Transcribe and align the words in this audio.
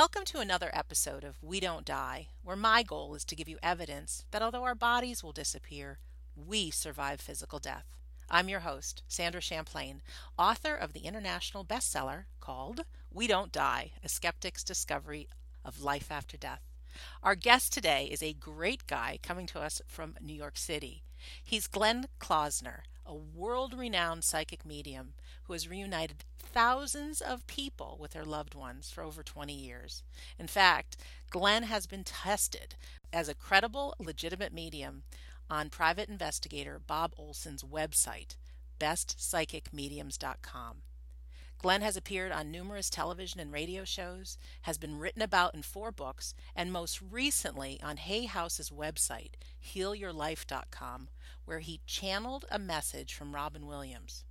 Welcome 0.00 0.26
to 0.26 0.38
another 0.38 0.70
episode 0.72 1.24
of 1.24 1.42
We 1.42 1.58
Don't 1.58 1.84
Die, 1.84 2.28
where 2.44 2.54
my 2.54 2.84
goal 2.84 3.16
is 3.16 3.24
to 3.24 3.34
give 3.34 3.48
you 3.48 3.58
evidence 3.64 4.24
that 4.30 4.42
although 4.42 4.62
our 4.62 4.76
bodies 4.76 5.24
will 5.24 5.32
disappear, 5.32 5.98
we 6.36 6.70
survive 6.70 7.20
physical 7.20 7.58
death. 7.58 7.84
I'm 8.30 8.48
your 8.48 8.60
host, 8.60 9.02
Sandra 9.08 9.40
Champlain, 9.40 10.02
author 10.38 10.76
of 10.76 10.92
the 10.92 11.00
international 11.00 11.64
bestseller 11.64 12.26
called 12.38 12.82
We 13.12 13.26
Don't 13.26 13.50
Die 13.50 13.90
A 14.04 14.08
Skeptic's 14.08 14.62
Discovery 14.62 15.26
of 15.64 15.82
Life 15.82 16.12
After 16.12 16.36
Death. 16.36 16.62
Our 17.24 17.34
guest 17.34 17.72
today 17.72 18.08
is 18.08 18.22
a 18.22 18.34
great 18.34 18.86
guy 18.86 19.18
coming 19.20 19.46
to 19.46 19.58
us 19.58 19.82
from 19.88 20.14
New 20.20 20.32
York 20.32 20.58
City. 20.58 21.02
He's 21.42 21.66
Glenn 21.66 22.06
Klausner, 22.20 22.82
a 23.08 23.14
world 23.14 23.72
renowned 23.72 24.22
psychic 24.22 24.66
medium 24.66 25.14
who 25.44 25.54
has 25.54 25.66
reunited 25.66 26.24
thousands 26.38 27.22
of 27.22 27.46
people 27.46 27.96
with 27.98 28.12
their 28.12 28.24
loved 28.24 28.54
ones 28.54 28.90
for 28.90 29.02
over 29.02 29.22
20 29.22 29.54
years. 29.54 30.02
In 30.38 30.46
fact, 30.46 30.98
Glenn 31.30 31.62
has 31.64 31.86
been 31.86 32.04
tested 32.04 32.74
as 33.12 33.28
a 33.28 33.34
credible, 33.34 33.94
legitimate 33.98 34.52
medium 34.52 35.04
on 35.48 35.70
private 35.70 36.10
investigator 36.10 36.78
Bob 36.78 37.14
Olson's 37.16 37.62
website, 37.62 38.36
bestpsychicmediums.com. 38.78 40.82
Glenn 41.60 41.82
has 41.82 41.96
appeared 41.96 42.30
on 42.30 42.52
numerous 42.52 42.88
television 42.88 43.40
and 43.40 43.52
radio 43.52 43.84
shows, 43.84 44.38
has 44.62 44.78
been 44.78 44.98
written 44.98 45.22
about 45.22 45.56
in 45.56 45.62
four 45.62 45.90
books, 45.90 46.32
and 46.54 46.72
most 46.72 47.00
recently 47.02 47.80
on 47.82 47.96
Hay 47.96 48.26
House's 48.26 48.70
website, 48.70 49.32
healyourlife.com, 49.74 51.08
where 51.48 51.60
he 51.60 51.80
channeled 51.86 52.44
a 52.50 52.58
message 52.58 53.14
from 53.14 53.34
Robin 53.34 53.66
Williams. 53.66 54.24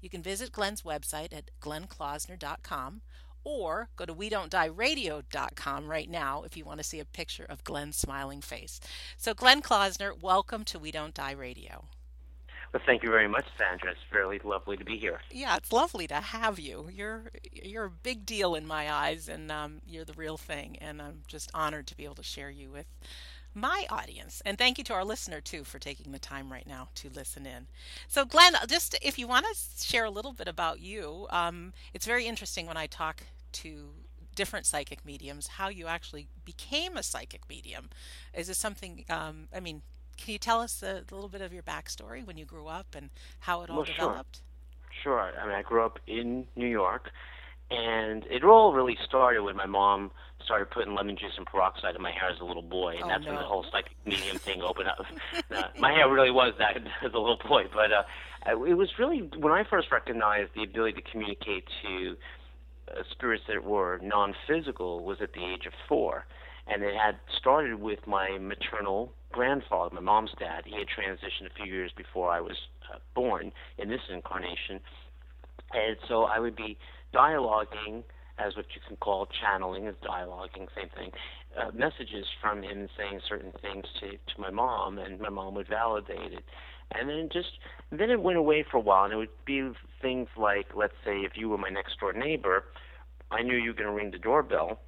You 0.00 0.08
can 0.08 0.22
visit 0.22 0.52
Glenn's 0.52 0.80
website 0.82 1.36
at 1.36 1.50
glennklausner.com 1.60 3.02
or 3.44 3.90
go 3.94 4.06
to 4.06 4.14
we 4.14 4.30
don't 4.30 4.50
die 4.50 4.64
radio.com 4.64 5.86
right 5.86 6.08
now 6.08 6.44
if 6.44 6.56
you 6.56 6.64
want 6.64 6.78
to 6.78 6.84
see 6.84 6.98
a 6.98 7.04
picture 7.04 7.44
of 7.44 7.62
Glenn's 7.62 7.98
smiling 7.98 8.40
face. 8.40 8.80
So 9.18 9.34
Glenn 9.34 9.60
Klausner, 9.60 10.14
welcome 10.18 10.64
to 10.64 10.78
We 10.78 10.90
Don't 10.90 11.14
Die 11.14 11.32
Radio. 11.32 11.84
Well, 12.72 12.82
thank 12.84 13.02
you 13.02 13.10
very 13.10 13.28
much, 13.28 13.44
Sandra. 13.56 13.90
It's 13.90 14.00
fairly 14.10 14.40
lovely 14.42 14.76
to 14.76 14.84
be 14.84 14.98
here. 14.98 15.20
Yeah, 15.30 15.56
it's 15.56 15.72
lovely 15.72 16.06
to 16.08 16.16
have 16.16 16.58
you. 16.58 16.88
You're 16.92 17.30
you're 17.52 17.84
a 17.84 17.90
big 17.90 18.26
deal 18.26 18.54
in 18.54 18.66
my 18.66 18.92
eyes, 18.92 19.28
and 19.28 19.52
um, 19.52 19.80
you're 19.86 20.04
the 20.04 20.12
real 20.14 20.36
thing. 20.36 20.76
And 20.80 21.00
I'm 21.00 21.22
just 21.28 21.50
honored 21.54 21.86
to 21.86 21.96
be 21.96 22.04
able 22.04 22.16
to 22.16 22.22
share 22.22 22.50
you 22.50 22.70
with 22.70 22.86
my 23.56 23.86
audience. 23.88 24.42
And 24.44 24.58
thank 24.58 24.78
you 24.78 24.84
to 24.84 24.94
our 24.94 25.04
listener, 25.04 25.40
too, 25.40 25.64
for 25.64 25.78
taking 25.78 26.12
the 26.12 26.18
time 26.18 26.52
right 26.52 26.66
now 26.66 26.88
to 26.96 27.08
listen 27.08 27.46
in. 27.46 27.66
So, 28.06 28.24
Glenn, 28.24 28.52
just 28.68 28.96
if 29.02 29.18
you 29.18 29.26
want 29.26 29.46
to 29.46 29.84
share 29.84 30.04
a 30.04 30.10
little 30.10 30.32
bit 30.32 30.46
about 30.46 30.80
you, 30.80 31.26
um, 31.30 31.72
it's 31.94 32.06
very 32.06 32.26
interesting 32.26 32.66
when 32.66 32.76
I 32.76 32.86
talk 32.86 33.22
to 33.52 33.90
different 34.34 34.66
psychic 34.66 35.04
mediums 35.04 35.46
how 35.46 35.68
you 35.68 35.86
actually 35.86 36.28
became 36.44 36.96
a 36.96 37.02
psychic 37.02 37.48
medium. 37.48 37.88
Is 38.34 38.48
this 38.48 38.58
something, 38.58 39.04
um, 39.08 39.48
I 39.54 39.60
mean, 39.60 39.82
can 40.18 40.32
you 40.32 40.38
tell 40.38 40.60
us 40.60 40.82
a, 40.82 41.02
a, 41.10 41.14
little 41.14 41.28
bit 41.28 41.40
of 41.40 41.52
your 41.52 41.62
backstory 41.62 42.24
when 42.24 42.36
you 42.36 42.44
grew 42.44 42.68
up 42.68 42.94
and 42.94 43.10
how 43.40 43.62
it 43.62 43.70
all 43.70 43.78
well, 43.78 43.86
developed? 43.86 44.40
Sure. 45.02 45.30
sure. 45.32 45.40
I 45.40 45.46
mean, 45.46 45.56
I 45.56 45.62
grew 45.62 45.84
up 45.84 45.98
in 46.06 46.46
New 46.54 46.68
York, 46.68 47.10
and 47.70 48.24
it 48.26 48.44
all 48.44 48.72
really 48.72 48.96
started 49.04 49.42
when 49.42 49.56
my 49.56 49.66
mom 49.66 50.10
started 50.44 50.70
putting 50.70 50.94
lemon 50.94 51.16
juice 51.16 51.32
and 51.36 51.46
peroxide 51.46 51.96
in 51.96 52.02
my 52.02 52.12
hair 52.12 52.30
as 52.30 52.40
a 52.40 52.44
little 52.44 52.62
boy, 52.62 52.94
and 52.94 53.04
oh, 53.04 53.08
that's 53.08 53.24
no. 53.24 53.32
when 53.32 53.40
the 53.40 53.46
whole 53.46 53.64
psychic 53.70 53.96
medium 54.06 54.38
thing 54.38 54.62
opened 54.62 54.88
up. 54.88 55.04
uh, 55.50 55.64
my 55.78 55.92
hair 55.92 56.08
really 56.08 56.30
was 56.30 56.54
that 56.58 56.76
as 57.04 57.12
a 57.12 57.18
little 57.18 57.40
boy, 57.48 57.64
but 57.72 57.92
uh, 57.92 58.04
it 58.64 58.74
was 58.74 58.98
really 58.98 59.28
when 59.38 59.52
I 59.52 59.64
first 59.68 59.90
recognized 59.90 60.52
the 60.54 60.62
ability 60.62 61.02
to 61.02 61.10
communicate 61.10 61.64
to 61.82 62.16
uh, 62.88 63.02
spirits 63.10 63.44
that 63.48 63.64
were 63.64 63.98
non-physical 64.02 65.04
was 65.04 65.18
at 65.20 65.32
the 65.32 65.44
age 65.44 65.66
of 65.66 65.72
four, 65.88 66.26
and 66.68 66.82
it 66.84 66.94
had 66.94 67.16
started 67.36 67.80
with 67.80 68.06
my 68.06 68.38
maternal 68.38 69.12
grandfather, 69.32 69.92
my 69.94 70.00
mom's 70.00 70.30
dad. 70.38 70.62
He 70.64 70.78
had 70.78 70.86
transitioned 70.86 71.50
a 71.50 71.54
few 71.54 71.66
years 71.66 71.90
before 71.96 72.30
I 72.30 72.40
was 72.40 72.56
uh, 72.92 72.98
born 73.14 73.52
in 73.78 73.88
this 73.88 74.02
incarnation, 74.08 74.80
and 75.72 75.96
so 76.06 76.24
I 76.24 76.38
would 76.38 76.54
be 76.54 76.78
dialoguing 77.14 78.04
as 78.38 78.54
what 78.56 78.66
you 78.74 78.80
can 78.86 78.96
call 78.96 79.26
channeling 79.40 79.86
is 79.86 79.94
dialoguing, 80.02 80.68
same 80.76 80.90
thing. 80.94 81.10
Uh, 81.58 81.70
messages 81.72 82.26
from 82.40 82.62
him 82.62 82.88
saying 82.96 83.20
certain 83.26 83.52
things 83.62 83.86
to 84.00 84.10
to 84.10 84.40
my 84.40 84.50
mom, 84.50 84.98
and 84.98 85.20
my 85.20 85.30
mom 85.30 85.54
would 85.54 85.68
validate 85.68 86.32
it. 86.32 86.44
And 86.92 87.08
then 87.08 87.28
just 87.32 87.58
then 87.90 88.10
it 88.10 88.20
went 88.20 88.36
away 88.38 88.64
for 88.70 88.76
a 88.76 88.80
while, 88.80 89.04
and 89.04 89.12
it 89.12 89.16
would 89.16 89.44
be 89.44 89.70
things 90.02 90.28
like, 90.36 90.66
let's 90.74 90.94
say, 91.04 91.18
if 91.18 91.32
you 91.34 91.48
were 91.48 91.58
my 91.58 91.70
next 91.70 91.98
door 91.98 92.12
neighbor, 92.12 92.64
I 93.30 93.42
knew 93.42 93.56
you 93.56 93.70
were 93.70 93.76
going 93.76 93.88
to 93.88 93.94
ring 93.94 94.10
the 94.10 94.18
doorbell, 94.18 94.80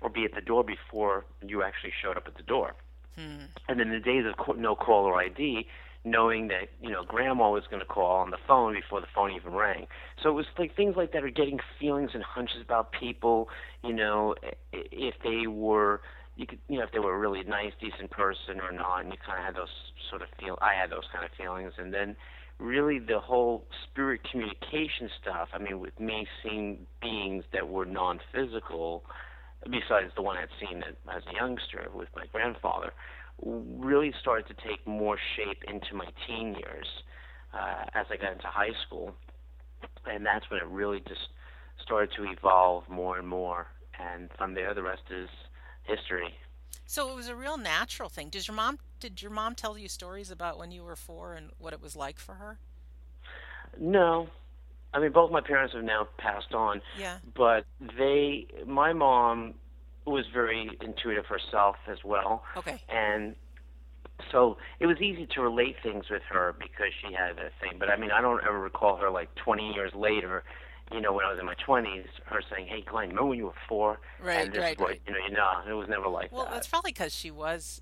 or 0.00 0.08
be 0.08 0.24
at 0.24 0.34
the 0.34 0.40
door 0.40 0.64
before 0.64 1.26
you 1.46 1.62
actually 1.62 1.92
showed 2.02 2.16
up 2.16 2.26
at 2.26 2.36
the 2.36 2.42
door. 2.42 2.74
Hmm. 3.16 3.44
And 3.68 3.78
then 3.78 3.90
the 3.90 4.00
days 4.00 4.24
of 4.26 4.56
no 4.56 4.74
caller 4.74 5.14
ID, 5.16 5.66
knowing 6.04 6.48
that 6.48 6.68
you 6.82 6.90
know 6.90 7.04
grandma 7.04 7.50
was 7.50 7.64
going 7.70 7.80
to 7.80 7.86
call 7.86 8.16
on 8.16 8.30
the 8.30 8.38
phone 8.46 8.74
before 8.74 9.00
the 9.00 9.06
phone 9.14 9.32
even 9.32 9.52
rang. 9.52 9.86
So 10.22 10.30
it 10.30 10.32
was 10.32 10.46
like 10.58 10.74
things 10.74 10.96
like 10.96 11.12
that 11.12 11.24
are 11.24 11.30
getting 11.30 11.58
feelings 11.78 12.10
and 12.14 12.22
hunches 12.22 12.62
about 12.62 12.92
people. 12.92 13.48
You 13.82 13.92
know, 13.94 14.34
if 14.72 15.14
they 15.22 15.46
were. 15.46 16.00
You 16.36 16.46
could, 16.46 16.60
you 16.68 16.78
know, 16.78 16.84
if 16.84 16.92
they 16.92 17.00
were 17.00 17.14
a 17.14 17.18
really 17.18 17.42
nice, 17.42 17.72
decent 17.82 18.10
person 18.10 18.60
or 18.62 18.72
not, 18.72 19.00
and 19.00 19.12
you 19.12 19.18
kind 19.26 19.38
of 19.38 19.44
had 19.44 19.56
those 19.56 19.68
sort 20.08 20.22
of 20.22 20.28
feel. 20.38 20.56
I 20.62 20.72
had 20.80 20.90
those 20.90 21.04
kind 21.12 21.22
of 21.22 21.30
feelings, 21.36 21.74
and 21.76 21.92
then 21.92 22.16
really 22.58 22.98
the 22.98 23.20
whole 23.20 23.66
spirit 23.84 24.20
communication 24.30 25.10
stuff. 25.20 25.48
I 25.52 25.58
mean, 25.58 25.80
with 25.80 25.98
me 26.00 26.26
seeing 26.42 26.86
beings 27.02 27.44
that 27.52 27.68
were 27.68 27.84
non-physical, 27.84 29.04
besides 29.64 30.12
the 30.16 30.22
one 30.22 30.38
I'd 30.38 30.48
seen 30.60 30.82
as 30.82 31.22
a 31.30 31.34
youngster 31.34 31.88
with 31.92 32.08
my 32.16 32.24
grandfather, 32.32 32.92
really 33.42 34.12
started 34.20 34.46
to 34.48 34.68
take 34.68 34.86
more 34.86 35.18
shape 35.36 35.62
into 35.66 35.94
my 35.94 36.06
teen 36.26 36.54
years 36.54 36.86
uh, 37.54 37.84
as 37.94 38.06
I 38.10 38.16
got 38.16 38.32
into 38.32 38.46
high 38.46 38.74
school, 38.86 39.14
and 40.06 40.24
that's 40.24 40.48
when 40.50 40.60
it 40.60 40.66
really 40.66 41.00
just 41.00 41.28
started 41.82 42.10
to 42.16 42.24
evolve 42.30 42.88
more 42.88 43.18
and 43.18 43.26
more. 43.26 43.66
And 43.98 44.30
from 44.36 44.54
there, 44.54 44.74
the 44.74 44.82
rest 44.82 45.02
is 45.10 45.28
history. 45.84 46.34
So 46.86 47.10
it 47.10 47.14
was 47.14 47.28
a 47.28 47.36
real 47.36 47.56
natural 47.56 48.08
thing. 48.08 48.30
Did 48.30 48.48
your 48.48 48.56
mom 48.56 48.78
did 48.98 49.22
your 49.22 49.30
mom 49.30 49.54
tell 49.54 49.78
you 49.78 49.88
stories 49.88 50.30
about 50.30 50.58
when 50.58 50.72
you 50.72 50.82
were 50.82 50.96
four 50.96 51.34
and 51.34 51.50
what 51.58 51.72
it 51.72 51.80
was 51.80 51.96
like 51.96 52.18
for 52.18 52.34
her? 52.34 52.58
No, 53.78 54.28
I 54.92 54.98
mean 54.98 55.12
both 55.12 55.30
my 55.30 55.40
parents 55.40 55.74
have 55.74 55.84
now 55.84 56.08
passed 56.18 56.52
on. 56.52 56.82
Yeah. 56.98 57.18
But 57.34 57.64
they, 57.96 58.46
my 58.66 58.92
mom 58.92 59.54
was 60.06 60.24
very 60.32 60.70
intuitive 60.80 61.26
herself 61.26 61.76
as 61.90 61.98
well. 62.04 62.42
Okay. 62.56 62.80
And 62.88 63.36
so 64.30 64.56
it 64.78 64.86
was 64.86 64.98
easy 65.00 65.26
to 65.34 65.40
relate 65.40 65.76
things 65.82 66.06
with 66.10 66.22
her 66.30 66.54
because 66.58 66.92
she 67.00 67.12
had 67.12 67.38
a 67.38 67.50
thing. 67.60 67.78
But 67.78 67.90
I 67.90 67.96
mean, 67.96 68.10
I 68.10 68.20
don't 68.20 68.42
ever 68.44 68.58
recall 68.58 68.96
her 68.96 69.10
like 69.10 69.34
20 69.36 69.72
years 69.72 69.92
later, 69.94 70.42
you 70.92 71.00
know, 71.00 71.12
when 71.12 71.24
I 71.24 71.30
was 71.30 71.38
in 71.38 71.46
my 71.46 71.54
20s, 71.66 72.06
her 72.26 72.42
saying, 72.50 72.66
"Hey, 72.66 72.82
Glenn, 72.82 73.10
remember 73.10 73.26
when 73.30 73.38
you 73.38 73.46
were 73.46 73.52
four? 73.68 74.00
Right, 74.20 74.46
and 74.46 74.52
this 74.52 74.60
right, 74.60 74.80
what, 74.80 74.88
right. 74.90 75.00
You 75.06 75.12
know, 75.12 75.18
you 75.28 75.32
know, 75.32 75.62
it 75.68 75.72
was 75.72 75.88
never 75.88 76.08
like 76.08 76.32
Well, 76.32 76.44
that. 76.44 76.54
that's 76.54 76.66
probably 76.66 76.90
because 76.90 77.14
she 77.14 77.30
was 77.30 77.80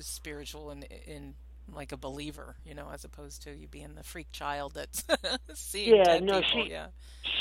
spiritual 0.00 0.70
and 0.70 0.84
in 1.06 1.34
like 1.70 1.92
a 1.92 1.96
believer, 1.96 2.56
you 2.64 2.74
know, 2.74 2.88
as 2.92 3.04
opposed 3.04 3.42
to 3.42 3.50
you 3.54 3.68
being 3.68 3.94
the 3.94 4.02
freak 4.02 4.32
child 4.32 4.72
that's 4.74 5.04
seeing 5.54 5.96
Yeah, 5.96 6.04
dead 6.04 6.24
no, 6.24 6.40
people. 6.40 6.64
she- 6.64 6.70
yeah. 6.70 6.86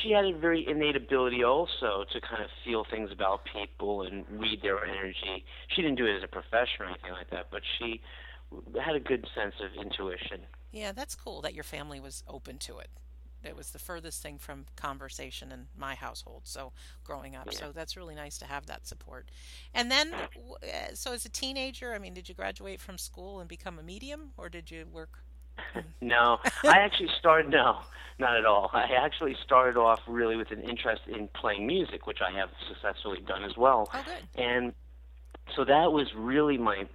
she 0.04 0.12
had 0.12 0.26
a 0.26 0.38
very 0.38 0.66
innate 0.68 0.96
ability 0.96 1.44
also 1.44 2.06
to 2.12 2.22
kind 2.22 2.44
of 2.44 2.50
feel 2.64 2.84
things 2.90 3.12
about 3.12 3.42
people 3.46 4.04
and 4.04 4.26
read 4.30 4.62
their 4.62 4.84
energy. 4.86 5.44
She 5.70 5.82
didn't 5.82 5.98
do 5.98 6.06
it 6.06 6.18
as 6.18 6.24
a 6.24 6.28
profession 6.28 6.82
or 6.82 6.86
anything 6.86 7.12
like 7.12 7.30
that, 7.32 7.48
but 7.52 7.62
she 7.80 8.02
had 8.84 8.96
a 8.96 9.00
good 9.00 9.28
sense 9.36 9.56
of 9.62 9.74
intuition. 9.82 10.42
Yeah, 10.72 10.92
that's 10.92 11.16
cool 11.16 11.42
that 11.42 11.54
your 11.54 11.64
family 11.64 12.00
was 12.00 12.24
open 12.28 12.58
to 12.60 12.80
it. 12.80 12.90
It 13.44 13.56
was 13.56 13.72
the 13.72 13.80
furthest 13.80 14.22
thing 14.22 14.38
from 14.38 14.66
conversation 14.76 15.52
in 15.52 15.68
my 15.78 15.96
household. 15.96 16.42
So 16.46 16.74
growing 17.04 17.36
up, 17.36 17.48
Yeah. 17.52 17.58
so 17.58 17.72
that's 17.72 17.98
really 17.98 18.16
nice 18.16 18.38
to 18.40 18.46
have 18.46 18.66
that 18.68 18.86
support. 18.86 19.30
And 19.74 19.90
then, 19.92 20.14
uh, 20.14 20.94
so 20.94 21.14
as 21.14 21.26
a 21.26 21.30
teenager, 21.30 21.94
I 21.94 21.98
mean, 21.98 22.14
did 22.14 22.30
you 22.30 22.36
graduate 22.36 22.80
from 22.80 22.98
school 22.98 23.40
and 23.40 23.50
become 23.50 23.80
a 23.80 23.84
medium, 23.84 24.32
or 24.38 24.50
did 24.50 24.70
you 24.72 24.86
work? 24.92 25.24
No, 26.02 26.40
I 26.64 26.80
actually 26.80 27.10
started. 27.20 27.52
No, 27.52 27.82
not 28.18 28.36
at 28.36 28.46
all. 28.46 28.72
I 28.74 28.88
actually 29.00 29.36
started 29.46 29.78
off 29.80 30.00
really 30.08 30.36
with 30.36 30.50
an 30.52 30.62
interest 30.64 31.04
in 31.08 31.28
playing 31.30 31.68
music, 31.68 32.08
which 32.08 32.20
I 32.22 32.32
have 32.32 32.50
successfully 32.68 33.22
done 33.22 33.44
as 33.44 33.56
well. 33.56 33.90
Oh, 33.94 34.04
good. 34.04 34.42
And 34.42 34.74
so 35.56 35.64
that 35.66 35.92
was 35.92 36.08
really 36.16 36.58
my 36.58 36.88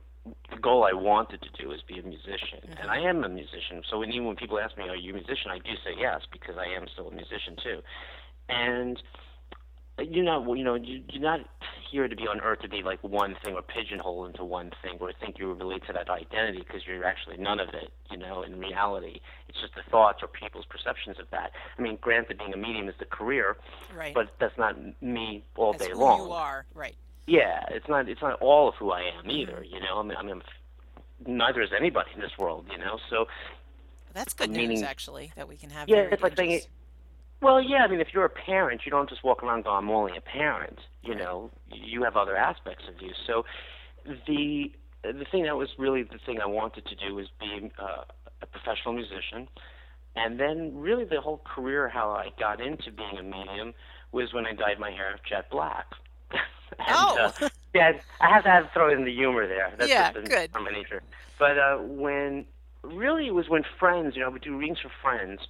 the 0.50 0.56
goal 0.60 0.84
I 0.84 0.92
wanted 0.94 1.42
to 1.42 1.62
do 1.62 1.72
is 1.72 1.80
be 1.86 1.98
a 1.98 2.02
musician, 2.02 2.60
Mm-hmm. 2.66 2.78
and 2.80 2.90
I 2.90 2.98
am 3.00 3.22
a 3.24 3.28
musician. 3.28 3.82
So 3.90 3.98
when 4.00 4.10
even 4.12 4.26
when 4.26 4.36
people 4.36 4.58
ask 4.58 4.76
me, 4.76 4.88
"Are 4.88 4.96
you 4.96 5.10
a 5.12 5.14
musician?" 5.14 5.50
I 5.50 5.58
do 5.58 5.74
say 5.84 5.92
yes 5.98 6.22
because 6.32 6.56
I 6.58 6.66
am 6.74 6.86
still 6.92 7.08
a 7.08 7.14
musician 7.14 7.56
too. 7.62 7.82
And 8.48 9.02
you're 9.98 10.24
not 10.24 10.46
you 10.56 10.62
know 10.64 10.74
you're 10.74 11.22
not 11.22 11.40
here 11.90 12.06
to 12.06 12.14
be 12.16 12.24
on 12.26 12.40
earth 12.40 12.60
to 12.60 12.68
be 12.68 12.82
like 12.82 13.02
one 13.02 13.34
thing 13.42 13.54
or 13.54 13.62
pigeonhole 13.62 14.26
into 14.26 14.44
one 14.44 14.70
thing 14.82 14.98
or 15.00 15.10
think 15.20 15.38
you 15.38 15.50
relate 15.54 15.82
to 15.86 15.92
that 15.92 16.10
identity 16.10 16.58
because 16.58 16.82
you're 16.86 17.04
actually 17.04 17.36
none 17.38 17.58
of 17.58 17.68
it 17.70 17.90
you 18.10 18.18
know 18.18 18.42
in 18.42 18.58
reality 18.58 19.20
it's 19.48 19.58
just 19.60 19.74
the 19.74 19.82
thoughts 19.90 20.18
or 20.22 20.28
people's 20.28 20.66
perceptions 20.66 21.18
of 21.18 21.24
that 21.30 21.52
i 21.78 21.82
mean 21.82 21.96
granted 22.02 22.36
being 22.36 22.52
a 22.52 22.56
medium 22.58 22.88
is 22.88 22.94
the 22.98 23.06
career 23.06 23.56
right 23.96 24.14
but 24.14 24.26
that's 24.38 24.58
not 24.58 24.76
me 25.00 25.42
all 25.56 25.72
That's 25.72 25.84
day 25.86 25.92
who 25.92 26.00
long 26.00 26.26
you 26.26 26.32
are, 26.32 26.66
right? 26.74 26.96
Yeah 27.26 27.64
it's 27.70 27.88
not 27.88 28.08
it's 28.08 28.22
not 28.22 28.40
all 28.40 28.68
of 28.68 28.74
who 28.76 28.90
i 28.90 29.02
am 29.02 29.30
either 29.30 29.64
you 29.68 29.80
know 29.80 29.98
i 29.98 30.02
mean, 30.02 30.16
I 30.16 30.22
mean 30.22 30.42
neither 31.26 31.62
is 31.62 31.70
anybody 31.76 32.10
in 32.14 32.20
this 32.20 32.36
world 32.38 32.66
you 32.70 32.78
know 32.78 32.98
so 33.10 33.26
That's 34.14 34.32
good 34.32 34.50
news, 34.50 34.82
actually, 34.82 35.32
that 35.36 35.46
we 35.46 35.56
can 35.56 35.68
have. 35.70 35.88
Yeah, 35.88 36.08
it's 36.10 36.22
like 36.22 36.36
saying 36.36 36.62
Well, 37.42 37.60
yeah, 37.60 37.84
I 37.84 37.88
mean, 37.88 38.00
if 38.00 38.08
you're 38.14 38.24
a 38.24 38.30
parent, 38.30 38.86
you 38.86 38.90
don't 38.90 39.10
just 39.10 39.22
walk 39.22 39.42
around 39.42 39.64
going, 39.64 39.76
"I'm 39.76 39.90
only 39.90 40.16
a 40.16 40.22
parent." 40.22 40.78
You 41.02 41.14
know, 41.14 41.50
you 41.70 42.02
have 42.04 42.16
other 42.16 42.34
aspects 42.34 42.84
of 42.88 43.00
you. 43.02 43.12
So, 43.26 43.44
the 44.26 44.72
the 45.02 45.26
thing 45.30 45.42
that 45.44 45.56
was 45.56 45.68
really 45.78 46.02
the 46.02 46.18
thing 46.24 46.40
I 46.40 46.46
wanted 46.46 46.86
to 46.86 46.94
do 46.94 47.14
was 47.14 47.26
be 47.38 47.70
uh, 47.78 48.04
a 48.40 48.46
professional 48.46 48.94
musician, 48.94 49.48
and 50.14 50.40
then 50.40 50.78
really 50.78 51.04
the 51.04 51.20
whole 51.20 51.42
career, 51.44 51.88
how 51.88 52.10
I 52.10 52.28
got 52.38 52.60
into 52.60 52.90
being 52.90 53.18
a 53.18 53.22
medium, 53.22 53.74
was 54.12 54.32
when 54.32 54.46
I 54.46 54.52
dyed 54.54 54.78
my 54.78 54.90
hair 54.90 55.18
jet 55.28 55.50
black. 55.50 55.86
And, 56.78 56.88
Oh. 56.90 57.30
uh, 57.40 57.48
yeah, 57.74 57.92
I 58.20 58.28
have 58.28 58.44
to 58.44 58.50
have 58.50 58.64
throw 58.72 58.90
in 58.92 59.04
the 59.04 59.12
humor 59.12 59.46
there. 59.46 59.72
That's 59.76 59.90
Yeah, 59.90 60.12
just 60.12 60.28
good. 60.28 60.52
from 60.52 60.64
my 60.64 60.70
nature. 60.70 61.02
But 61.38 61.58
uh, 61.58 61.76
when 61.78 62.46
really 62.82 63.26
it 63.26 63.34
was 63.34 63.48
when 63.48 63.62
friends, 63.78 64.14
you 64.14 64.22
know, 64.22 64.28
I 64.28 64.30
would 64.30 64.42
do 64.42 64.56
readings 64.56 64.78
for 64.80 64.90
friends 65.02 65.40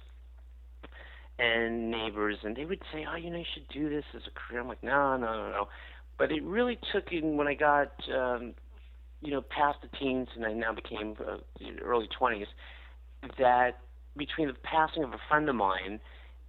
and 1.39 1.91
neighbors, 1.91 2.37
and 2.43 2.55
they 2.55 2.65
would 2.65 2.81
say, 2.91 3.05
"Oh, 3.09 3.15
you 3.15 3.29
know, 3.29 3.37
you 3.37 3.45
should 3.53 3.67
do 3.69 3.89
this 3.89 4.05
as 4.15 4.23
a 4.27 4.31
career." 4.31 4.61
I'm 4.61 4.67
like, 4.67 4.83
"No, 4.83 5.15
no, 5.17 5.25
no, 5.27 5.51
no." 5.51 5.67
But 6.17 6.31
it 6.31 6.43
really 6.43 6.79
took 6.91 7.11
in 7.11 7.37
when 7.37 7.47
I 7.47 7.53
got, 7.53 7.91
um, 8.13 8.53
you 9.21 9.31
know, 9.31 9.41
past 9.41 9.79
the 9.81 9.87
teens, 9.97 10.29
and 10.35 10.45
I 10.45 10.53
now 10.53 10.73
became 10.73 11.15
uh, 11.25 11.37
early 11.83 12.07
20s. 12.19 12.47
That 13.37 13.79
between 14.15 14.47
the 14.47 14.55
passing 14.63 15.03
of 15.03 15.13
a 15.13 15.19
friend 15.29 15.47
of 15.47 15.55
mine 15.55 15.99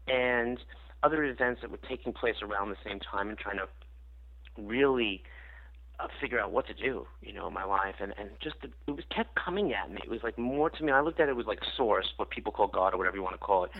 and 0.06 0.58
other 1.02 1.22
events 1.24 1.60
that 1.60 1.70
were 1.70 1.78
taking 1.88 2.12
place 2.12 2.36
around 2.42 2.70
the 2.70 2.76
same 2.84 2.98
time, 3.00 3.28
and 3.28 3.38
trying 3.38 3.58
to 3.58 3.68
really 4.58 5.22
uh, 6.00 6.06
figure 6.20 6.38
out 6.38 6.52
what 6.52 6.66
to 6.68 6.74
do, 6.74 7.06
you 7.22 7.32
know, 7.32 7.48
in 7.48 7.54
my 7.54 7.64
life, 7.64 7.96
and 8.00 8.14
and 8.18 8.30
just 8.40 8.56
the, 8.62 8.68
it 8.86 8.92
was 8.94 9.04
kept 9.14 9.34
coming 9.34 9.72
at 9.72 9.90
me. 9.90 10.00
It 10.04 10.10
was 10.10 10.20
like 10.22 10.38
more 10.38 10.70
to 10.70 10.84
me. 10.84 10.92
I 10.92 11.00
looked 11.00 11.18
at 11.18 11.28
it 11.28 11.34
was 11.36 11.46
like 11.46 11.60
source, 11.76 12.06
what 12.16 12.30
people 12.30 12.52
call 12.52 12.68
God 12.68 12.94
or 12.94 12.98
whatever 12.98 13.16
you 13.16 13.22
want 13.22 13.34
to 13.34 13.44
call 13.44 13.64
it, 13.64 13.70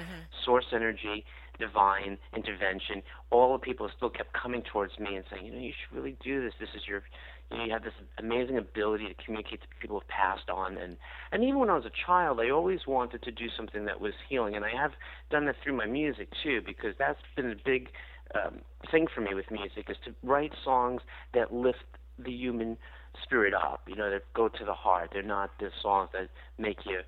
source 0.45 0.67
energy, 0.73 1.25
divine 1.61 2.19
intervention. 2.35 3.03
All 3.31 3.53
the 3.53 3.61
people 3.61 3.89
still 3.97 4.11
kept 4.11 4.33
coming 4.33 4.63
towards 4.63 4.99
me 4.99 5.15
and 5.15 5.25
saying, 5.31 5.47
you 5.47 5.53
know, 5.53 5.61
you 5.61 5.73
should 5.73 5.97
really 5.97 6.17
do 6.23 6.43
this. 6.43 6.55
This 6.59 6.71
is 6.75 6.89
your, 6.89 7.05
you 7.53 7.59
know, 7.59 7.65
you 7.65 7.73
have 7.73 7.85
this 7.85 7.93
amazing 8.19 8.59
ability 8.59 9.07
to 9.07 9.15
communicate 9.15 9.61
to 9.63 9.69
people 9.81 9.97
who 9.97 10.01
have 10.01 10.09
passed 10.09 10.51
on, 10.51 10.77
and 10.77 10.97
and 11.31 11.45
even 11.45 11.61
when 11.61 11.71
I 11.71 11.75
was 11.75 11.87
a 11.87 11.93
child, 12.07 12.41
I 12.41 12.51
always 12.51 12.81
wanted 12.87 13.23
to 13.23 13.31
do 13.31 13.47
something 13.57 13.85
that 13.85 14.01
was 14.01 14.15
healing, 14.29 14.57
and 14.57 14.65
I 14.65 14.71
have 14.71 14.93
done 15.31 15.47
that 15.47 15.55
through 15.63 15.77
my 15.77 15.87
music 15.87 16.31
too, 16.43 16.63
because 16.67 16.95
that's 16.99 17.21
been 17.37 17.53
a 17.53 17.57
big 17.65 17.91
um, 18.35 18.61
thing 18.91 19.07
for 19.13 19.21
me 19.21 19.35
with 19.35 19.51
music 19.51 19.87
is 19.89 19.97
to 20.05 20.15
write 20.23 20.53
songs 20.65 21.03
that 21.35 21.53
lift 21.53 21.85
the 22.19 22.33
human 22.33 22.77
spirit 23.23 23.55
up, 23.55 23.83
you 23.87 23.97
know, 23.97 24.11
that 24.11 24.23
go 24.35 24.49
to 24.49 24.65
the 24.65 24.75
heart. 24.75 25.11
They're 25.13 25.23
not 25.23 25.51
the 25.59 25.71
songs 25.83 26.11
that 26.13 26.29
make 26.59 26.85
you, 26.87 27.01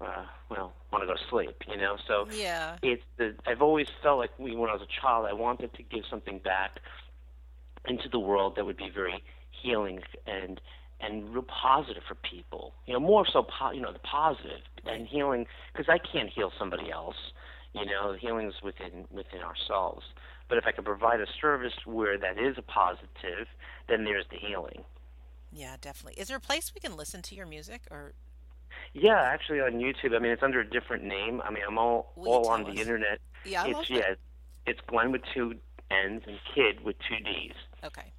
uh, 0.00 0.24
well, 0.50 0.72
want 0.92 1.02
to 1.02 1.06
go 1.06 1.14
to 1.14 1.20
sleep, 1.30 1.56
you 1.68 1.76
know. 1.76 1.96
So 2.06 2.26
Yeah. 2.28 2.78
it's 2.82 3.02
the 3.16 3.34
I've 3.46 3.62
always 3.62 3.86
felt 4.02 4.18
like 4.18 4.30
when 4.38 4.52
I 4.52 4.72
was 4.72 4.82
a 4.82 5.00
child, 5.00 5.26
I 5.28 5.32
wanted 5.32 5.72
to 5.74 5.82
give 5.82 6.04
something 6.10 6.38
back 6.38 6.80
into 7.86 8.08
the 8.08 8.18
world 8.18 8.54
that 8.56 8.64
would 8.64 8.76
be 8.76 8.90
very 8.92 9.22
healing 9.50 10.00
and 10.26 10.60
and 11.00 11.32
real 11.34 11.42
positive 11.44 12.02
for 12.06 12.14
people. 12.14 12.74
You 12.86 12.94
know, 12.94 13.00
more 13.00 13.26
so, 13.26 13.42
po- 13.42 13.72
you 13.72 13.80
know, 13.80 13.92
the 13.92 13.98
positive 13.98 14.60
and 14.86 15.06
healing 15.06 15.46
because 15.72 15.88
I 15.88 15.98
can't 15.98 16.28
heal 16.28 16.52
somebody 16.58 16.90
else. 16.90 17.16
You 17.74 17.86
know, 17.86 18.14
healing 18.18 18.48
is 18.48 18.54
within 18.62 19.06
within 19.10 19.40
ourselves. 19.40 20.04
But 20.48 20.58
if 20.58 20.64
I 20.66 20.72
can 20.72 20.84
provide 20.84 21.20
a 21.20 21.26
service 21.40 21.72
where 21.86 22.18
that 22.18 22.38
is 22.38 22.58
a 22.58 22.62
positive, 22.62 23.46
then 23.88 24.04
there's 24.04 24.26
the 24.30 24.36
healing. 24.36 24.84
Yeah, 25.50 25.76
definitely. 25.80 26.20
Is 26.20 26.28
there 26.28 26.36
a 26.36 26.40
place 26.40 26.72
we 26.74 26.80
can 26.80 26.96
listen 26.96 27.22
to 27.22 27.34
your 27.34 27.46
music 27.46 27.82
or 27.90 28.12
Yeah, 28.92 29.20
actually 29.20 29.60
on 29.60 29.72
YouTube. 29.74 30.14
I 30.14 30.18
mean, 30.18 30.32
it's 30.32 30.42
under 30.42 30.60
a 30.60 30.68
different 30.68 31.04
name. 31.04 31.40
I 31.44 31.50
mean, 31.50 31.62
I'm 31.66 31.78
all 31.78 32.12
Will 32.16 32.32
all 32.32 32.48
on 32.48 32.64
tell 32.64 32.74
the 32.74 32.80
internet. 32.80 33.20
Yeah, 33.44 33.66
it's 33.66 33.88
that. 33.88 33.90
yeah, 33.90 34.14
it's 34.66 34.80
Glenn 34.86 35.12
with 35.12 35.22
two 35.34 35.54
N's 35.90 36.22
and 36.26 36.38
Kidd 36.54 36.84
with 36.84 36.96
two 37.08 37.22
D's. 37.24 37.54
Okay. 37.84 38.12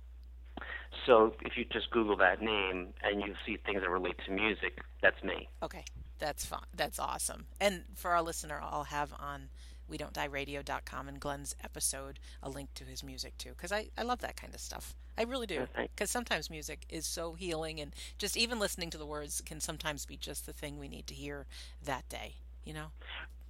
So 1.06 1.34
if 1.42 1.58
you 1.58 1.66
just 1.66 1.90
Google 1.92 2.16
that 2.18 2.42
name 2.42 2.94
and 3.04 3.22
you 3.22 3.34
see 3.46 3.58
things 3.66 3.82
that 3.82 3.90
relate 3.90 4.16
to 4.26 4.32
music, 4.32 4.80
that's 5.02 5.22
me. 5.24 5.50
Okay. 5.62 5.84
That's 6.20 6.46
fine. 6.46 6.62
That's 6.76 7.00
awesome. 7.00 7.46
And 7.60 7.84
for 7.96 8.12
our 8.12 8.22
listener, 8.22 8.60
I'll 8.62 8.86
have 8.86 9.14
on 9.20 9.50
we 9.88 9.98
don't 9.98 10.14
die 10.14 10.26
radio.com 10.26 11.08
and 11.08 11.20
Glenn's 11.20 11.56
episode 11.64 12.20
a 12.42 12.50
link 12.50 12.74
to 12.76 12.86
his 12.86 13.04
music 13.04 13.38
too 13.38 13.54
cuz 13.58 13.72
I 13.72 13.90
I 13.98 14.04
love 14.04 14.20
that 14.20 14.38
kind 14.38 14.54
of 14.54 14.62
stuff. 14.62 14.96
I 15.18 15.24
really 15.24 15.46
do. 15.46 15.68
Cuz 15.96 16.10
sometimes 16.10 16.50
music 16.50 16.86
is 16.90 17.06
so 17.06 17.34
healing 17.34 17.80
and 17.80 17.94
just 18.18 18.38
even 18.38 18.60
listening 18.60 18.90
to 18.92 18.98
the 18.98 19.06
words 19.06 19.42
can 19.42 19.60
sometimes 19.60 20.06
be 20.06 20.18
just 20.18 20.46
the 20.46 20.54
thing 20.54 20.80
we 20.80 20.88
need 20.88 21.06
to 21.08 21.14
hear 21.14 21.46
that 21.84 22.08
day, 22.10 22.36
you 22.64 22.74
know? 22.74 22.92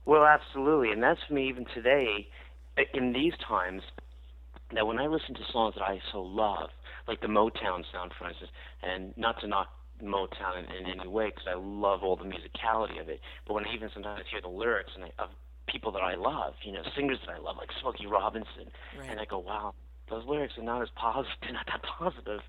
Well, 0.06 0.26
absolutely, 0.26 0.92
and 0.92 1.02
that's 1.02 1.22
for 1.24 1.34
me 1.34 1.48
even 1.48 1.66
today, 1.66 2.30
in 2.94 3.14
these 3.14 3.34
times. 3.38 3.84
That 4.74 4.88
when 4.88 5.00
I 5.00 5.06
listen 5.08 5.36
to 5.36 5.46
songs 5.52 5.76
that 5.76 5.84
I 5.84 6.02
so 6.12 6.22
love, 6.22 6.72
like 7.08 7.22
the 7.22 7.28
Motown 7.28 7.84
sound, 7.92 8.12
for 8.18 8.28
instance, 8.28 8.50
and 8.82 9.16
not 9.16 9.40
to 9.42 9.48
knock 9.48 9.70
Motown 10.04 10.60
in, 10.60 10.86
in 10.86 11.00
any 11.00 11.08
way, 11.08 11.28
because 11.28 11.48
I 11.50 11.56
love 11.56 12.04
all 12.04 12.16
the 12.16 12.24
musicality 12.26 13.00
of 13.02 13.10
it, 13.10 13.22
but 13.48 13.54
when 13.54 13.66
I 13.66 13.74
even 13.74 13.90
sometimes 13.94 14.24
hear 14.30 14.42
the 14.42 14.48
lyrics 14.50 14.92
and 14.96 15.06
I, 15.06 15.12
of 15.24 15.30
people 15.68 15.92
that 15.94 16.02
I 16.04 16.16
love, 16.16 16.54
you 16.64 16.72
know, 16.74 16.82
singers 16.96 17.20
that 17.26 17.34
I 17.34 17.40
love, 17.40 17.56
like 17.58 17.70
Smokey 17.82 18.06
Robinson, 18.08 18.70
Right. 18.98 19.10
and 19.10 19.20
I 19.20 19.26
go, 19.26 19.40
wow, 19.40 19.74
those 20.10 20.26
lyrics 20.28 20.58
are 20.58 20.64
not 20.64 20.82
as 20.82 20.90
positive, 20.96 21.36
they're 21.42 21.54
not 21.60 21.66
that 21.68 21.82
positive. 21.84 22.42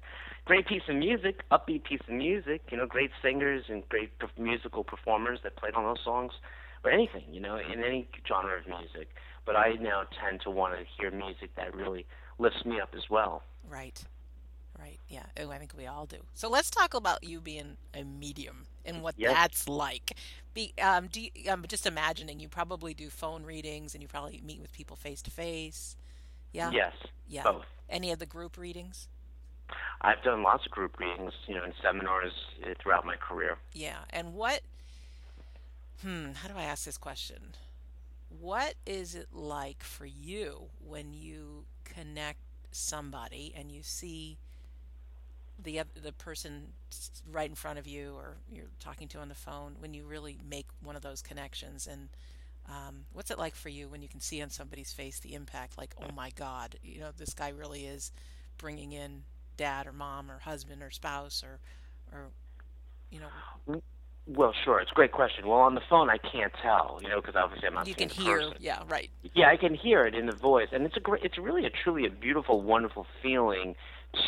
Great 0.44 0.66
piece 0.66 0.82
of 0.88 0.96
music, 0.96 1.40
upbeat 1.50 1.84
piece 1.84 2.00
of 2.06 2.12
music, 2.14 2.62
you 2.70 2.76
know, 2.76 2.86
great 2.86 3.10
singers 3.22 3.64
and 3.68 3.88
great 3.88 4.18
perf- 4.18 4.36
musical 4.38 4.84
performers 4.84 5.38
that 5.44 5.56
played 5.56 5.74
on 5.74 5.84
those 5.84 6.02
songs, 6.04 6.32
or 6.84 6.90
anything, 6.90 7.24
you 7.30 7.40
know, 7.40 7.56
in 7.56 7.82
any 7.82 8.06
genre 8.28 8.58
of 8.58 8.66
music. 8.66 9.08
But 9.46 9.56
I 9.56 9.74
now 9.80 10.02
tend 10.22 10.40
to 10.42 10.50
want 10.50 10.74
to 10.74 10.84
hear 10.98 11.10
music 11.10 11.54
that 11.56 11.74
really 11.74 12.04
lifts 12.38 12.64
me 12.66 12.80
up 12.80 12.90
as 12.94 13.08
well. 13.08 13.42
Right. 13.68 14.04
Yeah. 15.14 15.26
Oh, 15.44 15.50
I 15.52 15.58
think 15.58 15.72
we 15.76 15.86
all 15.86 16.06
do. 16.06 16.18
So 16.34 16.48
let's 16.48 16.70
talk 16.70 16.92
about 16.92 17.22
you 17.22 17.40
being 17.40 17.76
a 17.94 18.02
medium 18.02 18.66
and 18.84 19.00
what 19.02 19.14
Yes. 19.16 19.32
that's 19.32 19.68
like. 19.68 20.16
Be 20.54 20.72
um, 20.82 21.06
do 21.06 21.20
you, 21.20 21.30
um, 21.48 21.64
just 21.68 21.86
imagining 21.86 22.40
you 22.40 22.48
probably 22.48 22.94
do 22.94 23.08
phone 23.10 23.44
readings 23.44 23.94
and 23.94 24.02
you 24.02 24.08
probably 24.08 24.42
meet 24.44 24.60
with 24.60 24.72
people 24.72 24.96
face 24.96 25.22
to 25.22 25.30
face. 25.30 25.96
Yeah. 26.52 26.70
Yes, 26.72 26.94
Yeah. 27.28 27.44
both. 27.44 27.64
Any 27.88 28.10
of 28.10 28.18
the 28.18 28.26
group 28.26 28.56
readings? 28.58 29.06
I've 30.00 30.22
done 30.22 30.42
lots 30.42 30.66
of 30.66 30.72
group 30.72 30.98
readings, 30.98 31.32
you 31.46 31.54
know, 31.54 31.64
in 31.64 31.72
seminars 31.80 32.32
uh, 32.64 32.74
throughout 32.80 33.04
my 33.06 33.16
career. 33.16 33.56
Yeah. 33.72 33.98
And 34.10 34.34
what? 34.34 34.60
Hmm. 36.02 36.32
How 36.32 36.48
do 36.48 36.54
I 36.56 36.64
ask 36.64 36.84
this 36.84 36.98
question? 36.98 37.54
What 38.28 38.74
is 38.84 39.14
it 39.14 39.28
like 39.32 39.82
for 39.84 40.06
you 40.06 40.70
when 40.84 41.14
you 41.14 41.64
connect 41.84 42.40
somebody 42.72 43.52
and 43.56 43.70
you 43.70 43.82
see 43.84 44.38
the 45.62 45.82
the 46.02 46.12
person 46.12 46.72
right 47.30 47.48
in 47.48 47.54
front 47.54 47.78
of 47.78 47.86
you 47.86 48.14
or 48.14 48.36
you're 48.50 48.70
talking 48.80 49.08
to 49.08 49.18
on 49.18 49.28
the 49.28 49.34
phone 49.34 49.76
when 49.78 49.94
you 49.94 50.04
really 50.04 50.38
make 50.48 50.66
one 50.82 50.96
of 50.96 51.02
those 51.02 51.22
connections 51.22 51.86
and 51.86 52.08
um, 52.68 53.04
what's 53.12 53.30
it 53.30 53.38
like 53.38 53.54
for 53.54 53.68
you 53.68 53.88
when 53.88 54.02
you 54.02 54.08
can 54.08 54.20
see 54.20 54.42
on 54.42 54.50
somebody's 54.50 54.92
face 54.92 55.20
the 55.20 55.34
impact 55.34 55.78
like 55.78 55.94
oh 56.02 56.10
my 56.14 56.30
god 56.30 56.76
you 56.82 57.00
know 57.00 57.10
this 57.16 57.34
guy 57.34 57.50
really 57.50 57.86
is 57.86 58.10
bringing 58.58 58.92
in 58.92 59.22
dad 59.56 59.86
or 59.86 59.92
mom 59.92 60.30
or 60.30 60.38
husband 60.40 60.82
or 60.82 60.90
spouse 60.90 61.42
or 61.44 61.60
or 62.12 62.30
you 63.10 63.20
know 63.20 63.28
Well, 64.26 64.54
sure, 64.64 64.80
it's 64.80 64.90
a 64.90 64.94
great 64.94 65.12
question. 65.12 65.46
Well, 65.46 65.58
on 65.58 65.74
the 65.74 65.82
phone, 65.90 66.08
I 66.08 66.16
can't 66.16 66.52
tell, 66.62 66.98
you 67.02 67.08
know, 67.08 67.20
because 67.20 67.36
obviously 67.36 67.68
I'm 67.68 67.74
not 67.74 67.86
you 67.88 67.94
can 67.94 68.08
hear 68.08 68.38
person. 68.38 68.56
yeah 68.58 68.82
right 68.88 69.10
Yeah, 69.34 69.50
I 69.50 69.56
can 69.56 69.74
hear 69.74 70.06
it 70.06 70.14
in 70.14 70.26
the 70.26 70.32
voice, 70.32 70.68
and 70.72 70.84
it's 70.86 70.96
a 70.96 71.00
great, 71.00 71.22
it's 71.24 71.38
really 71.38 71.66
a 71.66 71.70
truly 71.70 72.06
a 72.06 72.10
beautiful, 72.10 72.62
wonderful 72.62 73.06
feeling 73.22 73.74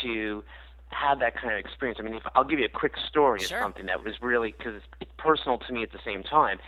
to 0.03 0.43
have 0.89 1.19
that 1.19 1.35
kind 1.35 1.53
of 1.53 1.59
experience. 1.59 1.99
I 1.99 2.03
mean, 2.03 2.15
if, 2.15 2.23
I'll 2.35 2.43
give 2.43 2.59
you 2.59 2.65
a 2.65 2.69
quick 2.69 2.93
story 3.09 3.39
Sure. 3.41 3.57
of 3.57 3.63
something 3.63 3.85
that 3.87 4.03
was 4.03 4.15
really 4.21 4.53
because 4.57 4.75
it's, 4.75 4.85
it's 5.01 5.11
personal 5.17 5.57
to 5.59 5.73
me 5.73 5.83
at 5.83 5.91
the 5.91 5.99
same 6.05 6.23
time. 6.23 6.59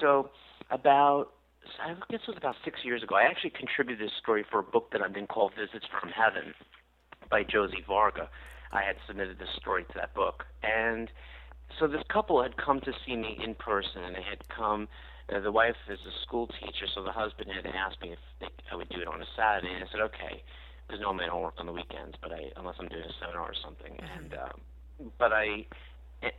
So, 0.00 0.30
about 0.70 1.32
I 1.80 1.94
guess 2.10 2.20
it 2.22 2.28
was 2.28 2.36
about 2.36 2.54
six 2.64 2.84
years 2.84 3.02
ago, 3.02 3.16
I 3.16 3.22
actually 3.22 3.50
contributed 3.50 4.06
this 4.06 4.14
story 4.20 4.44
for 4.50 4.60
a 4.60 4.62
book 4.62 4.90
that 4.92 5.02
I've 5.02 5.12
been 5.12 5.26
called 5.26 5.52
Visits 5.58 5.84
from 6.00 6.10
Heaven 6.10 6.54
by 7.30 7.42
Josie 7.42 7.82
Varga. 7.86 8.28
I 8.72 8.82
had 8.82 8.96
submitted 9.06 9.38
this 9.38 9.48
story 9.56 9.84
to 9.84 9.92
that 9.96 10.14
book, 10.14 10.44
and 10.62 11.10
so 11.78 11.86
this 11.86 12.02
couple 12.08 12.42
had 12.42 12.56
come 12.56 12.80
to 12.80 12.92
see 13.04 13.16
me 13.16 13.38
in 13.42 13.54
person, 13.54 14.04
and 14.04 14.14
they 14.14 14.22
had 14.22 14.48
come. 14.48 14.88
Uh, 15.28 15.40
the 15.40 15.50
wife 15.50 15.74
is 15.90 15.98
a 16.06 16.22
school 16.22 16.46
teacher, 16.46 16.86
so 16.94 17.02
the 17.02 17.10
husband 17.12 17.50
had 17.50 17.66
asked 17.66 18.00
me 18.00 18.12
if 18.12 18.18
they, 18.40 18.46
I 18.70 18.76
would 18.76 18.88
do 18.88 19.00
it 19.00 19.08
on 19.08 19.20
a 19.20 19.26
Saturday, 19.36 19.72
and 19.74 19.82
I 19.82 19.86
said, 19.90 20.00
okay. 20.02 20.42
Because 20.86 21.00
normally 21.00 21.24
I 21.24 21.28
don't 21.28 21.42
work 21.42 21.58
on 21.58 21.66
the 21.66 21.72
weekends, 21.72 22.16
but 22.22 22.32
I 22.32 22.50
unless 22.56 22.76
I'm 22.78 22.88
doing 22.88 23.02
a 23.02 23.14
seminar 23.20 23.42
or 23.42 23.54
something. 23.64 23.92
Mm-hmm. 23.94 24.24
And 24.24 24.34
um, 24.34 24.60
but 25.18 25.32
I 25.32 25.66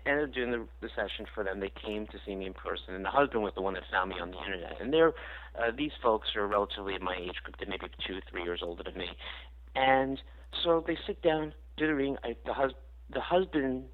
ended 0.05 0.29
up 0.29 0.33
doing 0.33 0.51
the, 0.51 0.65
the 0.81 0.89
session 0.95 1.25
for 1.33 1.43
them. 1.43 1.59
They 1.59 1.71
came 1.85 2.07
to 2.07 2.17
see 2.25 2.35
me 2.35 2.47
in 2.47 2.53
person, 2.53 2.95
and 2.95 3.05
the 3.05 3.09
husband 3.09 3.43
was 3.43 3.53
the 3.55 3.61
one 3.61 3.73
that 3.75 3.83
found 3.91 4.09
me 4.09 4.17
on 4.19 4.31
the 4.31 4.37
internet. 4.37 4.81
And 4.81 4.91
they're 4.91 5.13
uh, 5.57 5.71
these 5.75 5.91
folks 6.01 6.29
are 6.35 6.47
relatively 6.47 6.97
my 6.99 7.15
age 7.15 7.37
group. 7.43 7.57
They're 7.59 7.69
maybe 7.69 7.91
two, 8.05 8.19
three 8.29 8.43
years 8.43 8.61
older 8.63 8.83
than 8.83 8.97
me, 8.97 9.09
and 9.75 10.19
so 10.63 10.83
they 10.85 10.97
sit 11.05 11.21
down, 11.21 11.53
do 11.77 11.87
the 11.87 11.95
reading. 11.95 12.17
I, 12.23 12.35
the 12.45 12.53
hus 12.53 12.71
the 13.13 13.21
husband's 13.21 13.87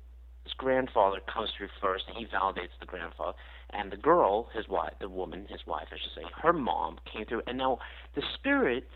grandfather 0.57 1.19
comes 1.31 1.49
through 1.57 1.69
first. 1.81 2.05
He 2.17 2.25
validates 2.25 2.75
the 2.79 2.85
grandfather, 2.85 3.33
and 3.71 3.91
the 3.91 3.97
girl, 3.97 4.49
his 4.55 4.67
wife, 4.67 4.93
the 4.99 5.09
woman, 5.09 5.47
his 5.49 5.61
wife, 5.67 5.87
I 5.91 5.97
should 5.97 6.23
say, 6.23 6.29
her 6.41 6.53
mom 6.53 6.97
came 7.11 7.25
through. 7.25 7.41
And 7.47 7.57
now 7.57 7.79
the 8.15 8.23
spirit, 8.35 8.87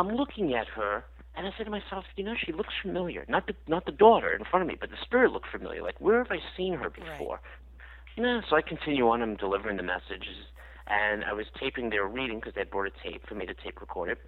I'm 0.00 0.16
looking 0.16 0.54
at 0.54 0.66
her 0.68 1.04
and 1.36 1.46
I 1.46 1.50
said 1.58 1.64
to 1.64 1.70
myself, 1.70 2.04
you 2.16 2.24
know, 2.24 2.34
she 2.42 2.52
looks 2.52 2.72
familiar. 2.82 3.26
Not 3.28 3.46
the 3.46 3.54
not 3.68 3.84
the 3.84 3.92
daughter 3.92 4.32
in 4.32 4.44
front 4.44 4.62
of 4.62 4.68
me, 4.68 4.76
but 4.80 4.88
the 4.88 4.96
spirit 5.02 5.30
looked 5.30 5.48
familiar. 5.52 5.82
Like 5.82 6.00
where 6.00 6.18
have 6.18 6.32
I 6.32 6.38
seen 6.56 6.72
her 6.74 6.88
before? 6.88 7.36
Right. 7.36 8.16
You 8.16 8.22
know, 8.22 8.40
so 8.48 8.56
I 8.56 8.62
continue 8.62 9.06
on. 9.08 9.20
I'm 9.20 9.36
delivering 9.36 9.76
the 9.76 9.82
messages, 9.82 10.48
and 10.86 11.22
I 11.24 11.34
was 11.34 11.44
taping 11.60 11.90
their 11.90 12.06
reading 12.06 12.40
because 12.40 12.54
they 12.54 12.62
had 12.62 12.70
brought 12.70 12.88
a 12.88 13.10
tape 13.10 13.26
for 13.28 13.34
me 13.34 13.44
to 13.44 13.54
tape 13.54 13.80
record 13.80 14.08
it. 14.08 14.18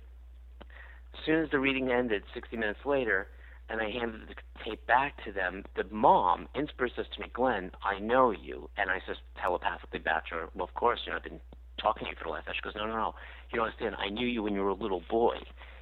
As 0.60 1.20
soon 1.24 1.42
as 1.42 1.50
the 1.50 1.58
reading 1.58 1.90
ended, 1.90 2.22
60 2.32 2.56
minutes 2.56 2.80
later, 2.84 3.28
and 3.68 3.80
I 3.80 3.90
handed 3.90 4.28
the 4.28 4.34
tape 4.64 4.86
back 4.86 5.24
to 5.24 5.32
them, 5.32 5.64
the 5.76 5.84
mom, 5.90 6.48
in 6.54 6.68
spirit, 6.68 6.92
says 6.96 7.06
to 7.14 7.20
me, 7.20 7.28
Glenn, 7.32 7.72
I 7.82 7.98
know 7.98 8.30
you. 8.30 8.70
And 8.76 8.90
I 8.90 9.00
says 9.06 9.16
telepathically 9.40 9.98
back 9.98 10.28
to 10.28 10.34
her, 10.36 10.48
well, 10.54 10.64
of 10.64 10.74
course, 10.74 11.00
you 11.04 11.10
know, 11.12 11.16
I've 11.16 11.24
been 11.24 11.40
talking 11.82 12.04
to 12.04 12.10
you 12.10 12.16
for 12.16 12.24
the 12.24 12.30
last 12.30 12.46
She 12.54 12.62
goes, 12.62 12.74
no, 12.76 12.86
no, 12.86 12.96
no. 12.96 13.14
You 13.50 13.58
don't 13.58 13.66
understand. 13.66 13.96
I 13.98 14.08
knew 14.08 14.26
you 14.26 14.42
when 14.42 14.54
you 14.54 14.62
were 14.62 14.70
a 14.70 14.74
little 14.74 15.02
boy 15.10 15.36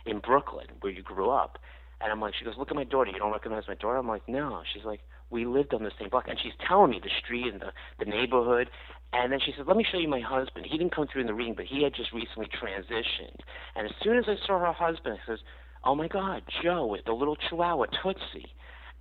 in 0.07 0.19
Brooklyn 0.19 0.67
where 0.81 0.93
you 0.93 1.03
grew 1.03 1.31
up. 1.31 1.59
And 2.01 2.11
I'm 2.11 2.21
like, 2.21 2.35
she 2.39 2.45
goes, 2.45 2.55
look 2.57 2.71
at 2.71 2.77
my 2.77 2.85
daughter. 2.85 3.11
You 3.11 3.19
don't 3.19 3.33
recognize 3.33 3.65
my 3.69 3.75
daughter? 3.75 3.99
I'm 3.99 4.09
like, 4.09 4.27
no. 4.27 4.63
She's 4.73 4.85
like, 4.85 5.01
we 5.29 5.45
lived 5.45 5.75
on 5.75 5.85
the 5.85 5.93
same 6.01 6.09
block. 6.09 6.25
And 6.29 6.39
she's 6.43 6.55
telling 6.67 6.91
me 6.91 7.01
the 7.03 7.11
street 7.23 7.53
and 7.53 7.61
the, 7.61 7.73
the 7.99 8.07
neighborhood. 8.11 8.71
And 9.13 9.33
then 9.33 9.39
she 9.45 9.53
said, 9.57 9.67
let 9.67 9.77
me 9.77 9.85
show 9.91 9.99
you 9.99 10.09
my 10.09 10.21
husband. 10.21 10.67
He 10.69 10.79
didn't 10.79 10.95
come 10.95 11.07
through 11.13 11.23
in 11.23 11.27
the 11.27 11.35
reading, 11.35 11.55
but 11.55 11.67
he 11.67 11.83
had 11.85 11.95
just 11.95 12.13
recently 12.13 12.49
transitioned. 12.49 13.41
And 13.77 13.87
as 13.87 13.93
soon 14.03 14.17
as 14.17 14.25
I 14.27 14.35
saw 14.47 14.59
her 14.59 14.73
husband, 14.73 15.19
I 15.23 15.27
says, 15.31 15.41
oh 15.85 15.95
my 15.95 16.09
God, 16.09 16.43
Joe 16.63 16.97
the 17.05 17.13
little 17.13 17.37
chihuahua, 17.37 17.87
Tootsie. 18.03 18.55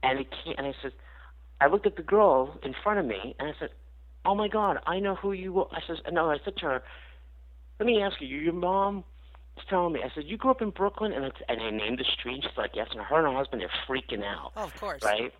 And, 0.03 0.19
it 0.19 0.27
came, 0.31 0.55
and 0.57 0.67
I 0.67 0.73
said, 0.81 0.91
I 1.61 1.67
looked 1.67 1.85
at 1.85 1.95
the 1.95 2.03
girl 2.03 2.57
in 2.63 2.73
front 2.83 2.99
of 2.99 3.05
me, 3.05 3.35
and 3.37 3.49
I 3.49 3.51
said, 3.59 3.69
oh 4.25 4.35
my 4.35 4.47
God, 4.47 4.79
I 4.85 4.99
know 4.99 5.15
who 5.15 5.31
you 5.31 5.59
are. 5.59 5.67
I 5.71 5.79
says, 5.87 5.97
no, 6.11 6.29
I 6.29 6.37
said 6.43 6.57
to 6.57 6.65
her, 6.65 6.83
let 7.79 7.85
me 7.85 8.01
ask 8.01 8.19
you, 8.19 8.27
your 8.27 8.53
mom 8.53 9.03
telling 9.69 9.93
me. 9.93 10.01
I 10.03 10.09
said, 10.13 10.25
"You 10.25 10.37
grew 10.37 10.51
up 10.51 10.61
in 10.61 10.69
Brooklyn," 10.69 11.11
and 11.11 11.25
it's, 11.25 11.37
and 11.47 11.61
I 11.61 11.69
named 11.69 11.99
the 11.99 12.05
street. 12.05 12.43
She's 12.43 12.57
like, 12.57 12.71
"Yes." 12.75 12.87
And 12.91 13.01
her 13.01 13.17
and 13.17 13.27
her 13.27 13.33
husband 13.33 13.63
are 13.63 13.69
freaking 13.87 14.23
out. 14.23 14.51
Oh, 14.55 14.63
of 14.63 14.79
course. 14.79 15.03
Right. 15.03 15.33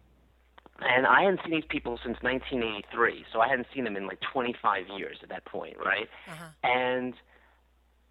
And 0.81 1.05
I 1.05 1.23
hadn't 1.23 1.41
seen 1.43 1.51
these 1.51 1.65
people 1.67 1.99
since 2.03 2.17
1983, 2.21 3.25
so 3.33 3.41
I 3.41 3.49
hadn't 3.49 3.67
seen 3.73 3.83
them 3.83 3.97
in 3.97 4.07
like 4.07 4.21
25 4.21 4.85
years 4.97 5.17
at 5.21 5.27
that 5.27 5.43
point, 5.43 5.75
right? 5.77 6.07
Uh-huh. 6.27 6.45
And 6.63 7.13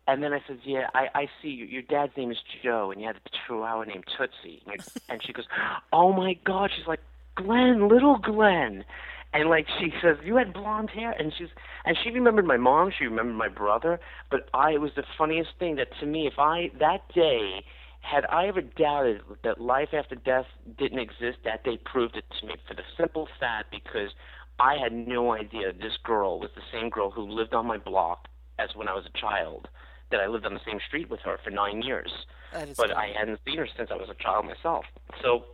and 0.06 0.22
then 0.22 0.32
I 0.32 0.40
said, 0.46 0.58
"Yeah, 0.64 0.88
I 0.94 1.08
I 1.14 1.28
see 1.40 1.48
you. 1.48 1.64
Your 1.64 1.82
dad's 1.82 2.16
name 2.16 2.30
is 2.30 2.38
Joe, 2.62 2.90
and 2.90 3.00
you 3.00 3.06
had 3.06 3.16
a 3.16 3.20
chihuahua 3.30 3.84
named 3.84 4.04
Tootsie." 4.16 4.62
And 5.08 5.22
she 5.22 5.32
goes, 5.32 5.46
"Oh 5.92 6.12
my 6.12 6.34
God!" 6.44 6.70
She's 6.76 6.87
like, 6.87 7.00
"Glenn, 7.34 7.88
little 7.88 8.18
Glenn." 8.18 8.84
And 9.32 9.50
like 9.50 9.66
she 9.78 9.92
says, 10.02 10.16
you 10.25 10.37
had 10.37 10.52
blonde 10.52 10.90
hair, 10.90 11.14
and 11.18 11.32
she's 11.37 11.49
and 11.85 11.97
she 12.02 12.11
remembered 12.11 12.47
my 12.47 12.56
mom, 12.56 12.90
she 12.97 13.04
remembered 13.04 13.37
my 13.37 13.49
brother, 13.49 14.00
but 14.30 14.49
I 14.54 14.73
it 14.73 14.80
was 14.80 14.92
the 14.97 15.04
funniest 15.16 15.50
thing 15.58 15.76
that 15.76 15.88
to 16.00 16.06
me, 16.06 16.26
if 16.26 16.38
I 16.38 16.70
that 16.78 17.02
day 17.14 17.64
had 18.00 18.25
I 18.30 18.47
ever 18.47 18.62
doubted 18.62 19.20
that 19.44 19.61
life 19.61 19.90
after 19.92 20.14
death 20.14 20.47
didn't 20.78 20.99
exist, 20.99 21.38
that 21.44 21.64
day 21.64 21.78
proved 21.85 22.16
it 22.16 22.25
to 22.40 22.47
me 22.47 22.54
for 22.66 22.75
the 22.75 22.82
simple 22.97 23.28
fact 23.38 23.70
because 23.70 24.11
I 24.58 24.76
had 24.82 24.92
no 24.92 25.32
idea 25.32 25.73
this 25.73 25.99
girl 26.02 26.40
was 26.40 26.50
the 26.54 26.62
same 26.73 26.88
girl 26.88 27.11
who 27.11 27.23
lived 27.23 27.54
on 27.54 27.66
my 27.66 27.76
block 27.76 28.28
as 28.58 28.70
when 28.75 28.88
I 28.88 28.94
was 28.94 29.04
a 29.06 29.18
child. 29.18 29.68
That 30.11 30.20
I 30.20 30.26
lived 30.26 30.47
on 30.47 30.54
the 30.54 30.61
same 30.66 30.78
street 30.87 31.11
with 31.11 31.20
her 31.20 31.38
for 31.44 31.50
nine 31.50 31.82
years, 31.82 32.11
but 32.50 32.76
funny. 32.76 32.94
I 32.94 33.12
hadn't 33.18 33.40
seen 33.44 33.58
her 33.58 33.68
since 33.76 33.90
I 33.92 33.97
was 33.97 34.08
a 34.08 34.14
child 34.14 34.47
myself. 34.47 34.87
So 35.23 35.44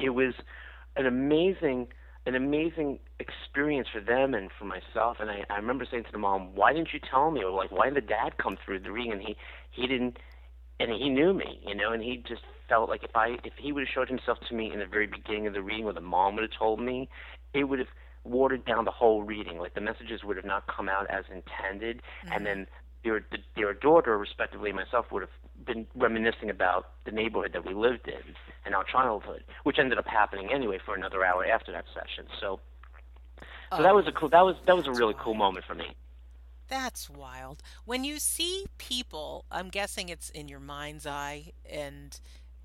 it 0.00 0.08
was 0.08 0.32
an 0.96 1.04
amazing 1.04 1.88
an 2.26 2.34
amazing 2.34 2.98
experience 3.20 3.88
for 3.92 4.00
them 4.00 4.34
and 4.34 4.50
for 4.58 4.64
myself. 4.64 5.18
And 5.20 5.30
I, 5.30 5.44
I 5.48 5.56
remember 5.56 5.86
saying 5.90 6.04
to 6.04 6.12
the 6.12 6.18
mom, 6.18 6.54
"Why 6.54 6.72
didn't 6.72 6.92
you 6.92 7.00
tell 7.00 7.30
me?" 7.30 7.42
Or 7.42 7.50
like, 7.50 7.70
"Why 7.70 7.86
did 7.86 7.96
the 7.96 8.06
dad 8.06 8.36
come 8.38 8.58
through 8.64 8.80
the 8.80 8.92
ring?" 8.92 9.12
And 9.12 9.22
he 9.22 9.36
he 9.70 9.86
didn't, 9.86 10.18
and 10.80 10.90
he 10.90 11.08
knew 11.08 11.32
me, 11.32 11.60
you 11.66 11.74
know, 11.74 11.92
and 11.92 12.02
he 12.02 12.22
just 12.28 12.42
felt 12.68 12.88
like 12.88 13.04
if 13.04 13.14
I 13.14 13.36
if 13.44 13.54
he 13.58 13.72
would 13.72 13.84
have 13.84 13.92
showed 13.94 14.08
himself 14.08 14.38
to 14.48 14.54
me 14.54 14.72
in 14.72 14.80
the 14.80 14.86
very 14.86 15.06
beginning 15.06 15.46
of 15.46 15.54
the 15.54 15.62
reading, 15.62 15.86
or 15.86 15.92
the 15.92 16.00
mom 16.00 16.34
would 16.34 16.42
have 16.42 16.58
told 16.58 16.80
me, 16.80 17.08
it 17.54 17.64
would 17.64 17.78
have 17.78 17.88
watered 18.24 18.64
down 18.64 18.84
the 18.84 18.90
whole 18.90 19.22
reading. 19.22 19.58
Like 19.58 19.74
the 19.74 19.80
messages 19.80 20.24
would 20.24 20.36
have 20.36 20.44
not 20.44 20.66
come 20.66 20.88
out 20.88 21.06
as 21.08 21.24
intended, 21.32 21.98
mm-hmm. 21.98 22.32
and 22.32 22.44
then 22.44 22.66
their 23.06 23.24
their 23.54 23.72
daughter, 23.72 24.18
respectively, 24.18 24.72
myself 24.72 25.06
would 25.12 25.22
have 25.22 25.30
been 25.64 25.86
reminiscing 25.94 26.50
about 26.50 26.90
the 27.04 27.12
neighborhood 27.12 27.52
that 27.52 27.64
we 27.64 27.72
lived 27.72 28.08
in 28.08 28.34
and 28.64 28.74
our 28.74 28.84
childhood, 28.84 29.44
which 29.62 29.78
ended 29.78 29.98
up 29.98 30.06
happening 30.06 30.52
anyway 30.52 30.78
for 30.84 30.94
another 30.94 31.24
hour 31.24 31.44
after 31.44 31.72
that 31.72 31.84
session. 31.94 32.26
So, 32.40 32.60
so 33.70 33.78
oh, 33.78 33.82
that 33.82 33.94
was 33.94 34.06
a 34.08 34.12
cool. 34.12 34.28
That 34.28 34.44
was 34.44 34.56
that 34.66 34.76
was 34.76 34.86
a 34.86 34.92
really 34.92 35.14
wild. 35.14 35.24
cool 35.24 35.34
moment 35.34 35.64
for 35.66 35.74
me. 35.74 35.94
That's 36.68 37.08
wild. 37.08 37.62
When 37.84 38.02
you 38.02 38.18
see 38.18 38.66
people, 38.76 39.44
I'm 39.52 39.68
guessing 39.68 40.08
it's 40.08 40.30
in 40.30 40.48
your 40.48 40.58
mind's 40.58 41.06
eye, 41.06 41.52
and 41.70 42.18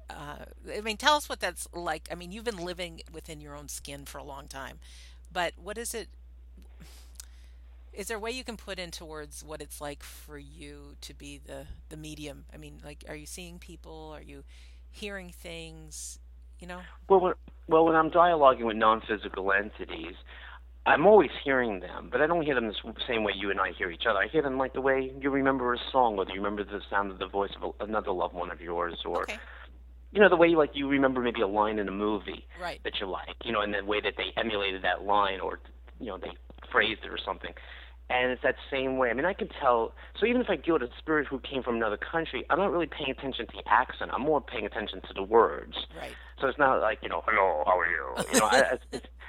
uh, 0.09 0.45
I 0.75 0.81
mean, 0.81 0.97
tell 0.97 1.13
us 1.13 1.29
what 1.29 1.39
that's 1.39 1.67
like. 1.73 2.09
I 2.11 2.15
mean, 2.15 2.31
you've 2.31 2.43
been 2.43 2.65
living 2.65 3.01
within 3.13 3.39
your 3.39 3.55
own 3.55 3.67
skin 3.67 4.05
for 4.05 4.17
a 4.17 4.23
long 4.23 4.47
time, 4.47 4.79
but 5.31 5.53
what 5.55 5.77
is 5.77 5.93
it? 5.93 6.09
Is 7.93 8.07
there 8.07 8.17
a 8.17 8.19
way 8.19 8.31
you 8.31 8.43
can 8.43 8.57
put 8.57 8.79
into 8.79 9.03
words 9.05 9.43
what 9.43 9.61
it's 9.61 9.81
like 9.81 10.03
for 10.03 10.37
you 10.37 10.95
to 11.01 11.13
be 11.13 11.39
the 11.45 11.67
the 11.89 11.97
medium? 11.97 12.45
I 12.53 12.57
mean 12.57 12.81
like 12.83 13.03
are 13.07 13.15
you 13.15 13.25
seeing 13.25 13.59
people? 13.59 14.13
Are 14.15 14.21
you 14.21 14.43
hearing 14.89 15.29
things? 15.29 16.19
You 16.59 16.67
know? 16.67 16.81
Well 17.09 17.19
when, 17.19 17.33
well 17.71 17.85
when 17.85 17.95
i'm 17.95 18.11
dialoguing 18.11 18.65
with 18.65 18.77
non-physical 18.77 19.51
entities 19.51 20.15
i'm 20.85 21.05
always 21.05 21.29
hearing 21.43 21.79
them 21.79 22.09
but 22.11 22.21
i 22.21 22.27
don't 22.27 22.43
hear 22.43 22.55
them 22.55 22.67
the 22.67 22.93
same 23.07 23.23
way 23.23 23.31
you 23.35 23.49
and 23.49 23.59
i 23.59 23.71
hear 23.71 23.89
each 23.89 24.03
other. 24.07 24.19
I 24.19 24.27
hear 24.27 24.41
them 24.41 24.57
like 24.57 24.73
the 24.73 24.81
way 24.81 25.11
you 25.19 25.29
remember 25.29 25.73
a 25.73 25.77
song 25.91 26.17
or 26.17 26.25
you 26.27 26.35
remember 26.35 26.63
the 26.63 26.81
sound 26.89 27.11
of 27.11 27.19
the 27.19 27.27
voice 27.27 27.51
of 27.59 27.73
a, 27.79 27.83
another 27.83 28.11
loved 28.11 28.35
one 28.35 28.51
of 28.51 28.61
yours 28.61 28.99
or 29.05 29.23
okay. 29.23 29.37
you 30.11 30.19
know 30.19 30.29
the 30.29 30.35
way 30.35 30.49
like 30.49 30.71
you 30.73 30.87
remember 30.87 31.21
maybe 31.21 31.41
a 31.41 31.47
line 31.47 31.79
in 31.79 31.87
a 31.87 31.91
movie 31.91 32.45
right. 32.61 32.81
that 32.83 32.99
you 32.99 33.07
like 33.07 33.35
you 33.43 33.51
know 33.51 33.61
and 33.61 33.73
the 33.73 33.83
way 33.85 34.01
that 34.01 34.15
they 34.17 34.33
emulated 34.37 34.83
that 34.83 35.03
line 35.03 35.39
or 35.39 35.59
you 35.99 36.07
know 36.07 36.17
they 36.17 36.31
phrased 36.71 37.01
it 37.03 37.09
or 37.09 37.17
something 37.23 37.53
and 38.11 38.31
it's 38.31 38.43
that 38.43 38.55
same 38.69 38.97
way. 38.97 39.09
I 39.09 39.13
mean, 39.13 39.25
I 39.25 39.33
can 39.33 39.47
tell. 39.47 39.93
So 40.19 40.25
even 40.25 40.41
if 40.41 40.49
I 40.49 40.57
deal 40.57 40.73
with 40.73 40.83
a 40.83 40.89
spirit 40.97 41.27
who 41.27 41.39
came 41.39 41.63
from 41.63 41.75
another 41.77 41.97
country, 41.97 42.45
I'm 42.49 42.59
not 42.59 42.71
really 42.71 42.87
paying 42.87 43.09
attention 43.09 43.47
to 43.47 43.53
the 43.53 43.63
accent. 43.71 44.11
I'm 44.13 44.21
more 44.21 44.41
paying 44.41 44.65
attention 44.65 45.01
to 45.07 45.13
the 45.13 45.23
words. 45.23 45.77
Right. 45.97 46.11
So 46.39 46.47
it's 46.47 46.59
not 46.59 46.81
like 46.81 46.99
you 47.01 47.09
know, 47.09 47.23
hello, 47.25 47.63
how 47.65 47.79
are 47.79 47.89
you? 47.89 48.33
You 48.33 48.39
know, 48.39 48.45
I, 48.51 48.77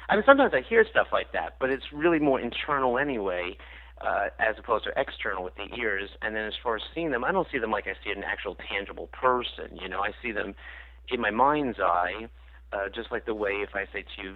I 0.08 0.16
mean, 0.16 0.24
sometimes 0.26 0.52
I 0.54 0.62
hear 0.62 0.84
stuff 0.90 1.08
like 1.12 1.32
that, 1.32 1.56
but 1.60 1.70
it's 1.70 1.92
really 1.92 2.18
more 2.18 2.40
internal 2.40 2.98
anyway, 2.98 3.56
uh, 4.00 4.26
as 4.40 4.56
opposed 4.58 4.84
to 4.84 4.92
external 4.96 5.44
with 5.44 5.54
the 5.54 5.68
ears. 5.78 6.10
And 6.20 6.34
then 6.34 6.44
as 6.44 6.54
far 6.62 6.76
as 6.76 6.82
seeing 6.94 7.12
them, 7.12 7.24
I 7.24 7.30
don't 7.30 7.46
see 7.52 7.58
them 7.58 7.70
like 7.70 7.86
I 7.86 7.94
see 8.04 8.10
an 8.10 8.24
actual 8.24 8.56
tangible 8.68 9.08
person. 9.08 9.78
You 9.80 9.88
know, 9.88 10.00
I 10.00 10.10
see 10.22 10.32
them 10.32 10.54
in 11.08 11.20
my 11.20 11.30
mind's 11.30 11.78
eye, 11.78 12.28
uh, 12.72 12.88
just 12.92 13.12
like 13.12 13.26
the 13.26 13.34
way 13.34 13.62
if 13.62 13.70
I 13.74 13.84
say 13.92 14.02
to 14.16 14.22
you, 14.22 14.34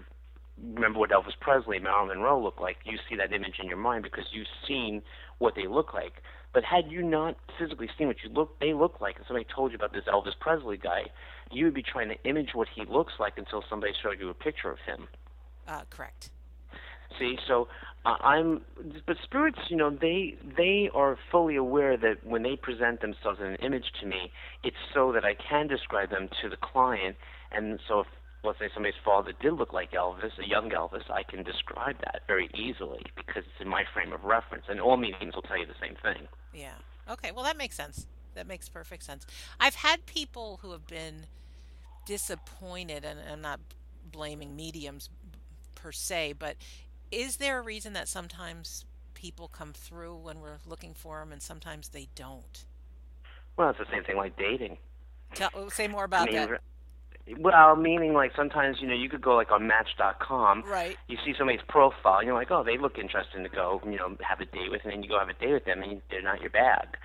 remember 0.63 0.99
what 0.99 1.11
Elvis 1.11 1.39
Presley, 1.41 1.79
Marilyn 1.79 2.19
Monroe 2.19 2.43
looked 2.43 2.61
like, 2.61 2.79
you 2.85 2.99
see 3.09 3.17
that 3.17 3.33
image 3.33 3.59
in 3.61 3.69
your 3.69 3.77
mind 3.77 4.03
because 4.03 4.25
you've 4.33 4.47
seen 4.67 5.03
what 5.39 5.55
they 5.55 5.67
look 5.67 5.93
like. 5.93 6.23
But 6.53 6.65
had 6.65 6.91
you 6.91 7.03
not 7.03 7.37
physically 7.59 7.89
seen 7.99 8.07
what 8.07 8.17
you 8.25 8.31
look, 8.31 8.59
they 8.61 8.73
look 8.73 9.01
like, 9.01 9.17
and 9.17 9.27
somebody 9.27 9.47
told 9.55 9.73
you 9.73 9.77
about 9.77 9.93
this 9.93 10.05
Elvis 10.05 10.39
Presley 10.41 10.79
guy, 10.79 11.03
you 11.51 11.67
would 11.67 11.75
be 11.75 11.83
trying 11.83 12.09
to 12.09 12.17
image 12.25 12.51
what 12.55 12.69
he 12.75 12.85
looks 12.87 13.15
like 13.21 13.35
until 13.37 13.63
somebody 13.69 13.93
showed 14.03 14.19
you 14.19 14.31
a 14.31 14.35
picture 14.35 14.71
of 14.71 14.79
him. 14.87 15.07
Uh, 15.69 15.83
correct. 15.91 16.31
See, 17.19 17.37
so 17.47 17.69
uh, 18.05 18.17
I'm, 18.21 18.63
but 19.07 19.17
spirits, 19.23 19.59
you 19.69 19.77
know, 19.77 19.91
they 19.91 20.37
they 20.57 20.91
are 20.95 21.19
fully 21.31 21.57
aware 21.57 21.97
that 21.97 22.25
when 22.25 22.43
they 22.43 22.57
present 22.57 23.01
themselves 23.01 23.39
in 23.41 23.47
an 23.47 23.57
image 23.57 23.93
to 24.01 24.07
me, 24.07 24.33
it's 24.63 24.77
so 24.93 25.13
that 25.13 25.25
I 25.25 25.35
can 25.35 25.67
describe 25.67 26.11
them 26.11 26.29
to 26.43 26.49
the 26.49 26.57
client, 26.57 27.17
and 27.53 27.79
so 27.89 28.01
if 28.01 28.07
let's 28.47 28.59
say 28.59 28.69
somebody's 28.73 28.99
father 29.05 29.33
did 29.41 29.53
look 29.55 29.73
like 29.73 29.93
Elvis, 29.93 30.39
a 30.39 30.49
young 30.49 30.71
Elvis, 30.71 31.11
I 31.11 31.23
can 31.23 31.43
describe 31.43 31.99
that 32.01 32.23
very 32.27 32.49
easily 32.55 33.03
because 33.17 33.45
it's 33.45 33.61
in 33.61 33.69
my 33.69 33.85
frame 33.93 34.13
of 34.13 34.25
reference, 34.25 34.65
and 34.69 34.81
all 34.81 34.97
mediums 34.97 35.35
will 35.35 35.43
tell 35.43 35.59
you 35.59 35.67
the 35.67 35.75
same 35.81 35.97
thing. 36.03 36.29
Yeah. 36.55 36.75
Okay. 37.11 37.33
Well, 37.33 37.45
that 37.45 37.57
makes 37.57 37.77
sense. 37.77 38.07
That 38.35 38.47
makes 38.47 38.69
perfect 38.69 39.03
sense. 39.03 39.27
I've 39.59 39.77
had 39.77 40.07
people 40.07 40.61
who 40.63 40.73
have 40.73 40.87
been 40.87 41.27
disappointed, 42.07 43.05
and 43.05 43.19
I'm 43.31 43.41
not 43.41 43.61
blaming 44.11 44.55
mediums 44.55 45.11
per 45.75 45.93
se, 45.93 46.35
but 46.39 46.57
is 47.11 47.37
there 47.37 47.59
a 47.59 47.63
reason 47.63 47.93
that 47.95 48.09
sometimes 48.09 48.85
people 49.15 49.49
come 49.49 49.73
through 49.73 50.17
when 50.17 50.41
we're 50.41 50.59
looking 50.67 50.95
for 50.95 51.21
them, 51.21 51.33
and 51.33 51.43
sometimes 51.43 51.89
they 51.89 52.09
don't? 52.15 52.65
Well, 53.57 53.71
it's 53.71 53.79
the 53.79 53.87
same 53.91 54.05
thing 54.05 54.17
like 54.17 54.37
dating. 54.37 54.79
Tell, 55.35 55.71
say 55.71 55.89
more 55.89 56.05
about 56.05 56.29
I 56.29 56.33
mean, 56.33 56.51
that. 56.51 56.61
Well, 57.39 57.77
meaning 57.77 58.13
like 58.15 58.33
sometimes 58.37 58.79
you 58.81 58.87
know 58.87 58.95
you 58.95 59.09
could 59.09 59.23
go 59.23 59.35
like 59.35 59.51
on 59.51 59.67
Match.com. 59.67 60.63
Right. 60.65 60.97
You 61.09 61.17
see 61.25 61.35
somebody's 61.37 61.65
profile, 61.69 62.19
and 62.19 62.27
you're 62.27 62.37
like, 62.37 62.51
oh, 62.51 62.63
they 62.63 62.79
look 62.79 62.99
interesting 62.99 63.43
to 63.43 63.49
go, 63.49 63.81
you 63.85 63.97
know, 63.97 64.17
have 64.21 64.41
a 64.41 64.45
date 64.45 64.71
with, 64.71 64.83
and 64.85 64.93
then 64.93 65.03
you 65.03 65.09
go 65.09 65.19
have 65.19 65.29
a 65.29 65.35
date 65.35 65.53
with 65.53 65.65
them, 65.65 65.83
and 65.83 66.01
they're 66.11 66.23
not 66.23 66.41
your 66.41 66.51
bag. 66.51 66.97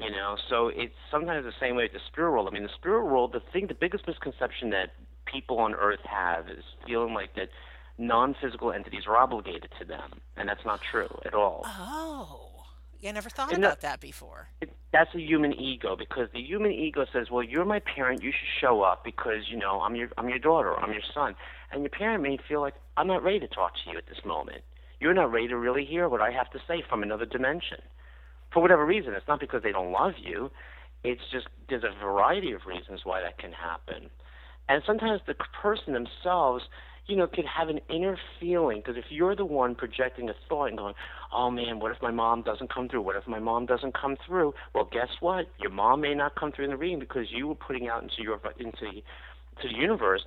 You 0.00 0.10
know, 0.10 0.36
so 0.48 0.68
it's 0.68 0.94
sometimes 1.10 1.44
the 1.44 1.52
same 1.60 1.74
way 1.74 1.84
with 1.84 1.92
the 1.92 2.00
spirit 2.06 2.30
world. 2.30 2.48
I 2.48 2.52
mean, 2.52 2.62
the 2.62 2.74
spirit 2.76 3.04
world, 3.06 3.32
the 3.32 3.42
thing, 3.52 3.66
the 3.66 3.74
biggest 3.74 4.06
misconception 4.06 4.70
that 4.70 4.94
people 5.26 5.58
on 5.58 5.74
Earth 5.74 6.04
have 6.04 6.48
is 6.48 6.64
feeling 6.86 7.14
like 7.14 7.34
that 7.34 7.48
non-physical 7.98 8.72
entities 8.72 9.02
are 9.08 9.16
obligated 9.16 9.70
to 9.80 9.84
them, 9.84 10.20
and 10.36 10.48
that's 10.48 10.64
not 10.64 10.80
true 10.80 11.18
at 11.24 11.34
all. 11.34 11.62
Oh. 11.66 12.47
I 13.06 13.12
never 13.12 13.30
thought 13.30 13.52
And 13.52 13.64
about 13.64 13.80
that- 13.80 13.92
that 13.92 14.00
before. 14.00 14.48
It, 14.60 14.74
that's 14.92 15.14
a 15.14 15.20
human 15.20 15.52
ego 15.52 15.94
because 15.96 16.28
the 16.32 16.40
human 16.40 16.72
ego 16.72 17.06
says, 17.12 17.30
"Well, 17.30 17.42
you're 17.42 17.64
my 17.64 17.78
parent. 17.80 18.22
You 18.22 18.32
should 18.32 18.48
show 18.60 18.82
up 18.82 19.04
because 19.04 19.48
you 19.48 19.56
know 19.56 19.80
I'm 19.82 19.94
your 19.94 20.08
I'm 20.18 20.28
your 20.28 20.38
daughter. 20.38 20.78
I'm 20.78 20.92
your 20.92 21.02
son." 21.14 21.36
And 21.70 21.82
your 21.82 21.90
parent 21.90 22.22
may 22.22 22.36
feel 22.38 22.60
like 22.60 22.74
I'm 22.96 23.06
not 23.06 23.22
ready 23.22 23.38
to 23.40 23.48
talk 23.48 23.74
to 23.84 23.90
you 23.90 23.98
at 23.98 24.06
this 24.06 24.24
moment. 24.24 24.62
You're 25.00 25.14
not 25.14 25.30
ready 25.30 25.48
to 25.48 25.56
really 25.56 25.84
hear 25.84 26.08
what 26.08 26.20
I 26.20 26.30
have 26.32 26.50
to 26.50 26.60
say 26.66 26.82
from 26.82 27.02
another 27.02 27.26
dimension. 27.26 27.80
For 28.50 28.60
whatever 28.60 28.84
reason, 28.84 29.12
it's 29.14 29.28
not 29.28 29.38
because 29.40 29.62
they 29.62 29.72
don't 29.72 29.92
love 29.92 30.14
you. 30.18 30.50
It's 31.04 31.22
just 31.30 31.46
there's 31.68 31.84
a 31.84 31.92
variety 32.00 32.52
of 32.52 32.66
reasons 32.66 33.04
why 33.04 33.20
that 33.20 33.38
can 33.38 33.52
happen. 33.52 34.10
And 34.68 34.82
sometimes 34.84 35.22
the 35.26 35.34
person 35.34 35.92
themselves, 35.92 36.64
you 37.08 37.16
know, 37.16 37.26
could 37.26 37.46
have 37.46 37.70
an 37.70 37.80
inner 37.88 38.18
feeling 38.38 38.82
because 38.84 38.98
if 38.98 39.06
you're 39.08 39.34
the 39.34 39.44
one 39.44 39.74
projecting 39.74 40.28
a 40.28 40.34
thought 40.46 40.66
and 40.66 40.76
going, 40.76 40.94
"Oh 41.32 41.50
man, 41.50 41.80
what 41.80 41.90
if 41.90 42.02
my 42.02 42.10
mom 42.10 42.42
doesn't 42.42 42.72
come 42.72 42.86
through? 42.86 43.00
What 43.00 43.16
if 43.16 43.26
my 43.26 43.38
mom 43.38 43.64
doesn't 43.64 43.94
come 43.98 44.16
through?" 44.26 44.52
Well, 44.74 44.84
guess 44.92 45.08
what? 45.20 45.46
Your 45.58 45.70
mom 45.70 46.02
may 46.02 46.14
not 46.14 46.34
come 46.36 46.52
through 46.52 46.66
in 46.66 46.70
the 46.70 46.76
reading 46.76 46.98
because 46.98 47.32
you 47.32 47.48
were 47.48 47.54
putting 47.54 47.88
out 47.88 48.02
into 48.02 48.22
your 48.22 48.38
into 48.58 49.02
to 49.62 49.68
the 49.68 49.74
universe 49.74 50.22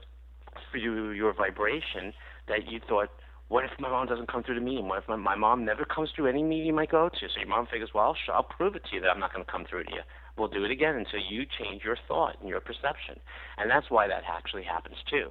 through 0.72 1.12
your 1.12 1.34
vibration 1.34 2.14
that 2.48 2.66
you 2.68 2.80
thought, 2.90 3.10
"What 3.50 3.64
if 3.64 3.72
my 3.80 3.88
mom 3.88 4.08
doesn't 4.08 4.28
come 4.28 4.42
through 4.42 4.56
the 4.56 4.62
medium? 4.62 4.88
What 4.88 5.04
if 5.04 5.08
my, 5.08 5.18
my 5.18 5.36
mom 5.36 5.64
never 5.64 5.86
comes 5.86 6.10
through 6.16 6.30
any 6.30 6.42
medium 6.42 6.80
I 6.80 6.88
go 6.88 7.10
to?" 7.10 7.30
So 7.30 7.40
your 7.40 7.48
mom 7.48 7.68
figures, 7.68 7.94
"Well, 7.94 8.18
I'll 8.34 8.44
prove 8.44 8.76
it 8.76 8.84
to 8.86 8.96
you 8.96 9.02
that 9.02 9.12
I'm 9.12 9.20
not 9.20 9.32
going 9.32 9.46
to 9.46 9.52
come 9.52 9.66
through 9.66 9.84
to 9.84 9.92
you." 9.92 10.02
We'll 10.36 10.48
do 10.48 10.66
it 10.66 10.72
again 10.72 10.96
until 10.96 11.20
you 11.20 11.46
change 11.46 11.84
your 11.84 11.98
thought 12.08 12.40
and 12.40 12.50
your 12.50 12.60
perception, 12.60 13.20
and 13.60 13.70
that's 13.70 13.92
why 13.92 14.08
that 14.08 14.24
actually 14.28 14.64
happens 14.64 14.98
too. 15.08 15.30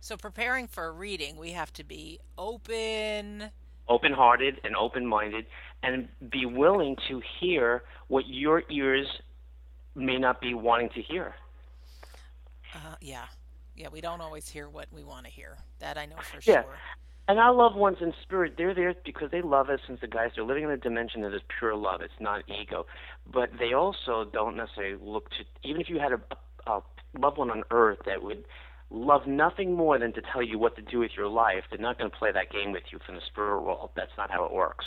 So 0.00 0.16
preparing 0.16 0.66
for 0.66 0.86
a 0.86 0.92
reading, 0.92 1.36
we 1.36 1.52
have 1.52 1.72
to 1.74 1.84
be 1.84 2.18
open. 2.38 3.50
open-hearted 3.88 4.60
and 4.64 4.76
open-minded 4.76 5.46
and 5.82 6.08
be 6.30 6.46
willing 6.46 6.96
to 7.08 7.20
hear 7.40 7.82
what 8.08 8.24
your 8.28 8.62
ears 8.70 9.06
may 9.94 10.18
not 10.18 10.40
be 10.40 10.54
wanting 10.54 10.88
to 10.90 11.02
hear. 11.02 11.34
Uh, 12.74 12.96
yeah. 13.00 13.26
Yeah, 13.76 13.88
we 13.90 14.00
don't 14.00 14.20
always 14.20 14.48
hear 14.48 14.68
what 14.68 14.86
we 14.92 15.02
want 15.04 15.26
to 15.26 15.32
hear. 15.32 15.58
That 15.80 15.98
I 15.98 16.06
know 16.06 16.22
for 16.22 16.40
Yeah. 16.44 16.62
sure. 16.62 16.82
And 17.28 17.38
our 17.38 17.52
loved 17.54 17.76
ones 17.76 17.98
in 18.00 18.12
spirit, 18.22 18.54
they're 18.58 18.74
there 18.74 18.94
because 19.04 19.30
they 19.30 19.42
love 19.42 19.70
us 19.70 19.80
since 19.86 20.00
the 20.00 20.08
guys 20.08 20.32
they're 20.34 20.44
living 20.44 20.64
in 20.64 20.70
a 20.70 20.76
dimension 20.76 21.22
that 21.22 21.34
is 21.34 21.42
pure 21.58 21.76
love. 21.76 22.00
It's 22.02 22.18
not 22.20 22.42
ego. 22.48 22.86
But 23.26 23.50
they 23.58 23.72
also 23.72 24.24
don't 24.24 24.56
necessarily 24.56 24.98
look 25.00 25.30
to 25.30 25.44
even 25.68 25.80
if 25.80 25.88
you 25.88 26.00
had 26.00 26.12
a, 26.12 26.20
a 26.70 26.82
loved 27.18 27.38
one 27.38 27.50
on 27.50 27.62
earth 27.70 27.98
that 28.06 28.22
would 28.22 28.44
love 28.90 29.26
nothing 29.26 29.74
more 29.74 29.98
than 29.98 30.12
to 30.14 30.22
tell 30.32 30.42
you 30.42 30.58
what 30.58 30.76
to 30.76 30.82
do 30.82 30.98
with 30.98 31.12
your 31.16 31.28
life, 31.28 31.64
they're 31.70 31.78
not 31.78 31.98
going 31.98 32.10
to 32.10 32.16
play 32.16 32.32
that 32.32 32.50
game 32.50 32.72
with 32.72 32.82
you 32.92 32.98
from 33.04 33.14
the 33.14 33.20
spirit 33.26 33.60
world. 33.62 33.90
That's 33.94 34.10
not 34.18 34.30
how 34.30 34.44
it 34.44 34.52
works. 34.52 34.86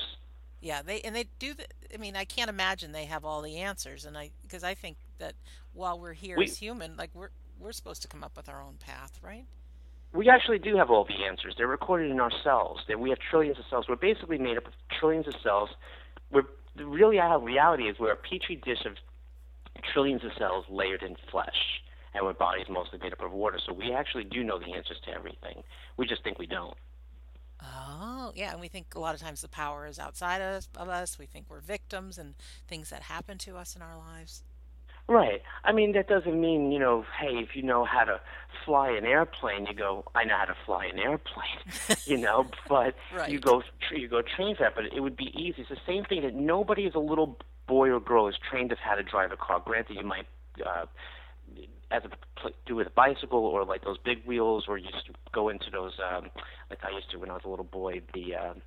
Yeah, 0.61 0.81
they 0.81 1.01
and 1.01 1.15
they 1.15 1.25
do. 1.39 1.53
The, 1.53 1.65
I 1.93 1.97
mean, 1.97 2.15
I 2.15 2.23
can't 2.23 2.49
imagine 2.49 2.91
they 2.93 3.05
have 3.05 3.25
all 3.25 3.41
the 3.41 3.57
answers, 3.57 4.05
and 4.05 4.17
I 4.17 4.31
because 4.43 4.63
I 4.63 4.73
think 4.73 4.97
that 5.17 5.33
while 5.73 5.99
we're 5.99 6.13
here 6.13 6.37
We- 6.37 6.45
as 6.45 6.57
human, 6.57 6.95
like 6.95 7.09
we're 7.13 7.31
we're 7.59 7.73
supposed 7.73 8.01
to 8.03 8.07
come 8.07 8.23
up 8.23 8.37
with 8.37 8.47
our 8.49 8.61
own 8.61 8.75
path, 8.79 9.19
right? 9.21 9.45
We 10.13 10.29
actually 10.29 10.59
do 10.59 10.77
have 10.77 10.89
all 10.91 11.05
the 11.05 11.25
answers. 11.25 11.55
They're 11.57 11.67
recorded 11.67 12.11
in 12.11 12.19
our 12.19 12.31
cells. 12.43 12.81
That 12.87 12.99
we 12.99 13.09
have 13.09 13.19
trillions 13.19 13.57
of 13.57 13.65
cells. 13.69 13.87
We're 13.89 13.95
basically 13.95 14.37
made 14.37 14.57
up 14.57 14.67
of 14.67 14.73
trillions 14.99 15.27
of 15.27 15.33
cells. 15.41 15.69
We're 16.31 16.43
really 16.77 17.17
how 17.17 17.39
reality 17.39 17.83
is. 17.89 17.97
We're 17.99 18.11
a 18.11 18.15
petri 18.15 18.55
dish 18.55 18.85
of 18.85 18.93
trillions 19.91 20.23
of 20.23 20.31
cells 20.37 20.65
layered 20.69 21.01
in 21.03 21.15
flesh, 21.31 21.81
and 22.13 22.25
our 22.25 22.33
body's 22.33 22.69
mostly 22.69 22.99
made 22.99 23.13
up 23.13 23.21
of 23.21 23.31
water. 23.31 23.59
So 23.65 23.73
we 23.73 23.93
actually 23.93 24.23
do 24.23 24.43
know 24.43 24.59
the 24.59 24.73
answers 24.73 24.99
to 25.05 25.11
everything. 25.11 25.63
We 25.97 26.07
just 26.07 26.23
think 26.23 26.39
we 26.39 26.47
don't. 26.47 26.75
Oh, 27.61 28.31
yeah, 28.35 28.51
and 28.51 28.59
we 28.59 28.67
think 28.67 28.93
a 28.95 28.99
lot 28.99 29.15
of 29.15 29.21
times 29.21 29.41
the 29.41 29.47
power 29.47 29.87
is 29.87 29.99
outside 29.99 30.41
of 30.41 30.55
us, 30.55 30.69
of 30.75 30.89
us. 30.89 31.17
We 31.17 31.25
think 31.25 31.45
we're 31.49 31.61
victims 31.61 32.17
and 32.17 32.35
things 32.67 32.89
that 32.89 33.03
happen 33.03 33.37
to 33.39 33.55
us 33.55 33.75
in 33.75 33.81
our 33.81 33.97
lives. 33.97 34.43
Right. 35.07 35.41
I 35.65 35.73
mean, 35.73 35.91
that 35.93 36.07
doesn't 36.07 36.39
mean, 36.39 36.71
you 36.71 36.79
know, 36.79 37.05
hey, 37.19 37.35
if 37.35 37.55
you 37.55 37.61
know 37.61 37.83
how 37.83 38.05
to 38.05 38.21
fly 38.65 38.91
an 38.91 39.05
airplane, 39.05 39.65
you 39.65 39.73
go, 39.73 40.05
I 40.15 40.23
know 40.23 40.37
how 40.37 40.45
to 40.45 40.55
fly 40.65 40.85
an 40.85 40.97
airplane, 40.97 41.59
you 42.05 42.17
know, 42.17 42.47
but 42.69 42.95
you 43.27 43.39
go 43.39 43.63
you 43.91 44.07
go 44.07 44.21
train 44.21 44.55
for 44.55 44.63
that, 44.63 44.75
but 44.75 44.85
it 44.85 45.01
would 45.01 45.17
be 45.17 45.33
easy. 45.35 45.61
It's 45.61 45.69
the 45.69 45.77
same 45.85 46.05
thing 46.05 46.21
that 46.21 46.33
nobody 46.33 46.85
as 46.85 46.95
a 46.95 46.99
little 46.99 47.37
boy 47.67 47.89
or 47.89 47.99
girl 47.99 48.27
is 48.27 48.35
trained 48.49 48.71
of 48.71 48.77
how 48.79 48.95
to 48.95 49.03
drive 49.03 49.31
a 49.33 49.37
car. 49.37 49.61
Granted, 49.63 49.97
you 49.97 50.05
might 50.05 50.25
uh, 50.65 50.85
as 51.93 52.03
a 52.05 52.49
do 52.65 52.75
with 52.75 52.87
a 52.87 52.91
bicycle 52.91 53.39
or 53.39 53.63
like 53.63 53.83
those 53.83 53.97
big 54.03 54.25
wheels, 54.25 54.65
or 54.67 54.77
you 54.77 54.89
just 54.89 55.09
go 55.31 55.49
into 55.49 55.69
those 55.71 55.93
um, 55.99 56.29
like 56.69 56.79
I 56.83 56.89
used 56.89 57.09
to 57.11 57.17
when 57.17 57.29
I 57.29 57.33
was 57.33 57.43
a 57.45 57.49
little 57.49 57.65
boy, 57.65 58.01
the 58.13 58.35
um, 58.35 58.61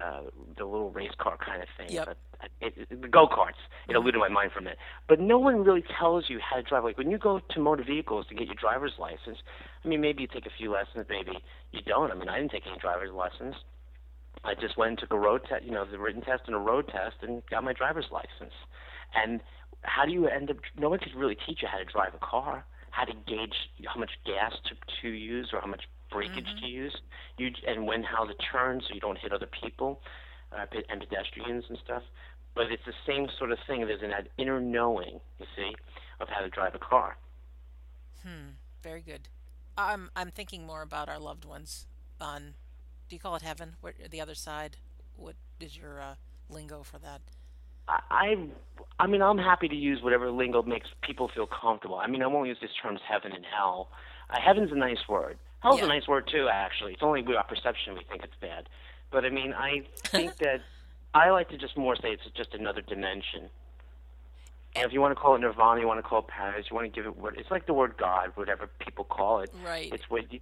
uh, 0.00 0.20
the 0.56 0.64
little 0.64 0.90
race 0.90 1.10
car 1.18 1.36
kind 1.36 1.62
of 1.62 1.68
thing. 1.76 1.90
Yep. 1.90 2.06
But 2.06 2.48
it, 2.60 2.74
it, 2.90 3.02
the 3.02 3.08
go 3.08 3.26
karts. 3.26 3.58
It 3.88 3.96
eluded 3.96 4.20
my 4.20 4.28
mind 4.28 4.52
for 4.52 4.60
a 4.60 4.62
minute. 4.62 4.78
But 5.08 5.20
no 5.20 5.38
one 5.38 5.64
really 5.64 5.84
tells 5.98 6.30
you 6.30 6.38
how 6.38 6.56
to 6.56 6.62
drive. 6.62 6.84
Like 6.84 6.96
when 6.96 7.10
you 7.10 7.18
go 7.18 7.40
to 7.50 7.60
motor 7.60 7.82
vehicles 7.84 8.26
to 8.28 8.34
get 8.34 8.46
your 8.46 8.54
driver's 8.54 8.92
license, 8.98 9.38
I 9.84 9.88
mean, 9.88 10.00
maybe 10.00 10.22
you 10.22 10.28
take 10.28 10.46
a 10.46 10.54
few 10.56 10.72
lessons, 10.72 11.06
maybe 11.08 11.38
you 11.72 11.80
don't. 11.82 12.12
I 12.12 12.14
mean, 12.14 12.28
I 12.28 12.38
didn't 12.38 12.52
take 12.52 12.66
any 12.66 12.78
driver's 12.78 13.12
lessons. 13.12 13.56
I 14.44 14.54
just 14.54 14.78
went 14.78 14.90
and 14.90 14.98
took 14.98 15.12
a 15.12 15.18
road 15.18 15.42
test, 15.48 15.64
you 15.64 15.72
know, 15.72 15.84
the 15.84 15.98
written 15.98 16.22
test 16.22 16.42
and 16.46 16.54
a 16.54 16.60
road 16.60 16.86
test, 16.88 17.16
and 17.22 17.42
got 17.50 17.64
my 17.64 17.72
driver's 17.72 18.06
license. 18.12 18.54
And 19.14 19.40
how 19.82 20.04
do 20.04 20.12
you 20.12 20.26
end 20.28 20.50
up? 20.50 20.56
No 20.76 20.88
one 20.90 20.98
could 20.98 21.14
really 21.14 21.36
teach 21.46 21.62
you 21.62 21.68
how 21.68 21.78
to 21.78 21.84
drive 21.84 22.14
a 22.14 22.18
car, 22.18 22.64
how 22.90 23.04
to 23.04 23.12
gauge 23.26 23.54
how 23.86 23.98
much 23.98 24.10
gas 24.24 24.52
to 24.64 24.74
to 25.02 25.08
use 25.08 25.50
or 25.52 25.60
how 25.60 25.66
much 25.66 25.84
breakage 26.10 26.48
to 26.60 26.66
use, 26.66 26.96
you 27.36 27.50
and 27.66 27.86
when 27.86 28.02
how 28.02 28.24
to 28.24 28.34
turn 28.34 28.80
so 28.80 28.94
you 28.94 29.00
don't 29.00 29.18
hit 29.18 29.32
other 29.32 29.46
people 29.46 30.00
uh, 30.52 30.64
and 30.88 31.00
pedestrians 31.00 31.64
and 31.68 31.78
stuff. 31.84 32.02
But 32.54 32.72
it's 32.72 32.84
the 32.86 32.94
same 33.06 33.28
sort 33.38 33.52
of 33.52 33.58
thing. 33.66 33.86
There's 33.86 34.02
an 34.02 34.12
inner 34.36 34.60
knowing, 34.60 35.20
you 35.38 35.46
see, 35.54 35.74
of 36.20 36.28
how 36.28 36.40
to 36.40 36.48
drive 36.48 36.74
a 36.74 36.78
car. 36.78 37.16
Hmm. 38.22 38.56
Very 38.82 39.00
good. 39.00 39.28
I'm 39.76 40.10
I'm 40.16 40.30
thinking 40.30 40.66
more 40.66 40.82
about 40.82 41.08
our 41.08 41.18
loved 41.18 41.44
ones 41.44 41.86
on. 42.20 42.54
Do 43.08 43.16
you 43.16 43.20
call 43.20 43.36
it 43.36 43.42
heaven? 43.42 43.76
Where 43.80 43.94
the 44.10 44.20
other 44.20 44.34
side? 44.34 44.76
What 45.16 45.36
is 45.60 45.76
your 45.76 46.00
uh, 46.00 46.14
lingo 46.50 46.82
for 46.82 46.98
that? 46.98 47.20
I, 47.88 48.48
I 48.98 49.06
mean, 49.06 49.22
I'm 49.22 49.38
happy 49.38 49.68
to 49.68 49.74
use 49.76 50.02
whatever 50.02 50.30
lingo 50.30 50.62
makes 50.62 50.88
people 51.02 51.28
feel 51.34 51.46
comfortable. 51.46 51.96
I 51.96 52.06
mean, 52.06 52.22
I 52.22 52.26
won't 52.26 52.48
use 52.48 52.58
these 52.60 52.70
terms 52.82 53.00
heaven 53.08 53.32
and 53.32 53.44
hell. 53.44 53.88
Uh, 54.30 54.38
heaven's 54.40 54.72
a 54.72 54.76
nice 54.76 55.08
word. 55.08 55.38
Hell's 55.60 55.78
Yeah. 55.80 55.86
a 55.86 55.88
nice 55.88 56.06
word 56.06 56.28
too, 56.30 56.48
actually. 56.52 56.92
It's 56.92 57.02
only 57.02 57.24
our 57.34 57.44
perception 57.44 57.94
we 57.94 58.04
think 58.04 58.22
it's 58.24 58.34
bad. 58.40 58.68
But 59.10 59.24
I 59.24 59.30
mean, 59.30 59.52
I 59.54 59.82
think 60.04 60.36
that 60.38 60.60
I 61.14 61.30
like 61.30 61.48
to 61.50 61.56
just 61.56 61.76
more 61.76 61.96
say 61.96 62.10
it's 62.12 62.22
just 62.36 62.54
another 62.54 62.82
dimension. 62.82 63.48
And 64.76 64.84
if 64.86 64.92
you 64.92 65.00
want 65.00 65.16
to 65.16 65.20
call 65.20 65.34
it 65.34 65.38
nirvana, 65.40 65.80
you 65.80 65.86
want 65.86 65.98
to 65.98 66.02
call 66.08 66.18
it 66.20 66.28
paradise, 66.28 66.66
you 66.70 66.76
want 66.76 66.92
to 66.92 66.94
give 66.94 67.06
it 67.06 67.16
what 67.16 67.36
it's 67.38 67.50
like 67.50 67.66
the 67.66 67.72
word 67.72 67.96
God, 67.96 68.32
whatever 68.34 68.68
people 68.78 69.04
call 69.04 69.40
it. 69.40 69.52
Right. 69.64 69.92
It's 69.92 70.08
what 70.10 70.30
you, 70.32 70.40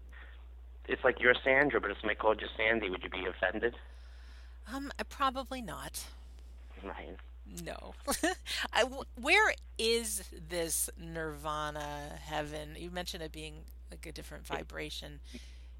it's 0.89 1.03
like 1.05 1.21
you're 1.21 1.35
Sandra, 1.45 1.81
but 1.81 1.91
if 1.93 1.99
somebody 2.01 2.17
called 2.17 2.41
you 2.41 2.49
Sandy, 2.57 2.91
would 2.91 3.03
you 3.03 3.09
be 3.09 3.25
offended? 3.27 3.77
Um, 4.75 4.91
probably 5.09 5.63
not. 5.63 6.05
Right. 6.85 7.17
No. 7.65 7.95
I, 8.73 8.85
where 9.21 9.55
is 9.79 10.25
this 10.49 10.91
nirvana 11.01 12.19
heaven? 12.23 12.71
You 12.77 12.91
mentioned 12.91 13.23
it 13.23 13.33
being 13.33 13.55
like 13.91 14.05
a 14.07 14.13
different 14.13 14.47
vibration. 14.47 15.21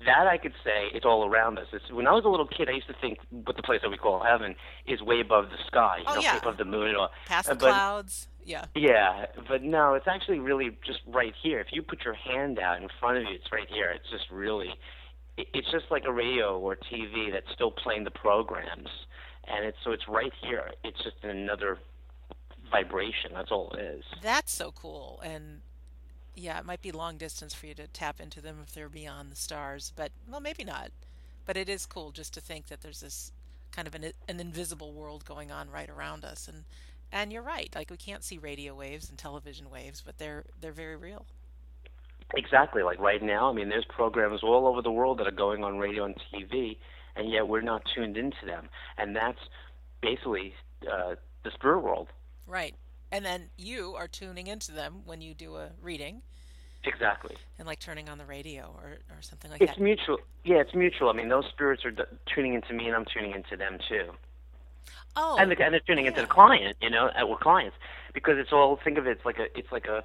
That 0.05 0.27
I 0.27 0.37
could 0.37 0.53
say 0.63 0.89
it's 0.93 1.07
all 1.07 1.27
around 1.27 1.59
us. 1.59 1.67
It's, 1.73 1.91
when 1.91 2.07
I 2.07 2.13
was 2.13 2.25
a 2.25 2.29
little 2.29 2.47
kid, 2.47 2.69
I 2.69 2.73
used 2.73 2.87
to 2.89 2.95
think 3.01 3.19
what 3.31 3.57
the 3.57 3.63
place 3.63 3.81
that 3.83 3.89
we 3.91 3.97
call 3.97 4.23
heaven 4.23 4.55
is 4.87 5.01
way 5.01 5.21
above 5.21 5.47
the 5.51 5.57
sky, 5.67 5.99
you 5.99 6.05
Oh, 6.07 6.15
know, 6.17 6.21
yeah. 6.21 6.37
above 6.37 6.59
the 6.59 6.67
moon. 6.67 6.95
Or, 6.97 7.09
Past 7.27 7.49
the 7.49 7.55
but, 7.55 7.71
clouds. 7.71 8.29
Yeah. 8.45 8.67
Yeah, 8.75 9.27
but 9.49 9.63
no, 9.63 9.95
it's 9.95 10.07
actually 10.07 10.39
really 10.39 10.77
just 10.87 11.01
right 11.07 11.33
here. 11.43 11.61
If 11.61 11.69
you 11.73 11.83
put 11.83 12.05
your 12.05 12.15
hand 12.15 12.59
out 12.59 12.81
in 12.81 12.89
front 13.01 13.17
of 13.17 13.25
you, 13.25 13.31
it's 13.35 13.51
right 13.51 13.67
here. 13.69 13.91
It's 13.91 14.09
just 14.11 14.31
really, 14.31 14.69
it's 15.39 15.71
just 15.73 15.87
like 15.91 16.05
a 16.07 16.13
radio 16.13 16.59
or 16.59 16.77
TV 16.77 17.33
that's 17.33 17.51
still 17.55 17.71
playing 17.73 18.05
the 18.05 18.11
programs, 18.11 18.89
and 19.49 19.65
it's 19.65 19.79
so 19.85 19.93
it's 19.93 20.09
right 20.09 20.33
here. 20.43 20.71
It's 20.85 21.03
just 21.03 21.17
another 21.23 21.79
vibration. 22.71 23.33
That's 23.35 23.51
all 23.51 23.71
it 23.73 23.81
is. 23.81 24.05
That's 24.23 24.53
so 24.53 24.73
cool. 24.73 25.21
And 25.25 25.61
yeah, 26.35 26.59
it 26.59 26.67
might 26.67 26.83
be 26.83 26.93
long 26.93 27.17
distance 27.17 27.55
for 27.55 27.67
you 27.67 27.75
to 27.75 27.87
tap 27.89 28.21
into 28.21 28.41
them 28.41 28.59
if 28.63 28.73
they're 28.75 28.89
beyond 28.89 29.33
the 29.33 29.37
stars, 29.37 29.93
but 29.97 30.13
well, 30.29 30.41
maybe 30.41 30.65
not. 30.65 30.91
But 31.47 31.57
it 31.57 31.69
is 31.69 31.87
cool 31.87 32.11
just 32.11 32.35
to 32.35 32.41
think 32.41 32.67
that 32.67 32.81
there's 32.81 33.01
this 33.01 33.33
kind 33.71 33.87
of 33.87 33.95
an, 33.95 34.13
an 34.29 34.41
invisible 34.41 34.93
world 34.93 35.25
going 35.25 35.51
on 35.53 35.71
right 35.71 35.89
around 35.89 36.25
us. 36.25 36.49
And 36.49 36.65
And 37.13 37.33
you're 37.33 37.43
right. 37.43 37.73
Like 37.75 37.91
we 37.91 37.97
can't 37.97 38.25
see 38.25 38.39
radio 38.39 38.75
waves 38.75 39.09
and 39.09 39.19
television 39.19 39.71
waves, 39.71 40.03
but 40.05 40.19
they're 40.19 40.45
they're 40.61 40.73
very 40.73 40.97
real. 40.97 41.27
Exactly. 42.35 42.83
Like 42.83 42.99
right 42.99 43.23
now, 43.23 43.49
I 43.49 43.53
mean, 43.53 43.69
there's 43.69 43.85
programs 43.85 44.43
all 44.43 44.67
over 44.67 44.83
the 44.83 44.91
world 44.91 45.19
that 45.19 45.29
are 45.29 45.33
going 45.33 45.63
on 45.63 45.79
radio 45.79 46.05
and 46.05 46.17
TV, 46.33 46.77
and 47.17 47.31
yet 47.31 47.49
we're 47.49 47.63
not 47.63 47.83
tuned 47.95 48.17
into 48.17 48.45
them. 48.45 48.69
And 48.99 49.17
that's 49.17 49.39
basically 50.01 50.55
uh, 50.91 51.17
the 51.43 51.51
spirit 51.51 51.81
world. 51.81 52.09
Right. 52.47 52.75
And 53.13 53.25
then 53.25 53.51
you 53.57 53.95
are 53.97 54.09
tuning 54.09 54.47
into 54.47 54.73
them 54.73 55.03
when 55.05 55.21
you 55.21 55.35
do 55.35 55.57
a 55.57 55.71
reading. 55.81 56.23
Exactly. 56.85 57.37
And 57.59 57.67
like 57.67 57.81
turning 57.81 58.09
on 58.09 58.19
the 58.19 58.25
radio 58.25 58.73
or, 58.83 58.99
or 59.11 59.21
something 59.21 59.51
like 59.51 59.61
it's 59.61 59.71
that. 59.71 59.73
It's 59.73 59.81
mutual. 59.81 60.19
Yeah, 60.45 60.57
it's 60.57 60.75
mutual. 60.75 61.09
I 61.09 61.15
mean, 61.15 61.29
those 61.29 61.47
spirits 61.47 61.85
are 61.85 61.91
d- 61.91 62.03
tuning 62.33 62.55
into 62.55 62.73
me, 62.73 62.87
and 62.87 62.95
I'm 62.95 63.05
tuning 63.05 63.33
into 63.33 63.57
them 63.57 63.79
too. 63.89 64.13
Oh. 65.17 65.37
And, 65.39 65.51
the, 65.51 65.61
and 65.61 65.73
they're 65.73 65.81
tuning 65.81 66.05
yeah. 66.05 66.11
into 66.11 66.21
the 66.21 66.29
client, 66.29 66.77
you 66.81 66.91
know, 66.91 67.11
with 67.23 67.41
clients, 67.41 67.77
because 68.13 68.39
it's 68.39 68.53
all. 68.53 68.79
Think 68.85 68.99
of 68.99 69.07
it, 69.07 69.13
it's 69.13 69.25
like 69.25 69.39
a, 69.39 69.47
it's 69.59 69.73
like 69.73 69.87
a. 69.87 70.05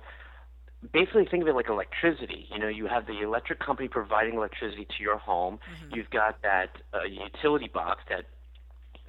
Basically, 0.92 1.26
think 1.26 1.44
of 1.44 1.48
it 1.48 1.54
like 1.54 1.70
electricity. 1.70 2.48
You 2.52 2.60
know, 2.60 2.68
you 2.68 2.88
have 2.88 3.06
the 3.06 3.22
electric 3.22 3.60
company 3.60 3.88
providing 3.88 4.34
electricity 4.34 4.86
to 4.98 5.04
your 5.04 5.18
home. 5.18 5.60
Mm-hmm. 5.60 5.96
You've 5.96 6.10
got 6.10 6.42
that 6.42 6.70
uh, 6.94 7.04
utility 7.04 7.70
box 7.72 8.02
that 8.10 8.26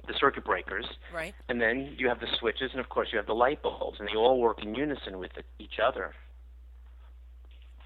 the 0.07 0.13
circuit 0.19 0.45
breakers. 0.45 0.85
Right. 1.13 1.33
And 1.49 1.61
then 1.61 1.95
you 1.97 2.07
have 2.09 2.19
the 2.19 2.27
switches, 2.39 2.71
and 2.71 2.79
of 2.79 2.89
course 2.89 3.09
you 3.11 3.17
have 3.17 3.25
the 3.25 3.33
light 3.33 3.61
bulbs, 3.61 3.99
and 3.99 4.07
they 4.07 4.15
all 4.15 4.39
work 4.39 4.61
in 4.61 4.75
unison 4.75 5.17
with 5.17 5.31
each 5.59 5.79
other. 5.83 6.13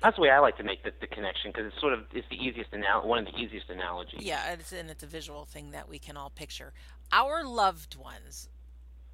That's 0.02 0.16
the 0.16 0.22
way 0.22 0.30
I 0.30 0.40
like 0.40 0.58
to 0.58 0.64
make 0.64 0.84
the, 0.84 0.92
the 1.02 1.08
connection 1.08 1.52
because 1.52 1.72
it's 1.72 1.82
sort 1.82 1.94
of 1.94 2.02
it's 2.14 2.28
the 2.30 2.36
easiest 2.36 2.70
anal- 2.74 3.08
one 3.08 3.20
of 3.20 3.26
the 3.26 3.40
easiest 3.40 3.70
analogies. 3.70 4.22
Yeah, 4.22 4.54
it's, 4.54 4.72
and 4.72 4.90
it's 4.90 5.04
a 5.04 5.08
visual 5.08 5.46
thing 5.46 5.72
that 5.72 5.90
we 5.90 5.98
can 5.98 6.18
all 6.18 6.30
picture. 6.30 6.74
Our 7.12 7.44
loved 7.44 7.96
ones, 7.96 8.50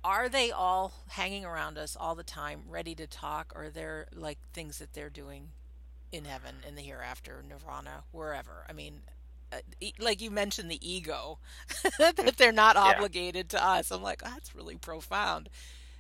are 0.04 0.30
they 0.30 0.52
all 0.52 0.94
hanging 1.10 1.46
around 1.46 1.78
us 1.78 1.96
all 2.00 2.16
the 2.16 2.24
time, 2.24 2.64
ready 2.70 2.96
to 2.96 3.08
talk, 3.08 3.54
or 3.56 3.66
are 3.66 3.70
there 3.70 4.08
like 4.14 4.38
things 4.54 4.80
that 4.80 4.94
they're 4.94 5.10
doing 5.10 5.50
in 6.12 6.26
heaven, 6.26 6.56
in 6.68 6.76
the 6.76 6.82
hereafter, 6.82 7.44
nirvana, 7.48 8.04
wherever? 8.12 8.66
I 8.70 8.74
mean, 8.74 9.02
uh, 9.52 9.58
like 10.00 10.22
you 10.22 10.32
mentioned 10.32 10.70
the 10.70 10.80
ego 10.88 11.40
that 12.00 12.36
they're 12.38 12.52
not 12.52 12.76
yeah. 12.76 12.84
obligated 12.84 13.50
to 13.50 13.64
us. 13.64 13.92
I'm 13.92 14.04
like, 14.04 14.22
oh, 14.26 14.30
that's 14.32 14.56
really 14.56 14.76
profound. 14.76 15.50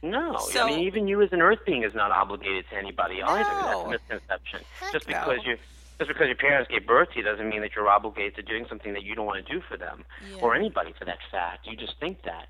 No, 0.01 0.35
so, 0.37 0.65
I 0.65 0.67
mean 0.67 0.79
even 0.81 1.07
you 1.07 1.21
as 1.21 1.31
an 1.31 1.41
Earth 1.41 1.59
being 1.65 1.83
is 1.83 1.93
not 1.95 2.11
obligated 2.11 2.65
to 2.71 2.75
anybody 2.75 3.21
no. 3.21 3.27
either. 3.27 3.49
That's 3.49 3.79
a 3.79 3.89
misconception. 3.89 4.59
Heck 4.81 4.91
just 4.91 5.07
because 5.07 5.37
no. 5.45 5.51
you 5.51 5.57
just 5.97 6.09
because 6.09 6.27
your 6.27 6.35
parents 6.35 6.69
gave 6.69 6.85
birth 6.85 7.11
to 7.11 7.19
you 7.19 7.23
doesn't 7.23 7.47
mean 7.47 7.61
that 7.61 7.71
you're 7.73 7.87
obligated 7.87 8.35
to 8.35 8.41
doing 8.41 8.65
something 8.67 8.91
that 8.93 9.03
you 9.03 9.15
don't 9.15 9.25
want 9.25 9.45
to 9.45 9.53
do 9.53 9.61
for 9.61 9.77
them 9.77 10.03
yeah. 10.29 10.41
or 10.41 10.55
anybody 10.55 10.93
for 10.99 11.05
that 11.05 11.19
fact. 11.31 11.65
You 11.65 11.77
just 11.77 11.97
think 12.01 12.23
that. 12.23 12.47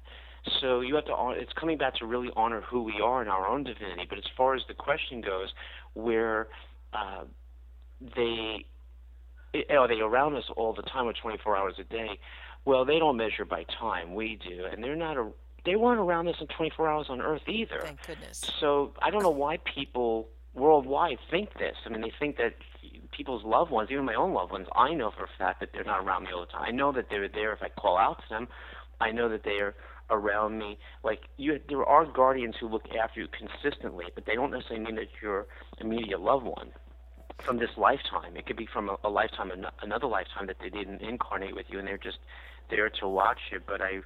So 0.60 0.82
you 0.82 0.96
have 0.96 1.06
to. 1.06 1.32
It's 1.36 1.54
coming 1.54 1.78
back 1.78 1.96
to 1.96 2.06
really 2.06 2.30
honor 2.36 2.62
who 2.62 2.84
we 2.84 3.00
are 3.04 3.22
in 3.22 3.28
our 3.28 3.48
own 3.48 3.64
divinity. 3.64 4.06
But 4.08 4.18
as 4.18 4.26
far 4.36 4.56
as 4.56 4.62
the 4.68 4.74
question 4.74 5.22
goes, 5.22 5.54
where 5.94 6.48
uh, 6.92 7.24
they 8.16 8.66
are 9.70 9.88
they 9.88 10.02
around 10.02 10.36
us 10.36 10.44
all 10.58 10.74
the 10.74 10.82
time 10.82 11.08
or 11.08 11.14
24 11.14 11.58
hours 11.58 11.76
a 11.80 11.84
day? 11.84 12.20
Well, 12.66 12.86
they 12.86 13.00
don't 13.00 13.18
measure 13.18 13.46
by 13.46 13.66
time. 13.80 14.16
We 14.16 14.40
do, 14.48 14.66
and 14.72 14.84
they're 14.84 14.96
not 14.96 15.18
a 15.18 15.32
they 15.66 15.76
weren't 15.76 16.00
around 16.00 16.28
us 16.28 16.36
in 16.42 16.48
24 16.48 16.90
hours 16.90 17.06
on 17.10 17.22
Earth 17.22 17.48
either. 17.48 17.80
Thank 17.82 18.06
goodness. 18.06 18.42
So 18.60 18.94
I 19.02 19.10
don't 19.10 19.24
know 19.24 19.30
why 19.30 19.60
people 19.74 20.28
worldwide 20.54 21.18
think 21.32 21.54
this. 21.54 21.76
I 21.86 21.90
mean, 21.90 22.02
they 22.02 22.12
think 22.20 22.38
that 22.38 22.54
people's 23.16 23.44
loved 23.46 23.72
ones, 23.72 23.90
even 23.92 24.06
my 24.06 24.16
own 24.16 24.34
loved 24.34 24.52
ones, 24.52 24.68
I 24.76 24.94
know 24.94 25.12
for 25.12 25.24
a 25.24 25.30
fact 25.38 25.60
that 25.62 25.70
they're 25.74 25.84
not 25.84 26.04
around 26.04 26.24
me 26.24 26.30
all 26.34 26.42
the 26.42 26.52
time. 26.52 26.64
I 26.68 26.72
know 26.72 26.92
that 26.92 27.06
they're 27.10 27.30
there 27.30 27.54
if 27.54 27.62
I 27.62 27.70
call 27.70 27.98
out 27.98 28.18
to 28.18 28.30
them. 28.30 28.48
I 29.00 29.12
know 29.12 29.30
that 29.30 29.44
they 29.44 29.60
are 29.62 29.76
around 30.10 30.58
me. 30.58 30.78
Like 31.04 31.22
you, 31.38 31.60
there 31.70 31.86
are 31.86 32.06
guardians 32.06 32.56
who 32.60 32.68
look 32.68 32.86
after 32.92 33.22
you 33.22 33.28
consistently, 33.28 34.06
but 34.16 34.26
they 34.26 34.36
don't 34.36 34.52
necessarily 34.52 34.86
mean 34.86 34.96
that 34.96 35.10
you're 35.22 35.48
immediate 35.80 36.22
loved 36.22 36.46
one 36.46 36.72
from 37.44 37.58
this 37.58 37.72
lifetime. 37.78 38.36
It 38.36 38.46
could 38.46 38.58
be 38.58 38.68
from 38.72 38.90
a, 38.90 38.98
a 39.04 39.10
lifetime, 39.10 39.52
another 39.82 40.08
lifetime 40.08 40.48
that 40.48 40.58
they 40.62 40.70
didn't 40.70 41.02
incarnate 41.02 41.56
with 41.56 41.66
you, 41.70 41.80
and 41.80 41.88
they're 41.88 41.98
just 41.98 42.20
there 42.70 42.90
to 42.90 43.08
watch 43.08 43.40
you. 43.52 43.60
But 43.66 43.82
I 43.82 44.02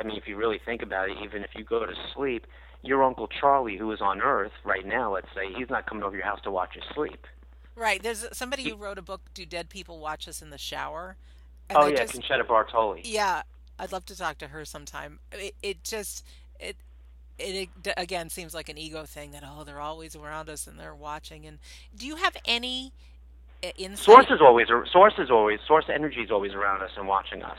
I 0.00 0.04
mean, 0.04 0.16
if 0.16 0.26
you 0.26 0.36
really 0.36 0.60
think 0.64 0.82
about 0.82 1.08
it, 1.08 1.16
even 1.22 1.42
if 1.42 1.50
you 1.54 1.64
go 1.64 1.86
to 1.86 1.94
sleep, 2.14 2.46
your 2.82 3.02
Uncle 3.02 3.28
Charlie, 3.28 3.76
who 3.76 3.90
is 3.92 4.00
on 4.00 4.20
Earth 4.20 4.52
right 4.64 4.86
now, 4.86 5.14
let's 5.14 5.28
say, 5.34 5.52
he's 5.56 5.70
not 5.70 5.86
coming 5.86 6.04
over 6.04 6.16
your 6.16 6.24
house 6.24 6.40
to 6.44 6.50
watch 6.50 6.70
you 6.74 6.82
sleep. 6.94 7.26
Right. 7.74 8.02
There's 8.02 8.26
somebody 8.32 8.68
who 8.68 8.76
wrote 8.76 8.98
a 8.98 9.02
book, 9.02 9.22
Do 9.34 9.44
Dead 9.44 9.68
People 9.68 9.98
Watch 9.98 10.28
Us 10.28 10.42
in 10.42 10.50
the 10.50 10.58
Shower? 10.58 11.16
oh, 11.74 11.86
yeah, 11.86 11.96
just, 11.96 12.14
Concetta 12.14 12.46
Bertoldi. 12.46 13.02
Yeah. 13.04 13.42
I'd 13.78 13.92
love 13.92 14.06
to 14.06 14.16
talk 14.16 14.38
to 14.38 14.48
her 14.48 14.64
sometime. 14.64 15.20
It, 15.32 15.54
it 15.62 15.84
just, 15.84 16.24
it, 16.58 16.76
it, 17.38 17.68
again 17.96 18.30
seems 18.30 18.54
like 18.54 18.68
an 18.68 18.78
ego 18.78 19.04
thing 19.04 19.32
that, 19.32 19.42
oh, 19.46 19.64
they're 19.64 19.80
always 19.80 20.16
around 20.16 20.48
us 20.48 20.66
and 20.66 20.78
they're 20.78 20.94
watching. 20.94 21.46
And 21.46 21.58
do 21.96 22.06
you 22.06 22.16
have 22.16 22.36
any 22.44 22.92
uh, 23.62 23.68
insight? 23.76 24.04
Source 24.04 24.26
is 24.30 24.40
always, 24.40 24.68
source 24.92 25.14
is 25.18 25.30
always, 25.30 25.60
source 25.66 25.86
energy 25.92 26.22
is 26.22 26.30
always 26.30 26.54
around 26.54 26.82
us 26.82 26.90
and 26.96 27.06
watching 27.06 27.42
us. 27.42 27.58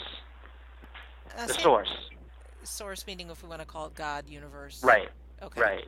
Uh, 1.37 1.45
the 1.45 1.53
source 1.53 1.91
source 2.67 3.07
meaning 3.07 3.29
if 3.29 3.41
we 3.41 3.49
want 3.49 3.61
to 3.61 3.67
call 3.67 3.87
it 3.87 3.95
God, 3.95 4.27
universe. 4.27 4.83
Right. 4.83 5.09
Okay. 5.41 5.61
Right. 5.61 5.87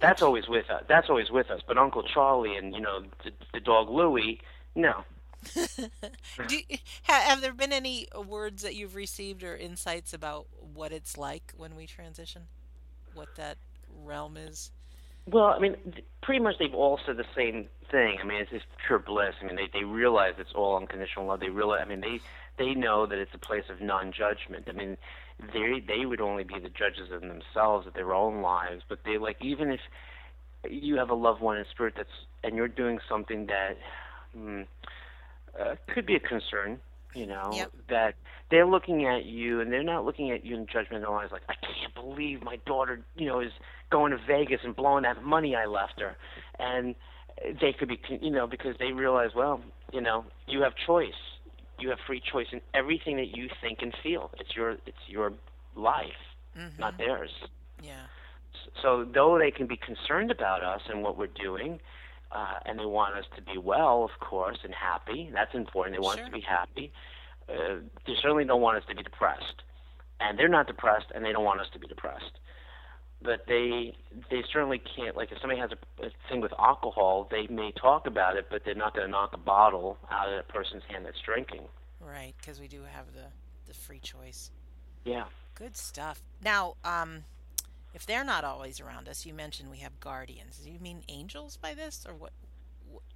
That's 0.00 0.22
always 0.22 0.48
with 0.48 0.70
us. 0.70 0.84
That's 0.88 1.08
always 1.08 1.30
with 1.30 1.50
us. 1.50 1.60
But 1.66 1.78
Uncle 1.78 2.02
Charlie 2.02 2.56
and 2.56 2.74
you 2.74 2.80
know 2.80 3.02
the, 3.24 3.32
the 3.52 3.60
dog 3.60 3.88
Louie, 3.90 4.40
no. 4.74 5.04
Do, 6.48 6.58
have 7.04 7.40
there 7.40 7.52
been 7.52 7.72
any 7.72 8.08
words 8.26 8.62
that 8.62 8.74
you've 8.74 8.94
received 8.94 9.42
or 9.42 9.56
insights 9.56 10.12
about 10.12 10.46
what 10.74 10.92
it's 10.92 11.16
like 11.16 11.52
when 11.56 11.76
we 11.76 11.86
transition? 11.86 12.42
What 13.14 13.34
that 13.36 13.58
realm 14.04 14.36
is? 14.36 14.70
Well, 15.26 15.46
I 15.46 15.58
mean, 15.58 15.76
pretty 16.22 16.42
much 16.42 16.56
they've 16.58 16.74
all 16.74 17.00
said 17.06 17.16
the 17.16 17.24
same 17.34 17.66
thing. 17.90 18.18
I 18.20 18.24
mean, 18.24 18.40
it's 18.40 18.50
just 18.50 18.66
pure 18.86 18.98
bliss. 18.98 19.34
I 19.40 19.46
mean, 19.46 19.56
they 19.56 19.68
they 19.72 19.84
realize 19.84 20.34
it's 20.38 20.52
all 20.54 20.76
unconditional 20.76 21.26
love. 21.26 21.40
They 21.40 21.48
realize. 21.48 21.80
I 21.82 21.88
mean, 21.88 22.00
they 22.00 22.20
they 22.58 22.74
know 22.74 23.06
that 23.06 23.18
it's 23.18 23.34
a 23.34 23.38
place 23.38 23.64
of 23.70 23.80
non-judgment. 23.80 24.66
I 24.68 24.72
mean, 24.72 24.98
they 25.52 25.82
they 25.86 26.04
would 26.04 26.20
only 26.20 26.44
be 26.44 26.58
the 26.58 26.68
judges 26.68 27.10
of 27.10 27.22
themselves 27.22 27.86
of 27.86 27.94
their 27.94 28.12
own 28.12 28.42
lives. 28.42 28.82
But 28.86 29.00
they 29.04 29.16
like 29.16 29.38
even 29.40 29.70
if 29.70 29.80
you 30.70 30.96
have 30.96 31.10
a 31.10 31.14
loved 31.14 31.40
one 31.40 31.56
in 31.56 31.64
spirit 31.70 31.94
that's 31.96 32.08
and 32.42 32.56
you're 32.56 32.68
doing 32.68 32.98
something 33.08 33.46
that 33.46 33.78
hmm, 34.34 34.62
uh, 35.60 35.74
could 35.92 36.06
be 36.06 36.14
a 36.16 36.20
concern, 36.20 36.78
you 37.14 37.26
know, 37.26 37.50
yep. 37.52 37.72
that 37.88 38.14
they're 38.50 38.66
looking 38.66 39.06
at 39.06 39.24
you 39.24 39.60
and 39.60 39.72
they're 39.72 39.82
not 39.82 40.04
looking 40.04 40.30
at 40.30 40.44
you 40.44 40.56
in 40.56 40.66
judgment 40.66 41.04
eyes 41.04 41.28
like 41.32 41.42
I 41.48 41.54
can't 41.54 41.94
believe 41.94 42.42
my 42.42 42.56
daughter, 42.66 43.00
you 43.16 43.26
know, 43.26 43.40
is 43.40 43.52
going 43.90 44.12
to 44.12 44.18
Vegas 44.26 44.60
and 44.64 44.74
blowing 44.74 45.02
that 45.04 45.22
money 45.22 45.54
I 45.54 45.66
left 45.66 46.00
her, 46.00 46.16
and 46.58 46.94
they 47.60 47.72
could 47.72 47.88
be, 47.88 48.00
you 48.20 48.30
know, 48.30 48.46
because 48.46 48.76
they 48.78 48.92
realize, 48.92 49.30
well, 49.34 49.60
you 49.92 50.00
know, 50.00 50.24
you 50.46 50.62
have 50.62 50.72
choice 50.86 51.12
you 51.78 51.90
have 51.90 51.98
free 52.06 52.20
choice 52.32 52.46
in 52.52 52.60
everything 52.72 53.16
that 53.16 53.36
you 53.36 53.48
think 53.60 53.78
and 53.82 53.94
feel. 54.02 54.30
It's 54.38 54.54
your 54.54 54.72
it's 54.86 54.96
your 55.08 55.32
life, 55.74 56.06
mm-hmm. 56.56 56.80
not 56.80 56.98
theirs. 56.98 57.30
Yeah. 57.82 58.06
So 58.82 59.04
though 59.12 59.38
they 59.38 59.50
can 59.50 59.66
be 59.66 59.76
concerned 59.76 60.30
about 60.30 60.62
us 60.62 60.80
and 60.88 61.02
what 61.02 61.18
we're 61.18 61.26
doing, 61.26 61.80
uh, 62.34 62.58
and 62.66 62.78
they 62.78 62.86
want 62.86 63.14
us 63.16 63.24
to 63.36 63.42
be 63.42 63.58
well, 63.58 64.04
of 64.04 64.20
course, 64.20 64.58
and 64.64 64.74
happy. 64.74 65.30
That's 65.32 65.54
important. 65.54 65.96
They 65.96 66.00
want 66.00 66.18
sure. 66.18 66.26
us 66.26 66.30
to 66.30 66.36
be 66.36 66.44
happy. 66.46 66.92
Uh, 67.48 67.80
they 68.06 68.14
certainly 68.20 68.44
don't 68.44 68.60
want 68.62 68.78
us 68.78 68.84
to 68.88 68.94
be 68.94 69.02
depressed, 69.02 69.62
and 70.20 70.38
they're 70.38 70.48
not 70.48 70.66
depressed, 70.66 71.06
and 71.14 71.24
they 71.24 71.32
don't 71.32 71.44
want 71.44 71.60
us 71.60 71.68
to 71.72 71.78
be 71.78 71.86
depressed 71.86 72.38
but 73.24 73.46
they 73.48 73.96
they 74.30 74.42
certainly 74.52 74.80
can't. 74.96 75.16
Like 75.16 75.32
if 75.32 75.38
somebody 75.40 75.58
has 75.58 75.70
a, 75.72 76.06
a 76.06 76.10
thing 76.28 76.40
with 76.40 76.52
alcohol, 76.58 77.26
they 77.30 77.46
may 77.48 77.72
talk 77.72 78.06
about 78.06 78.36
it, 78.36 78.46
but 78.50 78.62
they're 78.64 78.74
not 78.74 78.94
going 78.94 79.06
to 79.06 79.10
knock 79.10 79.30
a 79.32 79.38
bottle 79.38 79.96
out 80.10 80.28
of 80.28 80.38
a 80.38 80.52
person's 80.52 80.82
hand 80.88 81.06
that's 81.06 81.18
drinking. 81.24 81.62
Right, 82.00 82.34
because 82.38 82.60
we 82.60 82.68
do 82.68 82.82
have 82.82 83.06
the 83.14 83.26
the 83.66 83.74
free 83.74 83.98
choice. 83.98 84.50
Yeah. 85.04 85.24
Good 85.54 85.76
stuff. 85.76 86.22
Now, 86.42 86.74
um, 86.84 87.24
if 87.94 88.04
they're 88.06 88.24
not 88.24 88.44
always 88.44 88.80
around 88.80 89.08
us, 89.08 89.24
you 89.24 89.32
mentioned 89.32 89.70
we 89.70 89.78
have 89.78 89.98
guardians. 90.00 90.58
Do 90.58 90.70
you 90.70 90.80
mean 90.80 91.02
angels 91.08 91.56
by 91.56 91.74
this, 91.74 92.04
or 92.06 92.14
what? 92.14 92.32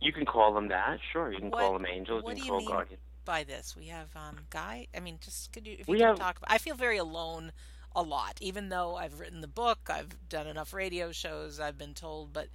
You 0.00 0.12
can 0.12 0.24
call 0.24 0.54
them 0.54 0.68
that. 0.68 0.98
Sure, 1.12 1.32
you 1.32 1.40
can 1.40 1.50
what, 1.50 1.60
call 1.60 1.72
them 1.74 1.86
angels. 1.86 2.22
What 2.22 2.36
you 2.36 2.42
do 2.42 2.48
you 2.48 2.58
mean 2.58 2.68
guardians. 2.68 3.02
by 3.24 3.44
this? 3.44 3.76
We 3.76 3.86
have 3.88 4.08
um, 4.14 4.38
Guy. 4.50 4.86
I 4.96 5.00
mean, 5.00 5.18
just 5.20 5.52
could 5.52 5.66
you 5.66 5.76
if 5.78 5.88
you 5.88 5.92
we 5.92 5.98
can 5.98 6.08
have, 6.08 6.18
talk? 6.18 6.38
About, 6.38 6.50
I 6.52 6.58
feel 6.58 6.76
very 6.76 6.98
alone 6.98 7.52
a 7.94 8.02
lot. 8.02 8.38
Even 8.40 8.68
though 8.68 8.96
I've 8.96 9.18
written 9.18 9.40
the 9.40 9.48
book, 9.48 9.78
I've 9.90 10.28
done 10.28 10.46
enough 10.46 10.72
radio 10.72 11.10
shows, 11.10 11.58
I've 11.58 11.76
been 11.76 11.94
told, 11.94 12.32
but 12.32 12.48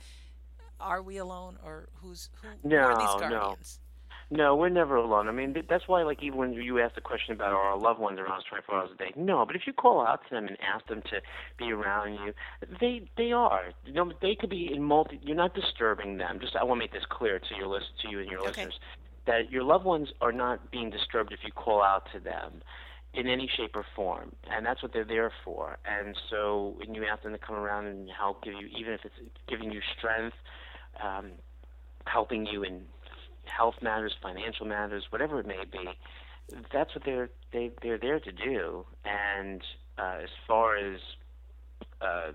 are 0.79 1.01
we 1.01 1.17
alone 1.17 1.57
or 1.63 1.89
who's 2.01 2.29
who, 2.41 2.69
no, 2.69 2.77
who 2.77 2.83
are 2.83 2.97
these 2.97 3.29
guardians? 3.29 3.79
No. 3.79 3.82
No, 4.29 4.55
we're 4.55 4.69
never 4.69 4.95
alone. 4.95 5.27
I 5.27 5.31
mean, 5.31 5.55
that's 5.69 5.87
why, 5.87 6.03
like, 6.03 6.23
even 6.23 6.37
when 6.37 6.53
you 6.53 6.79
ask 6.79 6.95
the 6.95 7.01
question 7.01 7.33
about 7.33 7.51
are 7.53 7.71
our 7.71 7.77
loved 7.77 7.99
ones 7.99 8.19
around 8.19 8.39
us 8.39 8.43
24 8.49 8.75
hours 8.75 8.89
a 8.93 8.97
day, 8.97 9.11
no. 9.15 9.45
But 9.45 9.55
if 9.55 9.63
you 9.67 9.73
call 9.73 10.05
out 10.05 10.21
to 10.27 10.35
them 10.35 10.47
and 10.47 10.57
ask 10.61 10.87
them 10.87 11.01
to 11.03 11.21
be 11.57 11.71
around 11.71 12.13
you, 12.13 12.33
they 12.79 13.09
they 13.17 13.31
are. 13.31 13.71
You 13.85 13.93
know, 13.93 14.11
they 14.21 14.35
could 14.35 14.49
be 14.49 14.71
in 14.73 14.81
multi. 14.81 15.19
You're 15.21 15.35
not 15.35 15.53
disturbing 15.53 16.17
them. 16.17 16.39
Just 16.39 16.55
I 16.55 16.63
want 16.63 16.79
to 16.79 16.83
make 16.83 16.93
this 16.93 17.05
clear 17.09 17.39
to 17.39 17.55
your 17.55 17.67
list, 17.67 17.87
to 18.01 18.09
you 18.09 18.19
and 18.19 18.29
your 18.29 18.39
okay. 18.39 18.49
listeners, 18.49 18.79
that 19.25 19.51
your 19.51 19.63
loved 19.63 19.85
ones 19.85 20.09
are 20.21 20.31
not 20.31 20.71
being 20.71 20.89
disturbed 20.89 21.31
if 21.31 21.39
you 21.43 21.51
call 21.51 21.83
out 21.83 22.07
to 22.13 22.19
them 22.19 22.61
in 23.13 23.27
any 23.27 23.47
shape 23.55 23.75
or 23.75 23.85
form, 23.95 24.31
and 24.49 24.65
that's 24.65 24.81
what 24.81 24.91
they're 24.91 25.05
there 25.05 25.31
for. 25.45 25.77
And 25.85 26.17
so, 26.29 26.73
when 26.77 26.95
you 26.95 27.05
ask 27.05 27.23
them 27.23 27.31
to 27.31 27.37
come 27.37 27.55
around 27.55 27.85
and 27.85 28.09
help 28.09 28.43
give 28.43 28.53
you, 28.53 28.67
even 28.77 28.93
if 28.93 29.01
it's 29.05 29.13
giving 29.47 29.71
you 29.71 29.81
strength, 29.97 30.35
um, 31.01 31.33
helping 32.05 32.45
you 32.45 32.63
in 32.63 32.81
health 33.45 33.75
matters, 33.81 34.13
financial 34.21 34.65
matters, 34.65 35.05
whatever 35.09 35.39
it 35.39 35.47
may 35.47 35.63
be, 35.71 35.89
that's 36.73 36.93
what 36.95 37.05
they're 37.05 37.29
they 37.51 37.71
they're 37.81 37.97
there 37.97 38.19
to 38.19 38.31
do. 38.31 38.85
And 39.05 39.61
uh, 39.97 40.19
as 40.23 40.29
far 40.47 40.75
as 40.77 40.99
uh, 42.01 42.31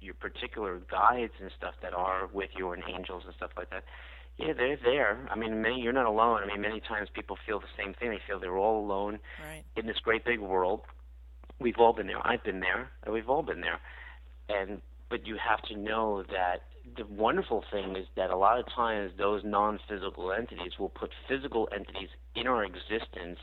your 0.00 0.14
particular 0.14 0.80
guides 0.90 1.32
and 1.40 1.50
stuff 1.56 1.74
that 1.82 1.94
are 1.94 2.28
with 2.32 2.50
you 2.56 2.72
and 2.72 2.82
angels 2.88 3.22
and 3.26 3.34
stuff 3.34 3.50
like 3.56 3.70
that, 3.70 3.84
yeah, 4.38 4.52
they're 4.52 4.78
there. 4.82 5.26
I 5.30 5.36
mean, 5.36 5.62
many 5.62 5.80
you're 5.80 5.92
not 5.92 6.06
alone. 6.06 6.42
I 6.42 6.46
mean, 6.46 6.60
many 6.60 6.80
times 6.80 7.08
people 7.12 7.38
feel 7.46 7.60
the 7.60 7.66
same 7.76 7.94
thing. 7.94 8.10
They 8.10 8.20
feel 8.26 8.38
they're 8.38 8.58
all 8.58 8.84
alone 8.84 9.18
right. 9.42 9.62
in 9.76 9.86
this 9.86 9.98
great 9.98 10.24
big 10.24 10.40
world. 10.40 10.82
We've 11.58 11.78
all 11.78 11.94
been 11.94 12.06
there. 12.06 12.26
I've 12.26 12.44
been 12.44 12.60
there. 12.60 12.90
And 13.04 13.14
we've 13.14 13.28
all 13.30 13.42
been 13.42 13.62
there. 13.62 13.80
And 14.48 14.82
but 15.08 15.26
you 15.26 15.36
have 15.36 15.62
to 15.62 15.76
know 15.76 16.22
that 16.24 16.62
the 16.94 17.04
wonderful 17.06 17.64
thing 17.72 17.96
is 17.96 18.06
that 18.16 18.30
a 18.30 18.36
lot 18.36 18.58
of 18.58 18.66
times 18.74 19.12
those 19.18 19.42
non-physical 19.44 20.32
entities 20.32 20.72
will 20.78 20.88
put 20.88 21.10
physical 21.28 21.68
entities 21.74 22.08
in 22.34 22.46
our 22.46 22.64
existence 22.64 23.38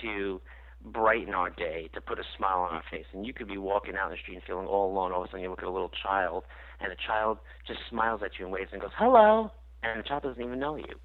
to 0.00 0.40
brighten 0.84 1.34
our 1.34 1.50
day, 1.50 1.88
to 1.94 2.00
put 2.00 2.18
a 2.18 2.24
smile 2.36 2.60
on 2.60 2.74
our 2.74 2.82
face. 2.90 3.06
And 3.12 3.26
you 3.26 3.32
could 3.32 3.48
be 3.48 3.58
walking 3.58 3.94
out 3.96 4.06
in 4.06 4.12
the 4.12 4.18
street 4.22 4.34
and 4.34 4.44
feeling 4.44 4.66
all 4.66 4.92
alone. 4.92 5.12
All 5.12 5.22
of 5.22 5.28
a 5.28 5.30
sudden, 5.30 5.42
you 5.42 5.50
look 5.50 5.60
at 5.60 5.68
a 5.68 5.70
little 5.70 5.90
child, 6.02 6.44
and 6.80 6.90
the 6.90 6.96
child 7.06 7.38
just 7.66 7.80
smiles 7.88 8.20
at 8.24 8.38
you 8.38 8.44
and 8.46 8.52
waves 8.52 8.70
and 8.72 8.80
goes, 8.80 8.90
"Hello," 8.96 9.50
and 9.82 10.00
the 10.00 10.08
child 10.08 10.22
doesn't 10.22 10.42
even 10.42 10.58
know 10.58 10.76
you. 10.76 11.00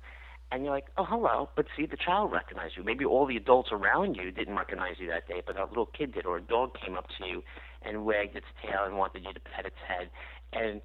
And 0.51 0.63
you're 0.63 0.73
like, 0.73 0.87
"Oh, 0.97 1.03
hello," 1.03 1.49
but 1.55 1.67
see, 1.75 1.85
the 1.85 1.97
child 1.97 2.31
recognized 2.31 2.77
you. 2.77 2.83
Maybe 2.83 3.03
all 3.03 3.25
the 3.25 3.35
adults 3.35 3.69
around 3.71 4.15
you 4.15 4.31
didn't 4.31 4.55
recognize 4.55 4.97
you 4.97 5.07
that 5.07 5.27
day, 5.27 5.41
but 5.45 5.57
a 5.59 5.65
little 5.65 5.87
kid 5.87 6.13
did, 6.13 6.25
or 6.25 6.37
a 6.37 6.41
dog 6.41 6.73
came 6.79 6.97
up 6.97 7.07
to 7.17 7.27
you 7.27 7.43
and 7.81 8.05
wagged 8.05 8.35
its 8.35 8.47
tail 8.61 8.85
and 8.85 8.97
wanted 8.97 9.25
you 9.25 9.33
to 9.33 9.39
pet 9.41 9.65
its 9.65 9.77
head. 9.85 10.09
And 10.53 10.81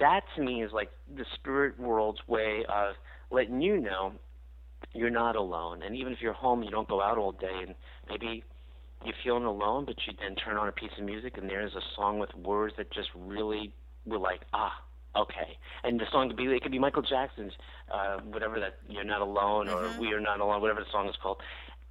that 0.00 0.22
to 0.36 0.42
me 0.42 0.62
is 0.62 0.72
like 0.72 0.90
the 1.14 1.24
spirit 1.34 1.78
world's 1.78 2.20
way 2.26 2.64
of 2.68 2.94
letting 3.30 3.60
you 3.60 3.78
know 3.80 4.12
you're 4.92 5.10
not 5.10 5.36
alone. 5.36 5.82
And 5.82 5.96
even 5.96 6.12
if 6.12 6.20
you're 6.20 6.32
home, 6.32 6.62
you 6.62 6.70
don't 6.70 6.88
go 6.88 7.00
out 7.00 7.18
all 7.18 7.32
day, 7.32 7.64
and 7.66 7.74
maybe 8.08 8.44
you're 9.04 9.14
feeling 9.22 9.44
alone, 9.44 9.84
but 9.84 9.96
you 10.06 10.12
then 10.20 10.34
turn 10.36 10.56
on 10.56 10.68
a 10.68 10.72
piece 10.72 10.90
of 10.98 11.04
music, 11.04 11.36
and 11.36 11.48
there's 11.48 11.74
a 11.74 11.80
song 11.94 12.18
with 12.18 12.34
words 12.34 12.74
that 12.78 12.90
just 12.92 13.08
really 13.14 13.72
were 14.06 14.18
like, 14.18 14.40
ah, 14.52 14.72
okay. 15.14 15.58
And 15.84 16.00
the 16.00 16.04
song 16.10 16.28
could 16.28 16.36
be 16.36 16.44
it 16.44 16.62
could 16.62 16.72
be 16.72 16.78
Michael 16.78 17.02
Jackson's, 17.02 17.52
uh, 17.92 18.18
whatever 18.20 18.58
that 18.60 18.78
you're 18.88 19.04
not 19.04 19.20
alone 19.20 19.68
or 19.68 19.88
Mhm. 19.88 19.98
we 19.98 20.12
are 20.12 20.20
not 20.20 20.40
alone, 20.40 20.60
whatever 20.60 20.80
the 20.80 20.90
song 20.90 21.08
is 21.08 21.16
called. 21.16 21.42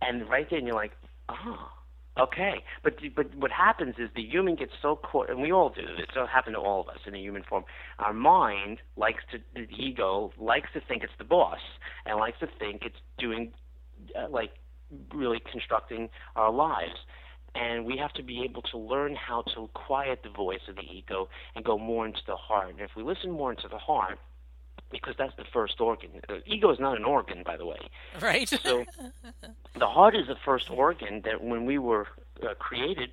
And 0.02 0.28
right 0.30 0.50
then 0.50 0.66
you're 0.66 0.76
like, 0.76 0.92
oh, 1.30 1.72
okay. 2.20 2.64
But 2.84 2.96
but 3.16 3.36
what 3.36 3.52
happens 3.52 3.96
is 3.98 4.10
the 4.16 4.24
human 4.24 4.56
gets 4.56 4.74
so 4.82 4.96
caught, 4.96 5.30
and 5.30 5.42
we 5.42 5.52
all 5.52 5.70
do. 5.70 5.86
It's 5.98 6.14
happened 6.32 6.56
to 6.56 6.60
all 6.60 6.82
of 6.82 6.90
us 6.90 7.00
in 7.06 7.16
a 7.16 7.20
human 7.20 7.44
form. 7.44 7.66
Our 8.00 8.14
mind 8.14 8.80
likes 8.98 9.24
to, 9.32 9.40
the 9.54 9.68
ego 9.76 10.32
likes 10.38 10.70
to 10.74 10.82
think 10.88 11.04
it's 11.04 11.14
the 11.18 11.24
boss, 11.24 11.60
and 12.06 12.18
likes 12.18 12.40
to 12.40 12.48
think 12.60 12.84
it's 12.86 13.00
doing, 13.18 13.54
uh, 14.18 14.30
like, 14.30 14.52
really 15.14 15.42
constructing 15.52 16.10
our 16.36 16.52
lives. 16.52 17.00
And 17.56 17.86
we 17.86 17.98
have 17.98 18.12
to 18.14 18.24
be 18.24 18.44
able 18.44 18.62
to 18.64 18.78
learn 18.78 19.16
how 19.16 19.44
to 19.56 19.70
quiet 19.74 20.20
the 20.24 20.30
voice 20.30 20.60
of 20.68 20.76
the 20.76 20.82
ego 20.82 21.30
and 21.56 21.64
go 21.64 21.78
more 21.78 22.06
into 22.06 22.20
the 22.28 22.36
heart. 22.36 22.70
And 22.70 22.82
if 22.82 22.92
we 22.98 23.04
listen 23.04 23.32
more 23.32 23.52
into 23.52 23.70
the 23.70 23.78
heart, 23.78 24.20
because 24.92 25.16
that's 25.18 25.36
the 25.36 25.46
first 25.52 25.80
organ. 25.80 26.10
The 26.28 26.42
ego 26.46 26.72
is 26.72 26.80
not 26.80 26.98
an 26.98 27.04
organ, 27.04 27.44
by 27.46 27.58
the 27.58 27.66
way. 27.66 27.80
Right. 28.22 28.48
So 28.48 28.86
the 29.80 29.88
heart 29.88 30.16
is 30.16 30.28
the 30.28 30.38
first 30.46 30.70
organ 30.70 31.22
that 31.26 31.44
when 31.44 31.66
we 31.66 31.78
were 31.78 32.08
uh, 32.44 32.54
created 32.60 33.12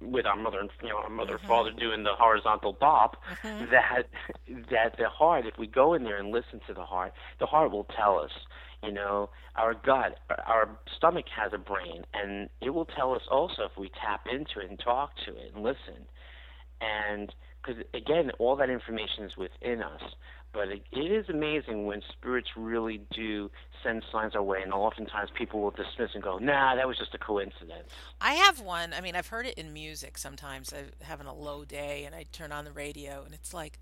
with 0.00 0.26
our 0.26 0.36
mother 0.36 0.58
and 0.58 0.70
you 0.82 0.88
know 0.88 0.96
our 0.96 1.08
mother 1.08 1.32
and 1.32 1.40
mm-hmm. 1.40 1.48
father 1.48 1.70
doing 1.70 2.02
the 2.02 2.14
horizontal 2.18 2.72
bop 2.72 3.16
mm-hmm. 3.42 3.70
that 3.70 4.08
that 4.70 4.96
the 4.98 5.08
heart 5.08 5.46
if 5.46 5.56
we 5.58 5.66
go 5.66 5.94
in 5.94 6.02
there 6.02 6.18
and 6.18 6.30
listen 6.32 6.60
to 6.66 6.74
the 6.74 6.84
heart 6.84 7.12
the 7.38 7.46
heart 7.46 7.70
will 7.70 7.86
tell 7.96 8.18
us 8.18 8.32
you 8.82 8.90
know 8.90 9.30
our 9.56 9.74
gut 9.74 10.18
our 10.46 10.68
stomach 10.96 11.26
has 11.34 11.52
a 11.52 11.58
brain 11.58 12.02
and 12.14 12.48
it 12.60 12.70
will 12.70 12.84
tell 12.84 13.14
us 13.14 13.22
also 13.30 13.62
if 13.62 13.78
we 13.78 13.90
tap 13.90 14.26
into 14.26 14.60
it 14.60 14.68
and 14.68 14.78
talk 14.80 15.12
to 15.24 15.30
it 15.30 15.52
and 15.54 15.62
listen 15.62 16.06
and 16.80 17.32
because 17.62 17.82
again 17.94 18.30
all 18.38 18.56
that 18.56 18.70
information 18.70 19.24
is 19.24 19.36
within 19.36 19.82
us 19.82 20.02
but 20.52 20.68
it, 20.68 20.82
it 20.92 21.10
is 21.10 21.28
amazing 21.28 21.86
when 21.86 22.02
spirits 22.12 22.50
really 22.56 23.00
do 23.10 23.50
send 23.82 24.04
signs 24.12 24.34
our 24.34 24.42
way, 24.42 24.60
and 24.62 24.72
oftentimes 24.72 25.30
people 25.34 25.60
will 25.60 25.70
dismiss 25.70 26.10
and 26.14 26.22
go, 26.22 26.38
"Nah, 26.38 26.74
that 26.76 26.86
was 26.86 26.98
just 26.98 27.14
a 27.14 27.18
coincidence." 27.18 27.88
I 28.20 28.34
have 28.34 28.60
one. 28.60 28.92
I 28.92 29.00
mean, 29.00 29.16
I've 29.16 29.28
heard 29.28 29.46
it 29.46 29.54
in 29.54 29.72
music 29.72 30.18
sometimes. 30.18 30.72
I'm 30.72 30.90
having 31.00 31.26
a 31.26 31.34
low 31.34 31.64
day 31.64 32.04
and 32.04 32.14
I 32.14 32.26
turn 32.32 32.52
on 32.52 32.64
the 32.64 32.72
radio 32.72 33.22
and 33.24 33.34
it's 33.34 33.54
like, 33.54 33.78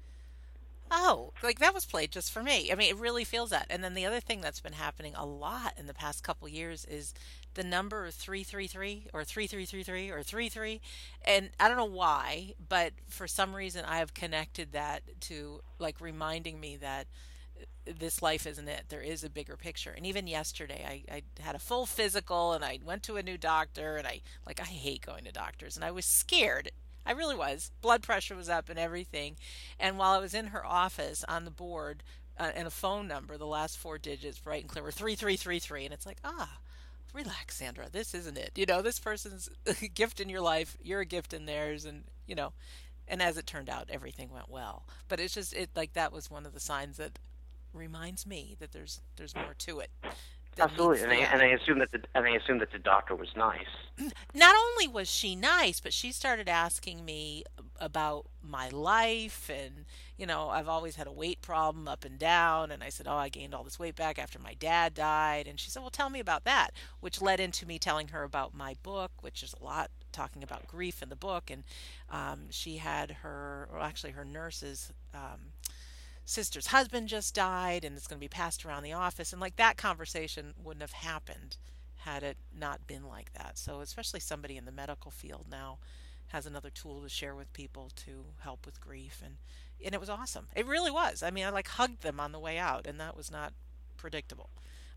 oh, 0.91 1.33
like 1.43 1.59
that 1.59 1.75
was 1.75 1.87
played 1.87 2.11
just 2.11 2.33
for 2.33 2.43
me. 2.43 2.71
I 2.71 2.75
mean, 2.75 2.91
it 2.91 2.99
really 2.99 3.25
feels 3.25 3.51
that. 3.51 3.67
And 3.71 3.83
then 3.85 3.95
the 3.95 4.07
other 4.07 4.21
thing 4.21 4.41
that's 4.41 4.61
been 4.61 4.73
happening 4.73 5.15
a 5.15 5.25
lot 5.25 5.75
in 5.79 5.87
the 5.87 5.95
past 5.95 6.25
couple 6.25 6.49
years 6.49 6.85
is 6.85 7.15
the 7.55 7.65
number 7.65 8.11
333 8.11 9.09
or 9.13 9.25
3333 9.25 10.11
or 10.11 10.23
33. 10.23 10.81
And 11.25 11.51
I 11.59 11.69
don't 11.69 11.77
know 11.77 11.85
why, 11.85 12.55
but 12.69 12.93
for 13.09 13.27
some 13.27 13.55
reason 13.55 13.85
I 13.85 13.99
have 13.99 14.15
connected 14.15 14.73
that 14.73 15.03
to 15.23 15.61
like 15.79 16.01
reminding 16.01 16.61
me 16.61 16.77
that 16.77 17.07
uh, 17.61 17.93
this 17.99 18.23
life 18.23 18.47
isn't 18.47 18.69
it. 18.69 18.85
There 18.89 19.03
is 19.03 19.25
a 19.25 19.31
bigger 19.31 19.57
picture. 19.57 19.93
And 19.97 20.07
even 20.07 20.27
yesterday, 20.27 20.85
I, 20.87 21.15
I 21.15 21.23
had 21.41 21.55
a 21.55 21.61
full 21.61 21.87
physical 21.87 22.53
and 22.53 22.65
I 22.65 22.81
went 22.85 23.03
to 23.05 23.17
a 23.17 23.23
new 23.23 23.39
doctor 23.39 23.97
and 23.97 24.07
I, 24.07 24.23
like, 24.47 24.61
I 24.61 24.65
hate 24.65 25.07
going 25.07 25.25
to 25.25 25.33
doctors 25.33 25.77
and 25.77 25.85
I 25.85 25.91
was 25.91 26.05
scared. 26.05 26.71
I 27.05 27.13
really 27.13 27.37
was. 27.37 27.71
Blood 27.81 28.03
pressure 28.03 28.37
was 28.37 28.49
up 28.49 28.69
and 28.69 28.79
everything. 28.79 29.37
And 29.79 29.99
while 29.99 30.13
I 30.13 30.19
was 30.19 30.35
in 30.35 30.49
her 30.49 30.65
office 30.65 31.25
on 31.29 31.45
the 31.45 31.51
board 31.51 32.03
uh, 32.39 32.51
and 32.55 32.67
a 32.67 32.71
phone 32.71 33.09
number, 33.09 33.37
the 33.37 33.47
last 33.47 33.79
four 33.79 33.99
digits, 33.99 34.39
bright 34.39 34.63
and 34.63 34.71
clear, 34.71 34.85
were 34.85 34.93
3333. 34.93 35.87
And 35.87 35.95
it's 35.95 36.07
like, 36.07 36.19
ah, 36.25 36.59
relax, 37.13 37.57
Sandra. 37.57 37.89
This 37.91 38.15
isn't 38.15 38.39
it. 38.39 38.53
You 38.57 38.67
know, 38.67 38.83
this 38.83 38.99
person's 38.99 39.49
a 39.67 39.89
gift 39.95 40.21
in 40.21 40.29
your 40.29 40.41
life. 40.41 40.77
You're 40.83 41.01
a 41.01 41.07
gift 41.07 41.33
in 41.33 41.47
theirs. 41.47 41.85
And, 41.85 42.05
you 42.27 42.35
know, 42.35 42.53
and 43.09 43.21
as 43.23 43.37
it 43.39 43.47
turned 43.47 43.69
out, 43.69 43.89
everything 43.91 44.31
went 44.31 44.51
well. 44.51 44.87
But 45.09 45.21
it's 45.21 45.35
just, 45.35 45.53
it 45.53 45.71
like 45.75 45.95
that 45.95 46.13
was 46.13 46.31
one 46.31 46.47
of 46.47 46.55
the 46.55 46.61
signs 46.61 46.97
that 46.99 47.19
reminds 47.73 48.27
me 48.27 48.57
that 48.59 48.73
there's 48.73 49.01
there's 49.17 49.35
more 49.35 49.55
to 49.59 49.81
it. 49.81 49.91
Absolutely, 50.61 51.03
and 51.03 51.13
I, 51.13 51.17
and 51.17 51.43
I 51.43 51.47
assume 51.47 51.79
that 51.81 51.91
the 51.93 52.03
and 52.15 52.27
I 52.27 52.31
assume 52.31 52.59
that 52.59 52.73
the 52.73 52.79
doctor 52.79 53.15
was 53.15 53.29
nice. 53.37 53.67
Not 54.35 54.55
only 54.55 54.89
was 54.89 55.11
she 55.11 55.35
nice, 55.35 55.81
but 55.81 55.93
she 55.93 56.13
started 56.13 56.49
asking 56.49 57.05
me 57.05 57.45
about 57.81 58.27
my 58.43 58.69
life 58.69 59.51
and 59.51 59.87
you 60.17 60.27
know 60.27 60.49
I've 60.49 60.69
always 60.69 60.97
had 60.97 61.07
a 61.07 61.13
weight 61.13 61.41
problem 61.41 61.89
up 61.89 62.05
and 62.05 62.19
down 62.19 62.71
and 62.71 62.83
I 62.83 62.89
said 62.89 63.07
oh 63.09 63.17
I 63.17 63.29
gained 63.29 63.55
all 63.55 63.65
this 63.65 63.79
weight 63.79 63.97
back 63.97 64.19
after 64.19 64.39
my 64.39 64.55
dad 64.55 64.95
died 64.95 65.47
and 65.47 65.59
she 65.59 65.71
said 65.71 65.81
well 65.81 65.91
tell 65.91 66.11
me 66.11 66.21
about 66.21 66.45
that 66.45 66.71
which 67.01 67.21
led 67.23 67.41
into 67.41 67.67
me 67.67 67.79
telling 67.79 68.09
her 68.09 68.23
about 68.23 68.55
my 68.55 68.77
book 68.83 69.13
which 69.21 69.43
is 69.43 69.55
a 69.61 69.65
lot 69.65 69.91
talking 70.13 70.43
about 70.43 70.67
grief 70.67 71.03
in 71.03 71.09
the 71.09 71.17
book 71.17 71.51
and 71.51 71.65
um, 72.11 72.47
she 72.51 72.79
had 72.79 73.11
her 73.23 73.69
or 73.73 73.81
actually 73.81 74.13
her 74.13 74.25
nurses 74.25 74.93
um, 75.15 75.53
sister's 76.31 76.69
husband 76.69 77.09
just 77.09 77.35
died 77.35 77.85
and 77.85 77.97
it's 77.97 78.07
going 78.07 78.17
to 78.19 78.25
be 78.25 78.29
passed 78.29 78.65
around 78.65 78.83
the 78.85 78.93
office 78.93 79.33
and 79.33 79.41
like 79.41 79.57
that 79.57 79.77
conversation 79.77 80.55
wouldn't 80.63 80.83
have 80.83 80.93
happened 80.93 81.57
had 82.05 82.23
it 82.23 82.37
not 82.59 82.87
been 82.87 83.07
like 83.07 83.33
that. 83.35 83.59
So 83.59 83.81
especially 83.81 84.21
somebody 84.21 84.57
in 84.57 84.65
the 84.65 84.73
medical 84.73 85.11
field 85.11 85.47
now 85.51 85.79
has 86.29 86.47
another 86.47 86.71
tool 86.71 87.03
to 87.03 87.09
share 87.09 87.35
with 87.35 87.53
people 87.53 87.91
to 87.97 88.25
help 88.41 88.65
with 88.65 88.81
grief 88.81 89.21
and 89.25 89.37
and 89.85 89.95
it 89.95 90.01
was 90.01 90.11
awesome. 90.11 90.47
It 90.55 90.67
really 90.67 90.91
was. 90.91 91.23
I 91.23 91.31
mean 91.31 91.45
i 91.45 91.51
like 91.51 91.69
hugged 91.69 92.03
them 92.03 92.21
on 92.21 92.33
the 92.33 92.39
way 92.39 92.59
out 92.59 92.87
and 92.87 93.01
that 93.01 93.17
was 93.17 93.31
not 93.31 93.53
predictable. 93.97 94.51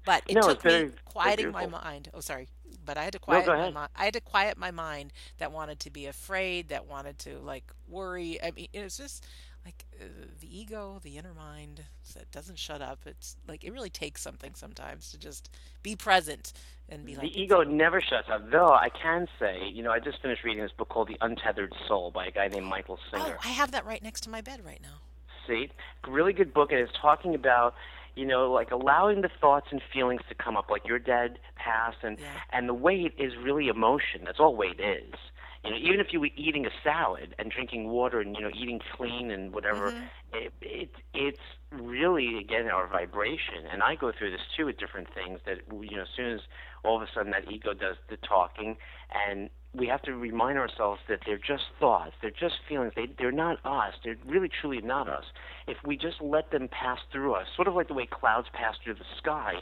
But 0.05 0.23
it 0.27 0.35
No, 0.35 0.41
took 0.41 0.61
very- 0.61 0.85
me 0.87 0.91
quieting 1.05 1.51
my 1.51 1.65
mind. 1.65 2.09
Oh 2.13 2.19
sorry. 2.19 2.47
But 2.85 2.97
i 2.97 3.03
had 3.03 3.13
to 3.13 3.19
quiet 3.19 3.45
go 3.45 3.55
my 3.57 3.69
mind 3.71 3.89
i 3.95 4.05
had 4.05 4.13
to 4.13 4.21
quiet 4.21 4.57
my 4.57 4.71
mind 4.71 5.11
that 5.39 5.51
wanted 5.51 5.79
to 5.81 5.89
be 5.89 6.05
afraid 6.05 6.69
that 6.69 6.85
wanted 6.85 7.17
to 7.19 7.39
like 7.39 7.71
worry. 7.87 8.41
I 8.43 8.51
mean 8.51 8.67
it 8.71 8.83
was 8.83 8.97
just 8.97 9.25
like 9.65 9.85
uh, 10.01 10.05
the 10.41 10.59
ego, 10.59 10.99
the 11.03 11.17
inner 11.17 11.33
mind 11.33 11.83
that 12.15 12.29
doesn't 12.31 12.59
shut 12.59 12.81
up. 12.81 12.99
It's 13.05 13.37
like 13.47 13.63
it 13.63 13.71
really 13.71 13.89
takes 13.89 14.21
something 14.21 14.51
sometimes 14.55 15.11
to 15.11 15.17
just 15.17 15.49
be 15.81 15.95
present 15.95 16.51
and 16.89 17.05
be 17.05 17.13
like, 17.15 17.21
The 17.31 17.41
ego 17.41 17.63
never 17.63 18.01
shuts 18.01 18.27
up. 18.31 18.49
Though 18.51 18.71
I 18.73 18.89
can 18.89 19.27
say, 19.39 19.59
you 19.71 19.81
know, 19.83 19.91
I 19.91 19.99
just 19.99 20.21
finished 20.21 20.43
reading 20.43 20.61
this 20.63 20.71
book 20.73 20.89
called 20.89 21.07
The 21.07 21.17
Untethered 21.21 21.73
Soul 21.87 22.11
by 22.11 22.25
a 22.27 22.31
guy 22.31 22.47
named 22.49 22.65
Michael 22.67 22.99
Singer. 23.09 23.23
oh, 23.23 23.25
Singer. 23.27 23.37
I 23.43 23.49
have 23.49 23.71
that 23.71 23.85
right 23.85 24.03
next 24.03 24.21
to 24.21 24.29
my 24.29 24.41
bed 24.41 24.61
right 24.65 24.81
now. 24.81 24.99
See, 25.47 25.69
really 26.07 26.33
good 26.33 26.53
book, 26.53 26.71
and 26.71 26.79
it's 26.79 26.91
talking 27.01 27.35
about 27.35 27.73
you 28.15 28.25
know 28.25 28.51
like 28.51 28.71
allowing 28.71 29.21
the 29.21 29.29
thoughts 29.41 29.67
and 29.71 29.81
feelings 29.93 30.21
to 30.29 30.35
come 30.35 30.55
up, 30.57 30.69
like 30.69 30.85
your 30.87 30.99
dead 30.99 31.39
past, 31.55 31.97
and 32.03 32.19
Yeah. 32.19 32.27
and 32.51 32.67
the 32.69 32.73
weight 32.73 33.13
is 33.17 33.33
really 33.41 33.67
emotion. 33.69 34.21
That's 34.25 34.39
all 34.39 34.55
weight 34.55 34.79
is. 34.79 35.13
You 35.63 35.71
know, 35.71 35.77
even 35.77 35.99
if 36.01 36.07
you 36.11 36.19
were 36.19 36.29
eating 36.35 36.65
a 36.65 36.69
salad 36.83 37.35
and 37.39 37.49
drinking 37.49 37.87
water 37.89 38.19
and 38.19 38.35
you 38.35 38.41
know 38.41 38.51
eating 38.53 38.79
clean 38.95 39.31
and 39.31 39.53
whatever, 39.53 39.91
Mhm. 39.91 40.09
it, 40.33 40.53
it 40.61 40.89
it's 41.13 41.39
really 41.71 42.37
again 42.37 42.67
our 42.69 42.87
vibration. 42.87 43.65
And 43.71 43.81
I 43.81 43.95
go 43.95 44.11
through 44.11 44.31
this 44.31 44.41
too 44.57 44.65
with 44.65 44.77
different 44.77 45.07
things 45.13 45.39
that 45.45 45.59
you 45.71 45.95
know 45.95 46.03
as 46.03 46.09
soon 46.15 46.31
as 46.33 46.41
all 46.83 46.97
of 46.97 47.01
a 47.01 47.07
sudden 47.13 47.31
that 47.31 47.49
ego 47.49 47.73
does 47.73 47.95
the 48.09 48.17
talking, 48.17 48.77
and 49.27 49.49
we 49.73 49.87
have 49.87 50.01
to 50.03 50.15
remind 50.15 50.57
ourselves 50.59 51.01
that 51.07 51.19
they're 51.25 51.37
just 51.37 51.63
thoughts, 51.79 52.13
they're 52.21 52.29
just 52.29 52.55
feelings, 52.67 52.93
they, 52.95 53.07
they're 53.17 53.31
not 53.31 53.57
us, 53.65 53.95
they're 54.03 54.17
really 54.25 54.49
truly 54.49 54.81
not 54.81 55.07
us. 55.07 55.23
If 55.67 55.77
we 55.83 55.97
just 55.97 56.21
let 56.21 56.51
them 56.51 56.67
pass 56.67 56.99
through 57.11 57.33
us, 57.33 57.47
sort 57.55 57.67
of 57.67 57.73
like 57.73 57.87
the 57.87 57.95
way 57.95 58.05
clouds 58.05 58.49
pass 58.53 58.75
through 58.83 58.95
the 58.95 59.05
sky, 59.17 59.53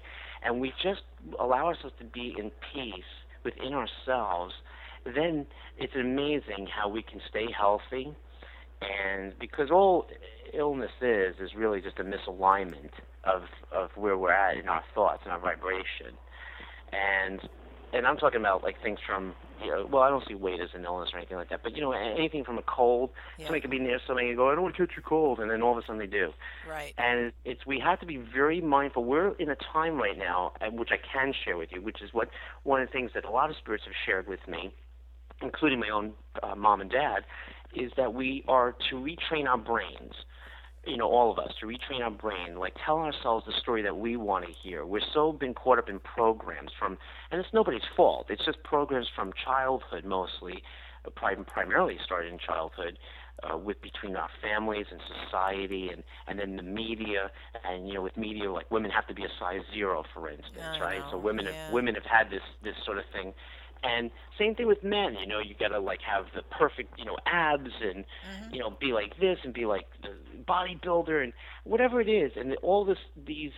and 0.43 0.59
we 0.59 0.73
just 0.83 1.03
allow 1.39 1.67
ourselves 1.67 1.95
to 1.99 2.05
be 2.05 2.35
in 2.37 2.51
peace 2.73 3.05
within 3.45 3.73
ourselves, 3.73 4.53
then 5.05 5.45
it's 5.77 5.95
amazing 5.95 6.67
how 6.67 6.89
we 6.89 7.01
can 7.01 7.21
stay 7.29 7.47
healthy. 7.57 8.13
And 8.81 9.33
because 9.39 9.69
all 9.71 10.07
illness 10.53 10.91
is, 11.01 11.35
is 11.39 11.51
really 11.55 11.81
just 11.81 11.99
a 11.99 12.03
misalignment 12.03 12.91
of, 13.23 13.43
of 13.71 13.89
where 13.95 14.17
we're 14.17 14.31
at 14.31 14.57
in 14.57 14.67
our 14.67 14.83
thoughts 14.95 15.21
and 15.23 15.31
our 15.31 15.39
vibration. 15.39 16.17
And 16.91 17.47
and 17.93 18.07
I'm 18.07 18.17
talking 18.17 18.39
about 18.39 18.63
like 18.63 18.81
things 18.81 18.99
from 19.05 19.33
you 19.63 19.69
know, 19.69 19.87
well, 19.91 20.01
I 20.01 20.09
don't 20.09 20.23
see 20.27 20.33
weight 20.33 20.59
as 20.59 20.69
an 20.73 20.85
illness 20.85 21.11
or 21.13 21.19
anything 21.19 21.37
like 21.37 21.49
that, 21.49 21.61
but 21.61 21.75
you 21.75 21.81
know, 21.81 21.91
anything 21.91 22.43
from 22.43 22.57
a 22.57 22.63
cold, 22.63 23.11
yeah. 23.37 23.45
somebody 23.45 23.61
could 23.61 23.69
be 23.69 23.79
near 23.79 23.99
somebody 24.07 24.29
and 24.29 24.37
go, 24.37 24.49
I 24.49 24.55
don't 24.55 24.63
want 24.63 24.75
to 24.75 24.87
catch 24.87 24.97
a 24.97 25.01
cold, 25.01 25.39
and 25.39 25.51
then 25.51 25.61
all 25.61 25.77
of 25.77 25.77
a 25.77 25.85
sudden 25.85 25.99
they 25.99 26.07
do. 26.07 26.31
Right. 26.67 26.93
And 26.97 27.31
it's 27.45 27.65
we 27.65 27.79
have 27.79 27.99
to 27.99 28.05
be 28.05 28.17
very 28.17 28.61
mindful. 28.61 29.03
We're 29.03 29.35
in 29.35 29.49
a 29.49 29.57
time 29.71 29.97
right 29.97 30.17
now, 30.17 30.53
which 30.71 30.89
I 30.91 30.97
can 31.13 31.33
share 31.45 31.57
with 31.57 31.69
you, 31.71 31.81
which 31.81 32.01
is 32.01 32.09
what 32.13 32.29
one 32.63 32.81
of 32.81 32.87
the 32.87 32.91
things 32.91 33.11
that 33.13 33.25
a 33.25 33.29
lot 33.29 33.49
of 33.49 33.55
spirits 33.57 33.83
have 33.85 33.93
shared 34.05 34.27
with 34.27 34.45
me, 34.47 34.73
including 35.41 35.79
my 35.79 35.89
own 35.89 36.13
uh, 36.43 36.55
mom 36.55 36.81
and 36.81 36.89
dad, 36.89 37.25
is 37.73 37.91
that 37.97 38.13
we 38.13 38.43
are 38.47 38.75
to 38.89 38.95
retrain 38.95 39.47
our 39.47 39.57
brains 39.57 40.13
you 40.85 40.97
know, 40.97 41.07
all 41.07 41.31
of 41.31 41.37
us 41.37 41.53
to 41.59 41.67
retrain 41.67 42.01
our 42.01 42.09
brain, 42.09 42.57
like 42.57 42.73
tell 42.83 42.97
ourselves 42.97 43.45
the 43.45 43.53
story 43.61 43.83
that 43.83 43.97
we 43.97 44.17
want 44.17 44.45
to 44.45 44.51
hear. 44.51 44.85
We're 44.85 45.01
so 45.13 45.31
been 45.31 45.53
caught 45.53 45.77
up 45.77 45.89
in 45.89 45.99
programs 45.99 46.71
from, 46.77 46.97
and 47.29 47.39
it's 47.39 47.53
nobody's 47.53 47.83
fault. 47.95 48.27
It's 48.29 48.43
just 48.43 48.63
programs 48.63 49.07
from 49.15 49.31
childhood 49.45 50.05
mostly, 50.05 50.63
primarily 51.15 51.97
started 52.03 52.33
in 52.33 52.39
childhood, 52.39 52.97
uh, 53.43 53.57
with 53.57 53.81
between 53.81 54.15
our 54.15 54.29
families 54.41 54.87
and 54.91 54.99
society, 55.23 55.89
and 55.89 56.03
and 56.27 56.39
then 56.39 56.55
the 56.55 56.63
media, 56.63 57.29
and 57.63 57.87
you 57.87 57.93
know, 57.93 58.01
with 58.01 58.17
media 58.17 58.51
like 58.51 58.69
women 58.71 58.89
have 58.89 59.07
to 59.07 59.13
be 59.13 59.23
a 59.23 59.29
size 59.39 59.61
zero, 59.73 60.03
for 60.13 60.29
instance, 60.29 60.79
right? 60.81 61.01
So 61.11 61.17
women 61.17 61.45
yeah. 61.45 61.65
have 61.65 61.73
women 61.73 61.93
have 61.95 62.05
had 62.05 62.31
this 62.31 62.43
this 62.63 62.75
sort 62.85 62.97
of 62.97 63.03
thing 63.13 63.33
and 63.83 64.11
same 64.37 64.55
thing 64.55 64.67
with 64.67 64.83
men, 64.83 65.15
you 65.19 65.27
know, 65.27 65.39
you 65.39 65.55
gotta 65.59 65.79
like 65.79 66.01
have 66.01 66.25
the 66.35 66.43
perfect, 66.43 66.97
you 66.99 67.05
know, 67.05 67.17
abs 67.25 67.71
and 67.81 68.05
mm-hmm. 68.05 68.53
you 68.53 68.59
know, 68.59 68.69
be 68.69 68.93
like 68.93 69.19
this 69.19 69.39
and 69.43 69.53
be 69.53 69.65
like 69.65 69.85
the 70.01 70.15
bodybuilder 70.43 71.23
and 71.23 71.33
whatever 71.63 71.99
it 71.99 72.09
is, 72.09 72.31
and 72.35 72.55
all 72.61 72.85
this 72.85 72.99
these 73.25 73.51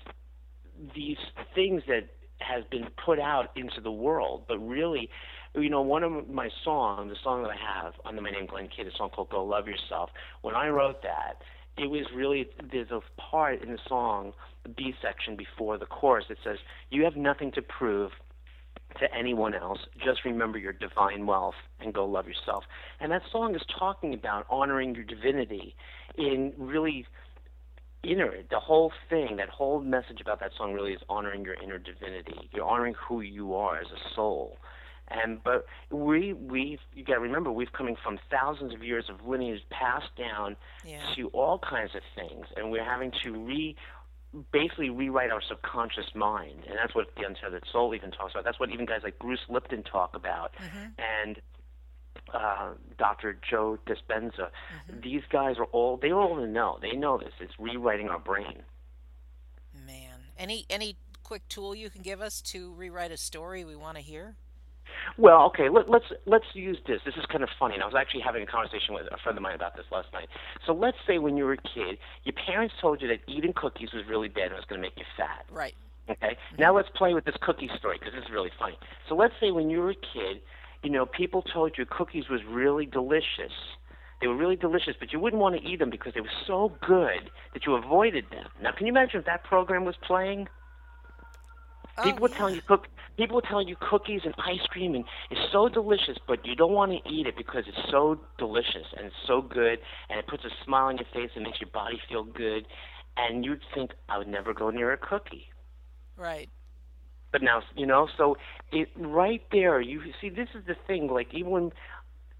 these 0.95 1.17
things 1.53 1.83
that 1.87 2.09
has 2.39 2.63
been 2.69 2.87
put 3.05 3.19
out 3.19 3.51
into 3.55 3.79
the 3.81 3.91
world, 3.91 4.43
but 4.47 4.57
really, 4.59 5.09
you 5.55 5.69
know, 5.69 5.81
one 5.81 6.03
of 6.03 6.29
my 6.29 6.49
songs, 6.63 7.09
the 7.09 7.17
song 7.23 7.43
that 7.43 7.51
I 7.51 7.83
have 7.83 7.93
under 8.05 8.21
my 8.21 8.31
name 8.31 8.47
Glenn 8.47 8.67
Kidd, 8.75 8.87
a 8.87 8.91
song 8.97 9.09
called 9.09 9.29
"Go 9.29 9.43
Love 9.43 9.67
Yourself." 9.67 10.09
When 10.41 10.55
I 10.55 10.69
wrote 10.69 11.01
that, 11.03 11.41
it 11.77 11.89
was 11.89 12.05
really 12.15 12.47
there's 12.71 12.91
a 12.91 13.01
part 13.19 13.61
in 13.61 13.71
the 13.71 13.79
song, 13.87 14.33
the 14.63 14.69
B 14.69 14.93
section 15.01 15.35
before 15.35 15.77
the 15.77 15.85
chorus 15.85 16.25
that 16.29 16.37
says, 16.43 16.59
"You 16.89 17.03
have 17.03 17.15
nothing 17.15 17.51
to 17.53 17.61
prove 17.61 18.11
to 18.99 19.13
anyone 19.13 19.53
else. 19.53 19.79
Just 20.03 20.25
remember 20.25 20.57
your 20.57 20.73
divine 20.73 21.25
wealth 21.25 21.55
and 21.79 21.93
go 21.93 22.05
love 22.05 22.27
yourself. 22.27 22.63
And 22.99 23.11
that 23.11 23.23
song 23.31 23.55
is 23.55 23.61
talking 23.77 24.13
about 24.13 24.45
honoring 24.49 24.95
your 24.95 25.03
divinity 25.03 25.75
in 26.17 26.53
really 26.57 27.05
inner 28.03 28.33
the 28.49 28.59
whole 28.59 28.91
thing 29.09 29.37
that 29.37 29.49
whole 29.49 29.79
message 29.79 30.19
about 30.21 30.39
that 30.39 30.51
song 30.57 30.73
really 30.73 30.91
is 30.91 30.99
honoring 31.07 31.43
your 31.45 31.55
inner 31.55 31.79
divinity 31.79 32.49
you're 32.53 32.67
honoring 32.67 32.93
who 33.07 33.21
you 33.21 33.55
are 33.55 33.77
as 33.77 33.87
a 33.87 34.13
soul 34.13 34.57
and 35.07 35.41
but 35.43 35.65
we 35.89 36.33
we 36.33 36.77
you 36.93 37.03
got 37.03 37.13
to 37.13 37.19
remember 37.21 37.49
we've 37.51 37.71
coming 37.71 37.95
from 38.03 38.19
thousands 38.29 38.73
of 38.73 38.83
years 38.83 39.05
of 39.09 39.25
lineage 39.25 39.61
passed 39.69 40.13
down 40.17 40.55
yeah. 40.85 40.99
to 41.15 41.29
all 41.29 41.59
kinds 41.59 41.91
of 41.95 42.01
things 42.15 42.45
and 42.57 42.71
we're 42.71 42.83
having 42.83 43.11
to 43.23 43.31
re 43.31 43.75
basically 44.51 44.89
rewrite 44.89 45.31
our 45.31 45.41
subconscious 45.41 46.15
mind, 46.15 46.63
and 46.67 46.77
that's 46.77 46.95
what 46.95 47.07
the 47.15 47.23
untethered 47.23 47.63
soul 47.71 47.93
even 47.93 48.11
talks 48.11 48.33
about. 48.33 48.43
That's 48.43 48.59
what 48.59 48.69
even 48.69 48.85
guys 48.85 49.01
like 49.03 49.19
Bruce 49.19 49.45
Lipton 49.49 49.83
talk 49.83 50.15
about, 50.15 50.53
mm-hmm. 50.55 50.87
and 50.97 51.41
uh, 52.33 52.73
Dr. 52.97 53.37
Joe 53.47 53.77
Dispenza. 53.85 54.49
Mm-hmm. 54.49 55.01
These 55.03 55.23
guys 55.29 55.57
are 55.57 55.65
all 55.65 55.97
they 55.97 56.11
all 56.11 56.35
know. 56.45 56.79
They 56.81 56.93
know 56.93 57.17
this. 57.17 57.33
It's 57.39 57.53
rewriting 57.59 58.09
our 58.09 58.19
brain. 58.19 58.63
Man, 59.85 60.19
any 60.37 60.65
any 60.69 60.97
quick 61.23 61.47
tool 61.47 61.75
you 61.75 61.89
can 61.89 62.01
give 62.01 62.21
us 62.21 62.41
to 62.41 62.73
rewrite 62.73 63.11
a 63.11 63.17
story 63.17 63.63
we 63.63 63.75
want 63.75 63.97
to 63.97 64.03
hear? 64.03 64.35
Well, 65.17 65.43
okay, 65.47 65.69
let, 65.69 65.89
let's 65.89 66.05
let's 66.25 66.45
use 66.53 66.77
this. 66.87 67.01
This 67.05 67.15
is 67.15 67.25
kind 67.31 67.43
of 67.43 67.49
funny. 67.59 67.75
And 67.75 67.83
I 67.83 67.85
was 67.85 67.95
actually 67.95 68.21
having 68.21 68.43
a 68.43 68.45
conversation 68.45 68.93
with 68.93 69.07
a 69.11 69.17
friend 69.17 69.37
of 69.37 69.41
mine 69.41 69.55
about 69.55 69.75
this 69.75 69.85
last 69.91 70.07
night. 70.13 70.27
So 70.65 70.73
let's 70.73 70.97
say 71.07 71.19
when 71.19 71.37
you 71.37 71.45
were 71.45 71.53
a 71.53 71.57
kid, 71.57 71.97
your 72.23 72.33
parents 72.33 72.75
told 72.81 73.01
you 73.01 73.07
that 73.09 73.19
eating 73.27 73.53
cookies 73.53 73.93
was 73.93 74.03
really 74.07 74.29
bad 74.29 74.45
and 74.45 74.53
it 74.53 74.55
was 74.55 74.65
going 74.65 74.81
to 74.81 74.85
make 74.87 74.97
you 74.97 75.05
fat. 75.17 75.45
Right. 75.51 75.75
Okay. 76.09 76.37
Now 76.57 76.75
let's 76.75 76.89
play 76.95 77.13
with 77.13 77.25
this 77.25 77.35
cookie 77.41 77.69
story 77.77 77.97
because 77.99 78.13
this 78.13 78.25
is 78.25 78.31
really 78.31 78.51
funny. 78.59 78.77
So 79.07 79.15
let's 79.15 79.33
say 79.39 79.51
when 79.51 79.69
you 79.69 79.79
were 79.79 79.91
a 79.91 79.95
kid, 79.95 80.41
you 80.83 80.89
know, 80.89 81.05
people 81.05 81.41
told 81.41 81.77
you 81.77 81.85
cookies 81.85 82.27
was 82.29 82.41
really 82.47 82.85
delicious. 82.85 83.53
They 84.19 84.27
were 84.27 84.35
really 84.35 84.55
delicious, 84.55 84.95
but 84.99 85.11
you 85.11 85.19
wouldn't 85.19 85.41
want 85.41 85.55
to 85.55 85.61
eat 85.67 85.79
them 85.79 85.89
because 85.89 86.13
they 86.13 86.21
were 86.21 86.31
so 86.47 86.71
good 86.85 87.29
that 87.53 87.65
you 87.65 87.75
avoided 87.75 88.25
them. 88.31 88.47
Now, 88.61 88.71
can 88.71 88.85
you 88.87 88.93
imagine 88.93 89.19
if 89.19 89.25
that 89.25 89.43
program 89.43 89.85
was 89.85 89.95
playing? 90.01 90.47
Oh, 91.97 92.03
people 92.03 92.21
were 92.21 92.29
yeah. 92.29 92.37
telling 92.37 92.55
you 92.55 92.61
cook. 92.61 92.87
People 93.17 93.41
telling 93.41 93.67
you 93.67 93.75
cookies 93.89 94.21
and 94.25 94.33
ice 94.39 94.65
cream 94.69 94.95
and 94.95 95.05
it's 95.29 95.51
so 95.51 95.69
delicious, 95.69 96.17
but 96.27 96.45
you 96.45 96.55
don't 96.55 96.73
want 96.73 96.91
to 96.91 97.09
eat 97.11 97.27
it 97.27 97.35
because 97.37 97.63
it's 97.67 97.91
so 97.91 98.19
delicious 98.39 98.87
and 98.97 99.05
it's 99.05 99.15
so 99.27 99.41
good 99.41 99.79
and 100.09 100.17
it 100.17 100.27
puts 100.27 100.43
a 100.45 100.49
smile 100.65 100.85
on 100.87 100.97
your 100.97 101.05
face 101.13 101.29
and 101.35 101.43
makes 101.43 101.61
your 101.61 101.69
body 101.69 101.99
feel 102.09 102.23
good, 102.23 102.65
and 103.17 103.45
you'd 103.45 103.61
think 103.75 103.91
I 104.09 104.17
would 104.17 104.27
never 104.27 104.53
go 104.53 104.71
near 104.71 104.91
a 104.93 104.97
cookie. 104.97 105.47
Right. 106.17 106.49
But 107.31 107.41
now 107.43 107.61
you 107.75 107.85
know, 107.85 108.07
so 108.17 108.35
it 108.71 108.89
right 108.95 109.41
there. 109.51 109.79
You 109.81 110.01
see, 110.21 110.29
this 110.29 110.49
is 110.55 110.65
the 110.65 110.75
thing. 110.87 111.07
Like 111.07 111.33
even 111.33 111.51
when 111.51 111.71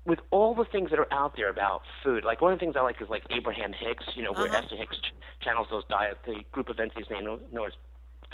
with 0.05 0.19
all 0.31 0.53
the 0.53 0.65
things 0.65 0.89
that 0.89 0.99
are 0.99 1.11
out 1.13 1.33
there 1.37 1.49
about 1.49 1.81
food, 2.03 2.25
like 2.25 2.41
one 2.41 2.51
of 2.51 2.59
the 2.59 2.63
things 2.65 2.75
I 2.77 2.81
like 2.81 3.01
is 3.01 3.09
like 3.09 3.23
Abraham 3.29 3.71
Hicks, 3.73 4.03
you 4.15 4.23
know, 4.23 4.33
where 4.33 4.47
Uh-huh. 4.47 4.57
Esther 4.57 4.75
Hicks 4.75 4.97
ch- 4.97 5.13
channels 5.43 5.67
those 5.71 5.85
diet, 5.85 6.17
the 6.25 6.43
group 6.51 6.69
of 6.69 6.79
entities 6.79 7.05
named 7.09 7.25
known 7.51 7.67
as 7.67 7.73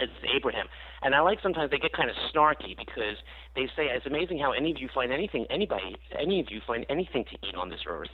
it's 0.02 0.12
Abraham. 0.36 0.68
And 1.02 1.16
I 1.16 1.22
like 1.22 1.40
sometimes 1.42 1.72
they 1.72 1.78
get 1.78 1.94
kind 1.94 2.10
of 2.10 2.16
snarky 2.34 2.76
because 2.78 3.18
they 3.56 3.66
say 3.76 3.88
it's 3.88 4.06
amazing 4.06 4.40
how 4.40 4.52
any 4.52 4.72
of 4.72 4.80
you 4.80 4.90
find 4.94 5.12
anything, 5.12 5.46
anybody, 5.50 5.96
any 6.18 6.40
of 6.40 6.48
you 6.50 6.62
find 6.66 6.86
anything 6.90 7.26
to 7.26 7.48
eat 7.48 7.56
on 7.56 7.70
this 7.70 7.82
earth, 7.88 8.10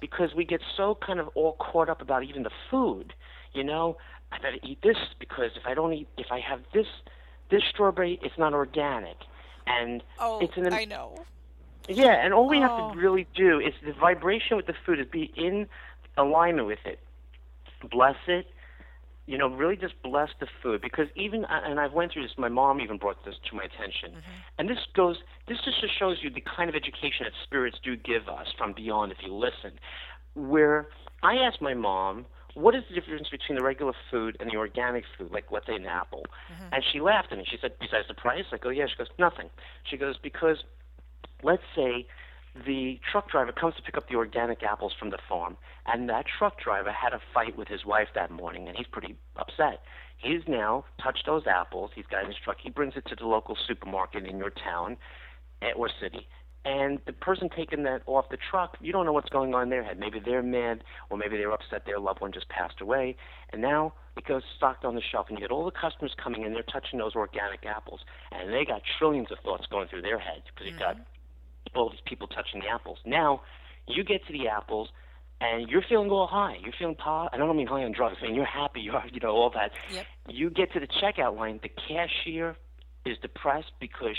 because 0.00 0.34
we 0.34 0.44
get 0.44 0.60
so 0.76 0.96
kind 1.04 1.20
of 1.20 1.28
all 1.34 1.52
caught 1.58 1.88
up 1.88 2.00
about 2.00 2.24
even 2.24 2.42
the 2.42 2.50
food. 2.70 3.12
You 3.52 3.64
know, 3.64 3.98
I 4.30 4.38
better 4.38 4.56
eat 4.62 4.80
this 4.82 4.96
because 5.18 5.50
if 5.56 5.66
I 5.66 5.74
don't 5.74 5.92
eat, 5.92 6.08
if 6.16 6.26
I 6.30 6.40
have 6.40 6.60
this, 6.72 6.86
this 7.50 7.62
strawberry, 7.68 8.18
it's 8.22 8.38
not 8.38 8.54
organic, 8.54 9.16
and 9.66 10.02
Oh, 10.18 10.40
it's 10.40 10.56
an 10.56 10.72
I 10.72 10.84
know. 10.86 11.24
yeah, 11.86 12.24
and 12.24 12.32
all 12.32 12.48
we 12.48 12.58
have 12.60 12.70
Oh. 12.72 12.92
to 12.92 12.98
really 12.98 13.26
do 13.34 13.60
is 13.60 13.74
the 13.84 13.92
vibration 13.92 14.56
with 14.56 14.66
the 14.66 14.74
food 14.86 14.98
is 15.00 15.06
be 15.06 15.30
in 15.36 15.68
alignment 16.16 16.66
with 16.66 16.84
it. 16.86 16.98
Bless 17.90 18.16
it. 18.26 18.46
You 19.26 19.38
know, 19.38 19.48
really 19.48 19.76
just 19.76 19.94
bless 20.02 20.30
the 20.40 20.48
food 20.62 20.80
because 20.82 21.06
even 21.14 21.44
and 21.48 21.78
I've 21.78 21.92
went 21.92 22.12
through 22.12 22.22
this. 22.22 22.32
My 22.36 22.48
mom 22.48 22.80
even 22.80 22.98
brought 22.98 23.24
this 23.24 23.36
to 23.50 23.56
my 23.56 23.62
attention, 23.62 24.10
mm-hmm. 24.10 24.58
and 24.58 24.68
this 24.68 24.78
goes. 24.94 25.18
This 25.46 25.58
just 25.64 25.78
shows 25.96 26.18
you 26.22 26.30
the 26.30 26.42
kind 26.42 26.68
of 26.68 26.74
education 26.74 27.24
that 27.24 27.32
spirits 27.44 27.78
do 27.84 27.96
give 27.96 28.28
us 28.28 28.48
from 28.58 28.72
beyond 28.72 29.12
if 29.12 29.18
you 29.24 29.32
listen. 29.32 29.78
Where 30.34 30.88
I 31.22 31.36
asked 31.36 31.62
my 31.62 31.72
mom, 31.72 32.26
"What 32.54 32.74
is 32.74 32.82
the 32.88 32.96
difference 32.98 33.28
between 33.30 33.56
the 33.56 33.64
regular 33.64 33.92
food 34.10 34.36
and 34.40 34.50
the 34.50 34.56
organic 34.56 35.04
food, 35.16 35.30
like 35.30 35.52
let's 35.52 35.66
say 35.66 35.76
an 35.76 35.86
apple?" 35.86 36.26
Mm-hmm. 36.52 36.74
And 36.74 36.84
she 36.92 37.00
laughed 37.00 37.30
at 37.30 37.38
me. 37.38 37.44
She 37.48 37.58
said, 37.60 37.72
"Besides 37.78 38.08
the 38.08 38.14
price?" 38.14 38.46
I 38.50 38.56
go, 38.56 38.70
"Yeah." 38.70 38.86
She 38.88 38.96
goes, 38.96 39.08
"Nothing." 39.20 39.50
She 39.84 39.96
goes, 39.96 40.16
"Because 40.20 40.64
let's 41.44 41.62
say 41.76 42.06
the 42.54 43.00
truck 43.10 43.30
driver 43.30 43.52
comes 43.52 43.74
to 43.76 43.82
pick 43.82 43.96
up 43.96 44.08
the 44.08 44.16
organic 44.16 44.62
apples 44.62 44.92
from 44.98 45.10
the 45.10 45.18
farm, 45.28 45.56
and 45.86 46.08
that 46.08 46.26
truck 46.38 46.60
driver 46.60 46.92
had 46.92 47.12
a 47.12 47.20
fight 47.32 47.56
with 47.56 47.68
his 47.68 47.84
wife 47.84 48.08
that 48.14 48.30
morning, 48.30 48.68
and 48.68 48.76
he's 48.76 48.86
pretty 48.86 49.16
upset. 49.36 49.82
He's 50.18 50.42
now 50.46 50.84
touched 51.02 51.26
those 51.26 51.46
apples. 51.46 51.90
He's 51.94 52.06
got 52.06 52.22
in 52.22 52.28
his 52.28 52.36
truck. 52.44 52.58
He 52.62 52.70
brings 52.70 52.94
it 52.96 53.06
to 53.08 53.16
the 53.16 53.26
local 53.26 53.56
supermarket 53.66 54.24
in 54.26 54.38
your 54.38 54.50
town 54.50 54.96
eh, 55.62 55.72
or 55.74 55.88
city. 56.00 56.28
And 56.64 57.00
the 57.06 57.12
person 57.12 57.48
taking 57.48 57.82
that 57.84 58.02
off 58.06 58.28
the 58.30 58.36
truck, 58.36 58.76
you 58.80 58.92
don't 58.92 59.04
know 59.04 59.12
what's 59.12 59.30
going 59.30 59.52
on 59.52 59.64
in 59.64 59.70
their 59.70 59.82
head. 59.82 59.98
Maybe 59.98 60.20
they're 60.24 60.44
mad, 60.44 60.84
or 61.10 61.18
maybe 61.18 61.36
they're 61.36 61.50
upset 61.50 61.86
their 61.86 61.98
loved 61.98 62.20
one 62.20 62.30
just 62.30 62.48
passed 62.48 62.80
away. 62.80 63.16
And 63.52 63.60
now 63.60 63.94
it 64.16 64.24
goes 64.26 64.42
stocked 64.56 64.84
on 64.84 64.94
the 64.94 65.02
shelf, 65.02 65.26
and 65.28 65.38
you 65.38 65.42
get 65.42 65.50
all 65.50 65.64
the 65.64 65.72
customers 65.72 66.14
coming 66.22 66.44
in, 66.44 66.52
they're 66.52 66.62
touching 66.62 67.00
those 67.00 67.16
organic 67.16 67.66
apples, 67.66 68.00
and 68.30 68.52
they 68.52 68.64
got 68.64 68.82
trillions 68.98 69.32
of 69.32 69.38
thoughts 69.40 69.66
going 69.70 69.88
through 69.88 70.02
their 70.02 70.20
heads 70.20 70.44
because 70.54 70.70
you've 70.70 70.78
got 70.78 70.96
all 71.74 71.90
these 71.90 72.00
people 72.06 72.26
touching 72.28 72.60
the 72.60 72.68
apples. 72.68 72.98
Now, 73.04 73.42
you 73.88 74.04
get 74.04 74.26
to 74.26 74.32
the 74.32 74.48
apples, 74.48 74.88
and 75.40 75.68
you're 75.68 75.82
feeling 75.88 76.10
all 76.10 76.26
high. 76.26 76.56
You're 76.62 76.74
feeling 76.78 76.94
po 76.94 77.28
I 77.32 77.36
don't 77.36 77.56
mean 77.56 77.66
high 77.66 77.84
on 77.84 77.92
drugs. 77.92 78.16
I 78.22 78.26
mean 78.26 78.34
you're 78.34 78.44
happy. 78.44 78.80
You're 78.80 79.02
you 79.12 79.20
know 79.20 79.30
all 79.30 79.50
that. 79.50 79.72
Yep. 79.92 80.06
You 80.28 80.50
get 80.50 80.72
to 80.72 80.80
the 80.80 80.86
checkout 80.86 81.36
line. 81.36 81.60
The 81.62 81.68
cashier 81.70 82.56
is 83.04 83.18
depressed 83.20 83.72
because, 83.80 84.16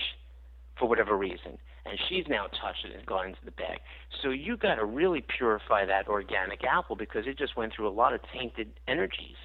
for 0.77 0.87
whatever 0.89 1.15
reason, 1.17 1.57
and 1.85 1.97
she's 2.09 2.25
now 2.27 2.47
touched 2.47 2.85
it 2.85 2.95
and 2.95 3.05
gone 3.05 3.27
into 3.27 3.45
the 3.45 3.51
bag. 3.51 3.79
So 4.21 4.29
you 4.29 4.57
got 4.57 4.75
to 4.75 4.85
really 4.85 5.23
purify 5.37 5.85
that 5.85 6.07
organic 6.07 6.63
apple 6.63 6.95
because 6.95 7.25
it 7.25 7.37
just 7.37 7.55
went 7.55 7.73
through 7.73 7.87
a 7.87 7.95
lot 7.95 8.13
of 8.13 8.19
tainted 8.33 8.79
energies. 8.87 9.37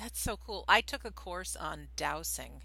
That's 0.00 0.20
so 0.20 0.36
cool. 0.36 0.64
I 0.68 0.80
took 0.80 1.04
a 1.04 1.10
course 1.10 1.56
on 1.56 1.88
dowsing 1.96 2.62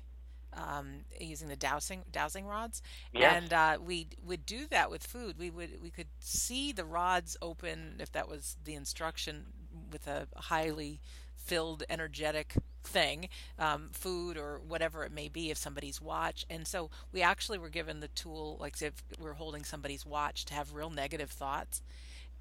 um, 0.55 1.05
using 1.19 1.47
the 1.47 1.55
dowsing 1.55 2.03
dowsing 2.11 2.45
rods, 2.45 2.81
Yes. 3.11 3.35
and 3.43 3.53
uh, 3.53 3.77
we 3.83 4.07
would 4.25 4.45
do 4.45 4.67
that 4.67 4.89
with 4.89 5.03
food. 5.05 5.37
We 5.37 5.49
would 5.49 5.81
we 5.81 5.89
could 5.89 6.07
see 6.19 6.71
the 6.71 6.85
rods 6.85 7.37
open 7.41 7.95
if 7.99 8.11
that 8.11 8.27
was 8.29 8.57
the 8.63 8.73
instruction 8.75 9.45
with 9.91 10.07
a 10.07 10.27
highly 10.35 10.99
filled 11.35 11.83
energetic 11.89 12.53
thing, 12.83 13.27
um, 13.59 13.89
food 13.91 14.37
or 14.37 14.59
whatever 14.59 15.03
it 15.03 15.11
may 15.11 15.27
be, 15.27 15.49
if 15.51 15.57
somebody's 15.57 16.01
watch. 16.01 16.45
And 16.49 16.65
so 16.67 16.89
we 17.11 17.21
actually 17.21 17.57
were 17.57 17.69
given 17.69 17.99
the 17.99 18.07
tool, 18.09 18.57
like 18.59 18.81
if 18.81 19.03
we're 19.19 19.33
holding 19.33 19.63
somebody's 19.63 20.05
watch, 20.05 20.45
to 20.45 20.53
have 20.53 20.73
real 20.73 20.89
negative 20.89 21.29
thoughts 21.31 21.81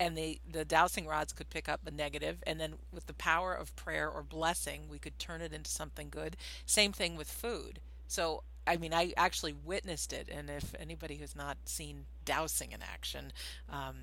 and 0.01 0.17
the 0.17 0.41
the 0.51 0.65
dowsing 0.65 1.07
rods 1.07 1.33
could 1.35 1.51
pick 1.51 1.69
up 1.69 1.81
the 1.85 1.91
negative 1.91 2.43
and 2.47 2.59
then 2.59 2.75
with 2.93 3.07
the 3.07 3.13
power 3.15 3.53
of 3.55 3.77
prayer 3.77 4.09
or 4.09 4.23
blessing 4.23 4.89
we 4.89 4.99
could 4.99 5.19
turn 5.19 5.43
it 5.43 5.53
into 5.53 5.71
something 5.71 6.09
good 6.11 6.35
same 6.65 6.93
thing 6.93 7.15
with 7.15 7.31
food 7.31 7.79
so 8.13 8.43
i 8.67 8.77
mean 8.77 8.93
i 8.93 9.13
actually 9.17 9.55
witnessed 9.65 10.13
it 10.13 10.29
and 10.31 10.51
if 10.51 10.75
anybody 10.79 11.17
who's 11.17 11.35
not 11.35 11.57
seen 11.65 12.05
dowsing 12.25 12.73
in 12.73 12.81
action 12.83 13.33
um, 13.71 13.97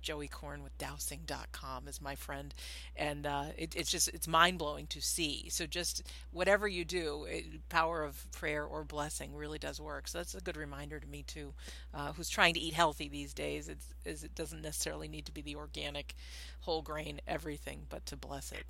Joey 0.00 0.28
Korn 0.28 0.62
with 0.62 0.76
dowsing.com 0.78 1.88
is 1.88 2.00
my 2.00 2.14
friend 2.14 2.54
and 2.96 3.26
uh, 3.26 3.46
it, 3.56 3.74
it's 3.76 3.90
just 3.90 4.08
it's 4.08 4.28
mind-blowing 4.28 4.86
to 4.88 5.02
see. 5.02 5.48
So 5.50 5.66
just 5.66 6.02
whatever 6.30 6.68
you 6.68 6.84
do 6.84 7.26
it, 7.28 7.68
power 7.68 8.04
of 8.04 8.30
prayer 8.32 8.64
or 8.64 8.84
blessing 8.84 9.34
really 9.34 9.58
does 9.58 9.80
work. 9.80 10.08
So 10.08 10.18
that's 10.18 10.34
a 10.34 10.40
good 10.40 10.56
reminder 10.56 11.00
to 11.00 11.06
me 11.06 11.24
too 11.24 11.52
uh, 11.92 12.12
who's 12.12 12.28
trying 12.28 12.54
to 12.54 12.60
eat 12.60 12.74
healthy 12.74 13.08
these 13.08 13.34
days. 13.34 13.68
It's, 13.68 13.92
is 14.04 14.24
it 14.24 14.34
doesn't 14.34 14.62
necessarily 14.62 15.08
need 15.08 15.26
to 15.26 15.32
be 15.32 15.42
the 15.42 15.56
organic 15.56 16.14
whole 16.60 16.82
grain 16.82 17.20
everything 17.26 17.86
but 17.88 18.06
to 18.06 18.16
bless 18.16 18.52
it 18.52 18.64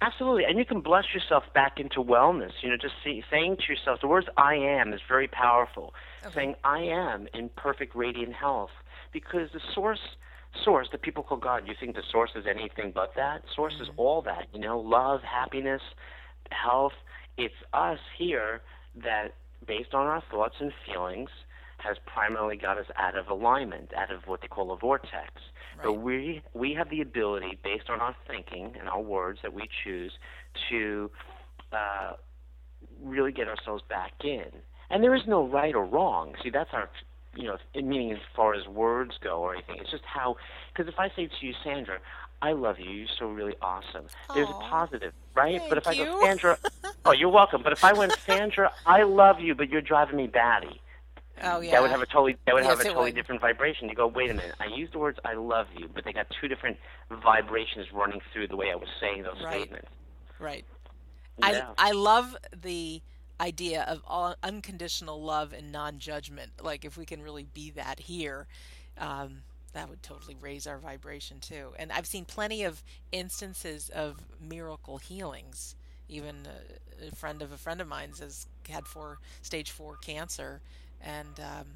Absolutely, 0.00 0.44
and 0.44 0.58
you 0.58 0.64
can 0.64 0.80
bless 0.80 1.12
yourself 1.12 1.42
back 1.54 1.80
into 1.80 2.02
wellness. 2.02 2.52
You 2.62 2.70
know, 2.70 2.76
just 2.76 2.94
see, 3.02 3.24
saying 3.30 3.56
to 3.56 3.72
yourself, 3.72 4.00
the 4.00 4.06
words 4.06 4.28
"I 4.36 4.54
am" 4.54 4.92
is 4.92 5.00
very 5.08 5.26
powerful. 5.26 5.92
Okay. 6.24 6.34
Saying 6.34 6.54
"I 6.62 6.80
am" 6.80 7.26
in 7.34 7.48
perfect, 7.56 7.96
radiant 7.96 8.34
health, 8.34 8.70
because 9.12 9.50
the 9.52 9.60
source, 9.74 10.16
source 10.64 10.88
that 10.92 11.02
people 11.02 11.24
call 11.24 11.38
God. 11.38 11.66
You 11.66 11.74
think 11.78 11.96
the 11.96 12.04
source 12.12 12.30
is 12.36 12.46
anything 12.46 12.92
but 12.94 13.14
that? 13.16 13.42
Source 13.54 13.74
is 13.80 13.88
mm-hmm. 13.88 14.00
all 14.00 14.22
that. 14.22 14.46
You 14.52 14.60
know, 14.60 14.78
love, 14.78 15.22
happiness, 15.22 15.82
health. 16.50 16.94
It's 17.36 17.54
us 17.72 17.98
here 18.16 18.62
that, 19.02 19.34
based 19.66 19.94
on 19.94 20.06
our 20.06 20.22
thoughts 20.30 20.56
and 20.60 20.72
feelings, 20.86 21.30
has 21.78 21.96
primarily 22.06 22.56
got 22.56 22.78
us 22.78 22.86
out 22.96 23.16
of 23.16 23.28
alignment, 23.28 23.92
out 23.96 24.12
of 24.12 24.26
what 24.26 24.42
they 24.42 24.48
call 24.48 24.72
a 24.72 24.76
vortex. 24.76 25.32
But 25.82 25.90
Right. 25.90 26.00
we 26.00 26.42
we 26.54 26.74
have 26.74 26.90
the 26.90 27.00
ability, 27.00 27.58
based 27.62 27.88
on 27.88 28.00
our 28.00 28.14
thinking 28.26 28.74
and 28.78 28.88
our 28.88 29.00
words 29.00 29.40
that 29.42 29.52
we 29.52 29.68
choose, 29.84 30.12
to 30.70 31.10
uh, 31.72 32.12
really 33.02 33.32
get 33.32 33.48
ourselves 33.48 33.82
back 33.88 34.12
in. 34.24 34.46
And 34.90 35.02
there 35.02 35.14
is 35.14 35.22
no 35.26 35.46
right 35.46 35.74
or 35.74 35.84
wrong. 35.84 36.34
See, 36.42 36.50
that's 36.50 36.70
our, 36.72 36.88
you 37.34 37.44
know, 37.44 37.58
meaning 37.74 38.12
as 38.12 38.18
far 38.34 38.54
as 38.54 38.66
words 38.66 39.12
go 39.22 39.40
or 39.40 39.54
anything. 39.54 39.76
It's 39.80 39.90
just 39.90 40.04
how, 40.04 40.36
because 40.72 40.92
if 40.92 40.98
I 40.98 41.08
say 41.14 41.26
to 41.26 41.46
you, 41.46 41.52
Sandra, 41.62 41.98
I 42.40 42.52
love 42.52 42.76
you. 42.78 42.90
You're 42.90 43.08
so 43.18 43.26
really 43.26 43.54
awesome. 43.60 44.06
There's 44.32 44.48
a 44.48 44.54
positive, 44.70 45.12
right? 45.34 45.60
but 45.68 45.76
if 45.78 45.86
I 45.86 45.94
Thank 45.94 46.08
go. 46.08 46.20
Sandra, 46.22 46.58
oh, 47.04 47.12
you're 47.12 47.28
welcome. 47.28 47.62
But 47.62 47.72
if 47.72 47.84
I 47.84 47.92
went, 47.92 48.14
Sandra, 48.24 48.72
I 48.86 49.02
love 49.02 49.40
you, 49.40 49.54
but 49.54 49.68
you're 49.68 49.82
driving 49.82 50.16
me 50.16 50.26
batty. 50.26 50.80
Oh 51.42 51.60
yeah 51.60 51.72
That 51.72 51.82
would 51.82 51.90
have 51.90 52.02
a 52.02 52.06
totally 52.06 52.36
that 52.46 52.54
would 52.54 52.64
Yes, 52.64 52.66
have 52.66 52.80
a 52.80 52.86
totally 52.86 53.12
would. 53.12 53.12
different 53.12 53.40
vibration. 53.40 53.88
You 53.88 53.94
go, 53.96 54.06
wait 54.08 54.30
a 54.30 54.34
minute. 54.34 54.54
I 54.60 54.66
used 54.66 54.92
the 54.94 54.98
words 54.98 55.18
"I 55.24 55.34
love 55.34 55.68
you," 55.76 55.88
but 55.94 56.04
they 56.04 56.12
got 56.12 56.26
two 56.40 56.48
different 56.48 56.78
vibrations 57.10 57.86
running 57.92 58.20
through 58.32 58.48
the 58.48 58.56
way 58.56 58.70
I 58.72 58.76
was 58.76 58.88
saying 59.00 59.22
those 59.24 59.38
Right. 59.38 59.48
statements. 59.48 59.88
right 60.38 60.66
Yeah. 61.38 61.74
I 61.78 61.88
I 61.90 61.92
love 61.92 62.36
the 62.56 63.02
idea 63.40 63.82
of 63.84 64.02
all 64.06 64.34
unconditional 64.42 65.22
love 65.22 65.52
and 65.52 65.72
non-judgment. 65.72 66.52
Like 66.62 66.84
if 66.84 66.96
we 66.96 67.06
can 67.06 67.22
really 67.22 67.44
be 67.44 67.70
that 67.72 68.00
here, 68.00 68.48
um, 68.98 69.44
that 69.74 69.88
would 69.88 70.02
totally 70.02 70.36
raise 70.36 70.66
our 70.66 70.78
vibration 70.78 71.40
too. 71.40 71.74
And 71.78 71.92
I've 71.92 72.06
seen 72.06 72.24
plenty 72.24 72.64
of 72.64 72.84
instances 73.12 73.88
of 73.90 74.26
miracle 74.40 74.98
healings. 74.98 75.76
Even 76.08 76.46
a, 76.46 77.08
a 77.08 77.12
friend 77.12 77.42
of 77.42 77.52
a 77.52 77.58
friend 77.58 77.80
of 77.80 77.88
mine's 77.88 78.20
has 78.20 78.46
had 78.72 78.86
four 78.86 79.18
stage 79.42 79.70
four 79.70 79.96
cancer, 79.96 80.60
and 81.00 81.38
um, 81.40 81.66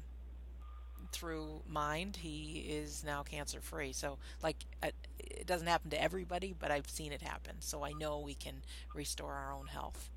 through 1.11 1.61
mind 1.67 2.17
he 2.17 2.65
is 2.69 3.03
now 3.05 3.23
cancer 3.23 3.59
free. 3.61 3.93
So 3.93 4.17
like 4.41 4.57
uh, 4.81 4.89
it 5.19 5.45
doesn't 5.45 5.67
happen 5.67 5.89
to 5.91 6.01
everybody, 6.01 6.53
but 6.57 6.71
I've 6.71 6.89
seen 6.89 7.11
it 7.11 7.21
happen. 7.21 7.55
So 7.59 7.83
I 7.83 7.91
know 7.93 8.19
we 8.19 8.33
can 8.35 8.61
restore 8.95 9.33
our 9.33 9.53
own 9.53 9.67
health. 9.67 10.09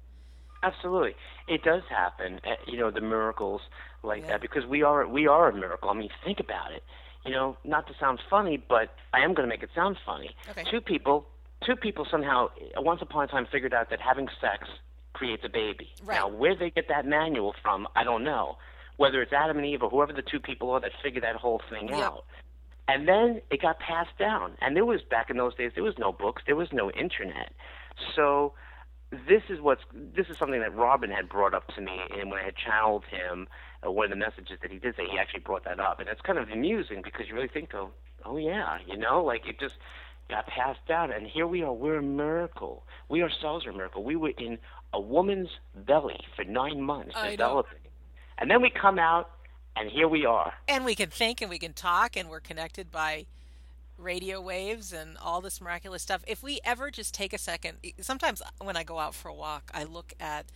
Absolutely, 0.62 1.14
it 1.48 1.62
does 1.62 1.82
happen. 1.90 2.40
uh, 2.44 2.54
You 2.66 2.78
know, 2.78 2.90
the 2.90 3.00
miracles 3.00 3.60
like 4.02 4.22
Yeah. 4.22 4.28
that 4.28 4.40
because 4.40 4.64
we 4.66 4.82
are 4.82 5.06
we 5.06 5.26
are 5.26 5.48
a 5.50 5.54
miracle. 5.54 5.90
I 5.90 5.94
mean, 5.94 6.10
think 6.24 6.40
about 6.40 6.72
it. 6.72 6.82
You 7.24 7.32
know, 7.32 7.56
not 7.64 7.86
to 7.88 7.94
sound 7.98 8.20
funny, 8.30 8.56
but 8.56 8.94
I 9.12 9.20
am 9.20 9.34
going 9.34 9.48
to 9.48 9.52
make 9.52 9.62
it 9.62 9.70
sound 9.74 9.96
funny. 10.06 10.34
Okay. 10.48 10.62
Two 10.70 10.80
people, 10.80 11.26
two 11.66 11.74
people 11.74 12.06
somehow 12.08 12.50
once 12.76 13.02
upon 13.02 13.24
a 13.24 13.26
time 13.26 13.46
figured 13.50 13.74
out 13.74 13.90
that 13.90 14.00
having 14.00 14.28
sex 14.40 14.68
creates 15.16 15.42
a 15.44 15.48
baby. 15.48 15.88
Right. 16.04 16.16
Now, 16.16 16.28
where 16.28 16.54
they 16.54 16.70
get 16.70 16.88
that 16.88 17.06
manual 17.06 17.54
from, 17.62 17.88
I 17.96 18.04
don't 18.04 18.24
know. 18.24 18.58
Whether 18.98 19.22
it's 19.22 19.32
Adam 19.32 19.56
and 19.58 19.66
Eve 19.66 19.82
or 19.82 19.90
whoever 19.90 20.12
the 20.12 20.22
two 20.22 20.40
people 20.40 20.70
are 20.70 20.80
that 20.80 20.92
figured 21.02 21.24
that 21.24 21.36
whole 21.36 21.60
thing 21.70 21.88
Yep. 21.88 21.98
out. 21.98 22.24
And 22.88 23.08
then 23.08 23.40
it 23.50 23.60
got 23.60 23.78
passed 23.80 24.16
down. 24.18 24.56
And 24.60 24.76
there 24.76 24.84
was 24.84 25.02
back 25.02 25.28
in 25.30 25.36
those 25.36 25.54
days 25.54 25.72
there 25.74 25.84
was 25.84 25.98
no 25.98 26.12
books, 26.12 26.42
there 26.46 26.56
was 26.56 26.72
no 26.72 26.90
internet. 26.92 27.52
So 28.14 28.54
this 29.10 29.42
is 29.48 29.60
what's 29.60 29.82
this 29.92 30.26
is 30.28 30.36
something 30.38 30.60
that 30.60 30.74
Robin 30.74 31.10
had 31.10 31.28
brought 31.28 31.54
up 31.54 31.66
to 31.74 31.80
me, 31.80 31.98
and 32.18 32.30
when 32.30 32.40
I 32.40 32.44
had 32.44 32.56
channeled 32.56 33.04
him, 33.04 33.48
uh, 33.86 33.90
one 33.90 34.04
of 34.06 34.10
the 34.10 34.16
messages 34.16 34.58
that 34.62 34.70
he 34.70 34.78
did 34.78 34.96
say, 34.96 35.04
he 35.10 35.18
actually 35.18 35.40
brought 35.40 35.64
that 35.64 35.78
up, 35.80 36.00
and 36.00 36.08
it's 36.08 36.20
kind 36.20 36.38
of 36.38 36.48
amusing 36.50 37.02
because 37.02 37.28
you 37.28 37.34
really 37.34 37.48
think, 37.48 37.72
oh, 37.74 37.90
oh 38.24 38.36
yeah, 38.36 38.78
you 38.86 38.96
know, 38.96 39.22
like 39.22 39.46
it 39.46 39.60
just 39.60 39.76
got 40.28 40.46
passed 40.48 40.84
down, 40.88 41.12
and 41.12 41.26
here 41.26 41.46
we 41.46 41.62
are, 41.62 41.72
we're 41.72 41.98
a 41.98 42.02
miracle. 42.02 42.84
We 43.08 43.22
ourselves 43.22 43.64
are 43.66 43.70
a 43.70 43.74
miracle. 43.74 44.02
We 44.02 44.16
were 44.16 44.32
in 44.36 44.58
a 44.92 45.00
woman's 45.00 45.48
belly 45.74 46.20
for 46.34 46.44
nine 46.44 46.80
months 46.82 47.14
I 47.16 47.30
know. 47.30 47.30
developing, 47.30 47.78
and 48.38 48.50
then 48.50 48.62
we 48.62 48.70
come 48.70 48.98
out, 48.98 49.30
and 49.76 49.90
here 49.90 50.08
we 50.08 50.24
are. 50.24 50.52
And 50.68 50.84
we 50.84 50.94
can 50.94 51.10
think 51.10 51.40
and 51.40 51.50
we 51.50 51.58
can 51.58 51.72
talk 51.72 52.16
and 52.16 52.28
we're 52.28 52.40
connected 52.40 52.90
by 52.90 53.26
radio 53.98 54.40
waves 54.40 54.92
and 54.92 55.16
all 55.18 55.40
this 55.40 55.60
miraculous 55.60 56.02
stuff. 56.02 56.22
If 56.26 56.42
we 56.42 56.60
ever 56.64 56.90
just 56.90 57.14
take 57.14 57.32
a 57.32 57.38
second, 57.38 57.78
sometimes 58.00 58.42
when 58.60 58.76
I 58.76 58.84
go 58.84 58.98
out 58.98 59.14
for 59.14 59.28
a 59.28 59.34
walk, 59.34 59.70
I 59.74 59.84
look 59.84 60.12
at 60.20 60.46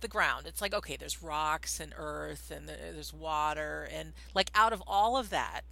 the 0.00 0.08
ground. 0.08 0.46
It's 0.46 0.60
like, 0.60 0.74
okay, 0.74 0.96
there's 0.96 1.22
rocks 1.22 1.80
and 1.80 1.92
earth 1.96 2.52
and 2.54 2.68
there's 2.68 3.12
water. 3.12 3.88
And 3.92 4.12
like 4.34 4.50
out 4.54 4.72
of 4.72 4.82
all 4.86 5.16
of 5.16 5.30
that, 5.30 5.62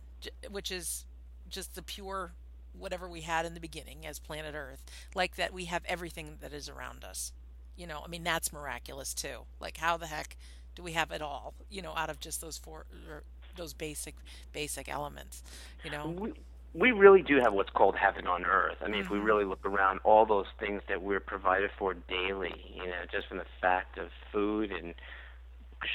which 0.51 0.71
is 0.71 1.05
just 1.49 1.75
the 1.75 1.83
pure 1.83 2.33
whatever 2.77 3.09
we 3.09 3.23
had 3.23 3.47
in 3.47 3.55
the 3.55 3.61
beginning 3.61 4.07
as 4.07 4.19
planet 4.19 4.55
Earth, 4.55 4.83
like 5.15 5.37
that 5.37 5.53
we 5.53 5.67
have 5.67 5.83
everything 5.87 6.39
that 6.41 6.53
is 6.53 6.69
around 6.69 7.05
us. 7.05 7.33
You 7.77 7.87
know, 7.87 8.03
I 8.05 8.09
mean, 8.09 8.25
that's 8.25 8.53
miraculous 8.53 9.15
too. 9.15 9.47
Like, 9.61 9.79
how 9.79 9.97
the 9.97 10.07
heck 10.07 10.37
do 10.75 10.83
we 10.83 10.93
have 10.93 11.11
it 11.11 11.23
all, 11.23 11.55
you 11.71 11.83
know, 11.83 11.95
out 11.97 12.11
of 12.11 12.21
just 12.21 12.41
those 12.41 12.59
four, 12.59 12.87
or 13.09 13.25
those 13.57 13.73
basic, 13.75 14.17
basic 14.53 14.89
elements, 14.89 15.43
you 15.83 15.91
know? 15.91 16.15
we 16.21 16.33
we 16.75 16.91
really 16.91 17.23
do 17.23 17.37
have 17.43 17.53
what's 17.53 17.71
called 17.71 17.95
heaven 17.97 18.27
on 18.27 18.45
earth. 18.45 18.77
I 18.83 18.89
mean, 18.89 19.01
if 19.01 19.09
we 19.09 19.19
Mm-hmm. 19.19 19.21
really 19.21 19.45
look 19.45 19.65
around, 19.65 20.01
all 20.03 20.27
those 20.27 20.47
things 20.59 20.83
that 20.89 21.01
we're 21.03 21.21
provided 21.21 21.71
for 21.79 21.95
daily, 21.95 22.53
you 22.75 22.87
know, 22.87 23.03
just 23.13 23.29
from 23.29 23.39
the 23.39 23.47
fact 23.61 23.97
of 23.97 24.09
food 24.33 24.73
and 24.73 24.95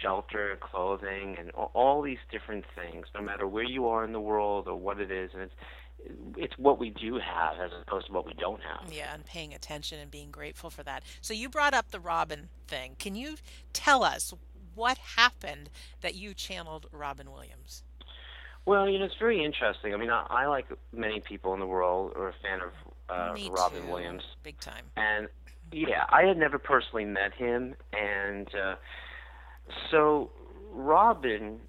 shelter, 0.01 0.57
clothing, 0.61 1.35
and 1.39 1.49
a- 1.49 1.53
all 1.73 2.01
these 2.01 2.19
different 2.31 2.65
things, 2.75 3.07
no 3.13 3.21
matter 3.21 3.47
where 3.47 3.63
you 3.63 3.87
are 3.87 4.05
in 4.05 4.13
the 4.13 4.21
world 4.21 4.67
or 4.67 4.75
what 4.75 4.99
it 5.01 5.11
is, 5.11 5.31
and 5.33 5.43
it's 5.43 5.53
it's 6.37 6.57
what 6.57 6.79
we 6.79 6.89
do 6.89 7.15
have 7.19 7.59
as 7.59 7.71
opposed 7.85 8.07
to 8.07 8.13
what 8.13 8.25
we 8.25 8.33
don't 8.33 8.61
have. 8.61 8.91
Yeah, 8.91 9.13
and 9.13 9.25
paying 9.25 9.53
attention 9.53 9.99
and 9.99 10.09
being 10.09 10.31
grateful 10.31 10.69
for 10.69 10.83
that. 10.83 11.03
So 11.21 11.33
you 11.33 11.49
brought 11.49 11.73
up 11.73 11.91
the 11.91 11.99
Robin 11.99 12.49
thing. 12.67 12.95
Can 12.99 13.15
you 13.15 13.35
tell 13.73 14.03
us 14.03 14.33
what 14.75 14.97
happened 14.97 15.69
that 16.01 16.15
you 16.15 16.33
channeled 16.33 16.87
Robin 16.91 17.31
Williams? 17.31 17.83
Well, 18.65 18.87
you 18.89 18.99
know, 18.99 19.05
it's 19.05 19.15
very 19.19 19.43
interesting. 19.43 19.93
I 19.93 19.97
mean, 19.97 20.09
I, 20.09 20.25
I 20.29 20.45
like 20.47 20.67
many 20.93 21.19
people 21.21 21.53
in 21.53 21.59
the 21.59 21.65
world 21.65 22.13
are 22.15 22.29
a 22.29 22.33
fan 22.41 22.59
of 22.61 22.71
uh, 23.09 23.33
Me 23.33 23.49
Robin 23.51 23.81
too. 23.83 23.91
Williams. 23.91 24.23
Big 24.43 24.59
time. 24.59 24.85
and 24.95 25.27
yeah, 25.71 26.05
I 26.09 26.23
had 26.23 26.37
never 26.37 26.57
personally 26.57 27.05
met 27.05 27.33
him, 27.33 27.75
and 27.93 28.47
uh, 28.55 28.75
so 29.91 30.31
Robin, 30.71 31.59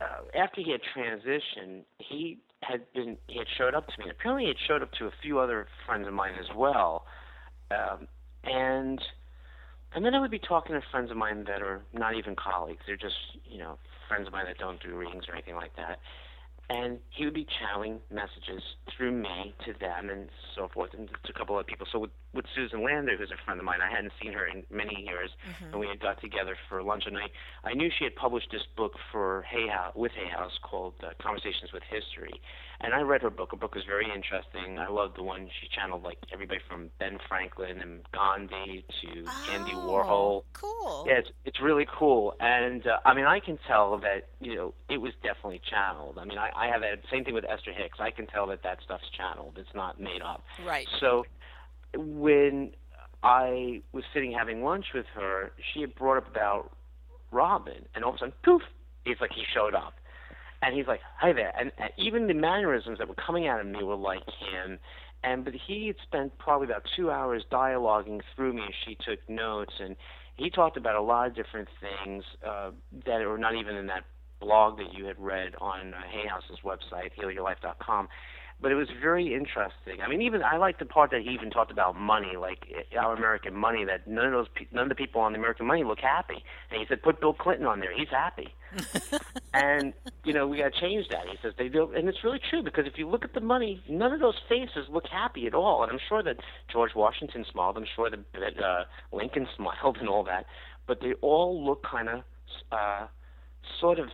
uh, 0.00 0.38
after 0.38 0.60
he 0.60 0.70
had 0.72 0.80
transitioned, 0.96 1.82
he 1.98 2.38
had 2.62 2.82
been 2.92 3.16
he 3.26 3.38
had 3.38 3.46
showed 3.56 3.74
up 3.74 3.86
to 3.88 4.04
me. 4.04 4.10
Apparently, 4.10 4.44
he 4.44 4.48
had 4.48 4.58
showed 4.66 4.82
up 4.82 4.92
to 4.98 5.06
a 5.06 5.12
few 5.22 5.38
other 5.38 5.66
friends 5.86 6.06
of 6.06 6.12
mine 6.12 6.34
as 6.38 6.54
well, 6.56 7.04
um, 7.70 8.08
and 8.44 9.00
and 9.94 10.04
then 10.04 10.14
I 10.14 10.20
would 10.20 10.30
be 10.30 10.38
talking 10.38 10.74
to 10.74 10.82
friends 10.90 11.10
of 11.10 11.16
mine 11.16 11.44
that 11.44 11.62
are 11.62 11.82
not 11.92 12.14
even 12.16 12.36
colleagues. 12.36 12.80
They're 12.86 12.96
just, 12.96 13.16
you 13.44 13.58
know, 13.58 13.78
friends 14.06 14.26
of 14.26 14.32
mine 14.32 14.44
that 14.46 14.58
don't 14.58 14.82
do 14.82 14.94
readings 14.94 15.24
or 15.28 15.34
anything 15.34 15.54
like 15.54 15.74
that 15.76 15.98
and 16.70 16.98
he 17.10 17.24
would 17.24 17.34
be 17.34 17.46
channeling 17.58 17.98
messages 18.12 18.62
through 18.94 19.12
me 19.12 19.54
to 19.64 19.72
them 19.80 20.10
and 20.10 20.28
so 20.54 20.68
forth, 20.68 20.90
and 20.92 21.08
to 21.08 21.30
a 21.30 21.38
couple 21.38 21.58
of 21.58 21.66
people. 21.66 21.86
So 21.90 21.98
with, 21.98 22.10
with 22.34 22.44
Susan 22.54 22.84
Lander, 22.84 23.16
who's 23.16 23.30
a 23.30 23.42
friend 23.44 23.58
of 23.58 23.64
mine, 23.64 23.80
I 23.80 23.90
hadn't 23.90 24.12
seen 24.22 24.32
her 24.34 24.46
in 24.46 24.64
many 24.70 25.04
years, 25.06 25.30
mm-hmm. 25.48 25.72
and 25.72 25.80
we 25.80 25.86
had 25.88 26.00
got 26.00 26.20
together 26.20 26.56
for 26.68 26.82
lunch. 26.82 27.04
And 27.06 27.16
I, 27.16 27.28
I 27.64 27.72
knew 27.72 27.88
she 27.98 28.04
had 28.04 28.14
published 28.16 28.48
this 28.52 28.62
book 28.76 28.92
for 29.10 29.46
Hay 29.48 29.66
House, 29.68 29.94
with 29.96 30.12
Hay 30.12 30.28
House 30.28 30.52
called 30.62 30.94
uh, 31.02 31.10
Conversations 31.22 31.72
with 31.72 31.82
History, 31.88 32.40
and 32.80 32.94
I 32.94 33.00
read 33.00 33.22
her 33.22 33.30
book. 33.30 33.50
Her 33.50 33.56
book 33.56 33.74
was 33.74 33.84
very 33.84 34.06
interesting. 34.06 34.78
I 34.78 34.88
loved 34.88 35.16
the 35.16 35.22
one 35.22 35.48
she 35.60 35.68
channeled, 35.68 36.04
like 36.04 36.18
everybody 36.32 36.60
from 36.68 36.90
Ben 36.98 37.18
Franklin 37.28 37.80
and 37.80 38.00
Gandhi 38.12 38.84
to 39.02 39.24
oh, 39.26 39.50
Andy 39.52 39.72
Warhol. 39.72 40.44
Cool. 40.52 41.04
Yeah, 41.08 41.18
it's 41.18 41.30
it's 41.44 41.60
really 41.60 41.86
cool, 41.92 42.34
and 42.40 42.86
uh, 42.86 42.98
I 43.04 43.14
mean, 43.14 43.24
I 43.24 43.40
can 43.40 43.58
tell 43.66 43.98
that 43.98 44.28
you 44.40 44.54
know 44.54 44.74
it 44.88 44.98
was 44.98 45.12
definitely 45.22 45.60
channeled. 45.68 46.18
I 46.18 46.24
mean, 46.24 46.38
I, 46.38 46.50
I 46.54 46.66
have 46.68 46.82
that 46.82 47.00
same 47.10 47.24
thing 47.24 47.34
with 47.34 47.44
Esther 47.44 47.72
Hicks. 47.72 47.98
I 48.00 48.10
can 48.10 48.26
tell 48.26 48.46
that 48.48 48.62
that 48.62 48.78
stuff's 48.84 49.10
channeled. 49.16 49.58
It's 49.58 49.74
not 49.74 50.00
made 50.00 50.22
up. 50.22 50.44
Right. 50.64 50.86
So 51.00 51.24
when 51.96 52.72
I 53.24 53.82
was 53.92 54.04
sitting 54.14 54.32
having 54.32 54.62
lunch 54.62 54.86
with 54.94 55.06
her, 55.14 55.52
she 55.72 55.80
had 55.80 55.94
brought 55.96 56.18
up 56.18 56.28
about 56.28 56.76
Robin, 57.32 57.86
and 57.94 58.04
all 58.04 58.10
of 58.10 58.16
a 58.16 58.18
sudden, 58.18 58.34
poof, 58.44 58.62
it's 59.04 59.20
like 59.20 59.32
he 59.32 59.42
showed 59.52 59.74
up 59.74 59.94
and 60.62 60.74
he's 60.74 60.86
like, 60.86 61.00
"Hi 61.18 61.32
there," 61.32 61.52
and, 61.58 61.72
and 61.78 61.90
even 61.96 62.26
the 62.26 62.34
mannerisms 62.34 62.98
that 62.98 63.08
were 63.08 63.14
coming 63.14 63.46
out 63.46 63.60
of 63.60 63.66
me 63.66 63.82
were 63.82 63.96
like 63.96 64.24
him. 64.26 64.78
And 65.24 65.44
but 65.44 65.54
he 65.54 65.88
had 65.88 65.96
spent 66.02 66.38
probably 66.38 66.66
about 66.66 66.82
two 66.96 67.10
hours 67.10 67.44
dialoguing 67.50 68.20
through 68.34 68.52
me 68.52 68.62
and 68.62 68.74
she 68.86 68.96
took 68.96 69.18
notes, 69.28 69.74
and 69.80 69.96
he 70.36 70.50
talked 70.50 70.76
about 70.76 70.94
a 70.94 71.02
lot 71.02 71.26
of 71.26 71.34
different 71.34 71.68
things 71.80 72.24
uh, 72.46 72.70
that 73.04 73.26
were 73.26 73.38
not 73.38 73.54
even 73.56 73.76
in 73.76 73.86
that 73.88 74.04
blog 74.40 74.78
that 74.78 74.94
you 74.94 75.04
had 75.04 75.18
read 75.18 75.54
on 75.60 75.94
uh, 75.94 76.00
Hay 76.10 76.28
House's 76.28 76.58
website, 76.64 77.10
healyourlife.com 77.18 78.08
but 78.60 78.72
it 78.72 78.74
was 78.74 78.88
very 79.00 79.34
interesting. 79.34 80.00
I 80.04 80.08
mean, 80.08 80.20
even 80.22 80.42
I 80.42 80.56
like 80.56 80.78
the 80.78 80.84
part 80.84 81.12
that 81.12 81.22
he 81.22 81.30
even 81.30 81.50
talked 81.50 81.70
about 81.70 81.96
money, 81.96 82.36
like 82.36 82.66
eh, 82.74 82.98
our 82.98 83.14
American 83.14 83.54
money. 83.54 83.84
That 83.84 84.08
none 84.08 84.26
of 84.26 84.32
those, 84.32 84.46
none 84.72 84.84
of 84.84 84.88
the 84.88 84.94
people 84.96 85.20
on 85.20 85.32
the 85.32 85.38
American 85.38 85.66
money 85.66 85.84
look 85.84 86.00
happy. 86.00 86.42
And 86.70 86.80
he 86.80 86.86
said, 86.88 87.02
put 87.02 87.20
Bill 87.20 87.34
Clinton 87.34 87.66
on 87.66 87.78
there. 87.78 87.96
He's 87.96 88.08
happy. 88.08 88.48
and 89.54 89.92
you 90.24 90.32
know, 90.32 90.46
we 90.48 90.58
got 90.58 90.72
to 90.72 90.80
change 90.80 91.06
that. 91.10 91.28
He 91.30 91.36
says 91.40 91.54
they 91.56 91.68
do, 91.68 91.92
and 91.92 92.08
it's 92.08 92.24
really 92.24 92.40
true 92.50 92.62
because 92.62 92.86
if 92.86 92.98
you 92.98 93.08
look 93.08 93.24
at 93.24 93.32
the 93.32 93.40
money, 93.40 93.80
none 93.88 94.12
of 94.12 94.20
those 94.20 94.36
faces 94.48 94.86
look 94.90 95.06
happy 95.06 95.46
at 95.46 95.54
all. 95.54 95.84
And 95.84 95.92
I'm 95.92 96.00
sure 96.08 96.22
that 96.24 96.36
George 96.72 96.94
Washington 96.96 97.44
smiled. 97.50 97.76
I'm 97.76 97.86
sure 97.94 98.10
that, 98.10 98.20
that 98.32 98.62
uh, 98.62 98.84
Lincoln 99.12 99.46
smiled 99.56 99.98
and 100.00 100.08
all 100.08 100.24
that, 100.24 100.46
but 100.86 101.00
they 101.00 101.12
all 101.20 101.64
look 101.64 101.84
kind 101.84 102.08
of 102.08 102.22
uh, 102.72 103.06
sort 103.80 104.00
of 104.00 104.08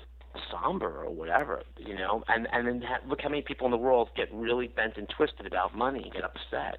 somber 0.50 1.02
or 1.04 1.10
whatever, 1.10 1.62
you 1.78 1.94
know. 1.94 2.24
And 2.28 2.48
and 2.52 2.66
then 2.66 2.82
ha- 2.82 3.06
look 3.08 3.20
how 3.22 3.28
many 3.28 3.42
people 3.42 3.66
in 3.66 3.70
the 3.70 3.78
world 3.78 4.10
get 4.16 4.32
really 4.32 4.68
bent 4.68 4.96
and 4.96 5.08
twisted 5.08 5.46
about 5.46 5.76
money, 5.76 6.10
get 6.14 6.24
upset, 6.24 6.78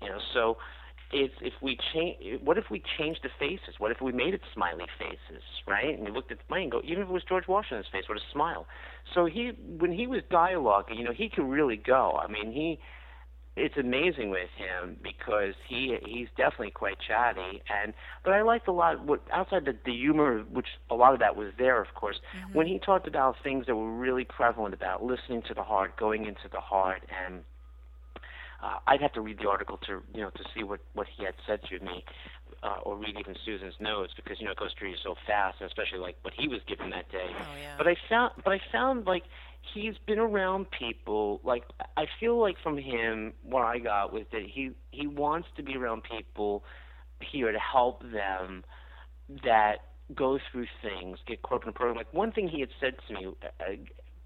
you 0.00 0.08
know. 0.08 0.18
So 0.34 0.56
it's 1.12 1.34
if 1.40 1.52
we 1.60 1.78
change, 1.92 2.40
what 2.42 2.58
if 2.58 2.64
we 2.70 2.82
change 2.98 3.18
the 3.22 3.28
faces? 3.38 3.74
What 3.78 3.90
if 3.90 4.00
we 4.00 4.12
made 4.12 4.34
it 4.34 4.40
smiley 4.54 4.86
faces, 4.98 5.42
right? 5.66 5.96
And 5.96 6.04
we 6.04 6.10
looked 6.10 6.32
at 6.32 6.38
the 6.38 6.44
money 6.48 6.62
and 6.64 6.72
go, 6.72 6.80
even 6.84 7.02
if 7.02 7.08
it 7.08 7.12
was 7.12 7.22
George 7.28 7.48
Washington's 7.48 7.86
face, 7.92 8.04
with 8.08 8.18
a 8.18 8.32
smile. 8.32 8.66
So 9.14 9.26
he, 9.26 9.52
when 9.78 9.92
he 9.92 10.06
was 10.06 10.22
dialoguing, 10.30 10.96
you 10.96 11.04
know, 11.04 11.12
he 11.12 11.28
could 11.28 11.44
really 11.44 11.76
go. 11.76 12.18
I 12.22 12.30
mean, 12.30 12.52
he 12.52 12.78
it's 13.54 13.76
amazing 13.76 14.30
with 14.30 14.48
him 14.56 14.96
because 15.02 15.54
he 15.68 15.96
he's 16.06 16.28
definitely 16.36 16.70
quite 16.70 16.96
chatty 17.06 17.62
and 17.68 17.92
but 18.24 18.32
I 18.32 18.42
liked 18.42 18.66
a 18.68 18.72
lot 18.72 19.04
what 19.04 19.20
outside 19.32 19.66
the, 19.66 19.76
the 19.84 19.92
humor 19.92 20.42
which 20.50 20.68
a 20.90 20.94
lot 20.94 21.12
of 21.12 21.20
that 21.20 21.36
was 21.36 21.52
there 21.58 21.80
of 21.80 21.94
course 21.94 22.16
mm-hmm. 22.36 22.56
when 22.56 22.66
he 22.66 22.78
talked 22.78 23.06
about 23.06 23.36
things 23.42 23.66
that 23.66 23.76
were 23.76 23.92
really 23.92 24.24
prevalent 24.24 24.74
about 24.74 25.02
listening 25.02 25.42
to 25.48 25.54
the 25.54 25.62
heart 25.62 25.96
going 25.98 26.24
into 26.24 26.48
the 26.50 26.60
heart 26.60 27.02
and 27.26 27.42
uh, 28.62 28.78
I'd 28.86 29.02
have 29.02 29.12
to 29.14 29.20
read 29.20 29.38
the 29.38 29.48
article 29.48 29.78
to 29.86 30.02
you 30.14 30.22
know 30.22 30.30
to 30.30 30.44
see 30.54 30.62
what 30.62 30.80
what 30.94 31.06
he 31.14 31.24
had 31.24 31.34
said 31.46 31.60
to 31.68 31.84
me 31.84 32.04
uh, 32.62 32.78
or 32.84 32.96
read 32.96 33.16
even 33.18 33.34
Susan's 33.44 33.74
notes 33.80 34.12
because 34.14 34.38
you 34.38 34.46
know 34.46 34.52
it 34.52 34.58
goes 34.58 34.70
through 34.78 34.90
you 34.90 34.96
so 35.02 35.14
fast, 35.26 35.58
and 35.60 35.68
especially 35.68 35.98
like 35.98 36.16
what 36.22 36.32
he 36.36 36.48
was 36.48 36.60
given 36.68 36.90
that 36.90 37.10
day. 37.10 37.26
Oh, 37.28 37.56
yeah. 37.60 37.74
But 37.76 37.88
I 37.88 37.96
found, 38.08 38.32
but 38.44 38.52
I 38.52 38.60
found 38.70 39.06
like 39.06 39.24
he's 39.74 39.94
been 40.06 40.18
around 40.18 40.66
people. 40.70 41.40
Like 41.44 41.64
I 41.96 42.06
feel 42.20 42.40
like 42.40 42.56
from 42.62 42.78
him, 42.78 43.32
what 43.42 43.62
I 43.62 43.78
got 43.78 44.12
was 44.12 44.24
that 44.32 44.42
he 44.42 44.72
he 44.90 45.06
wants 45.06 45.48
to 45.56 45.62
be 45.62 45.76
around 45.76 46.02
people 46.04 46.64
here 47.20 47.52
to 47.52 47.58
help 47.58 48.02
them 48.02 48.64
that 49.44 49.76
go 50.14 50.38
through 50.50 50.66
things, 50.82 51.18
get 51.26 51.42
caught 51.42 51.56
up 51.56 51.62
in 51.62 51.68
a 51.70 51.72
program. 51.72 51.96
Like 51.96 52.12
one 52.12 52.32
thing 52.32 52.48
he 52.48 52.60
had 52.60 52.70
said 52.80 52.94
to 53.08 53.14
me 53.14 53.26
uh, 53.42 53.64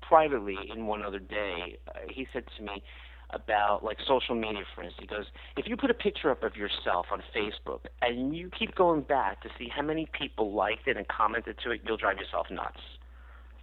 privately 0.00 0.56
in 0.72 0.86
one 0.86 1.02
other 1.02 1.18
day, 1.18 1.78
uh, 1.88 2.00
he 2.08 2.26
said 2.32 2.44
to 2.56 2.62
me 2.62 2.82
about 3.30 3.82
like 3.82 3.98
social 4.06 4.36
media 4.36 4.62
for 4.74 4.84
instance 4.84 5.00
he 5.00 5.06
goes 5.06 5.24
if 5.56 5.66
you 5.66 5.76
put 5.76 5.90
a 5.90 5.94
picture 5.94 6.30
up 6.30 6.44
of 6.44 6.54
yourself 6.54 7.06
on 7.10 7.20
facebook 7.34 7.80
and 8.00 8.36
you 8.36 8.48
keep 8.56 8.72
going 8.76 9.00
back 9.00 9.42
to 9.42 9.48
see 9.58 9.68
how 9.68 9.82
many 9.82 10.06
people 10.16 10.52
liked 10.52 10.86
it 10.86 10.96
and 10.96 11.08
commented 11.08 11.56
to 11.62 11.72
it 11.72 11.80
you'll 11.84 11.96
drive 11.96 12.16
yourself 12.18 12.46
nuts 12.52 12.78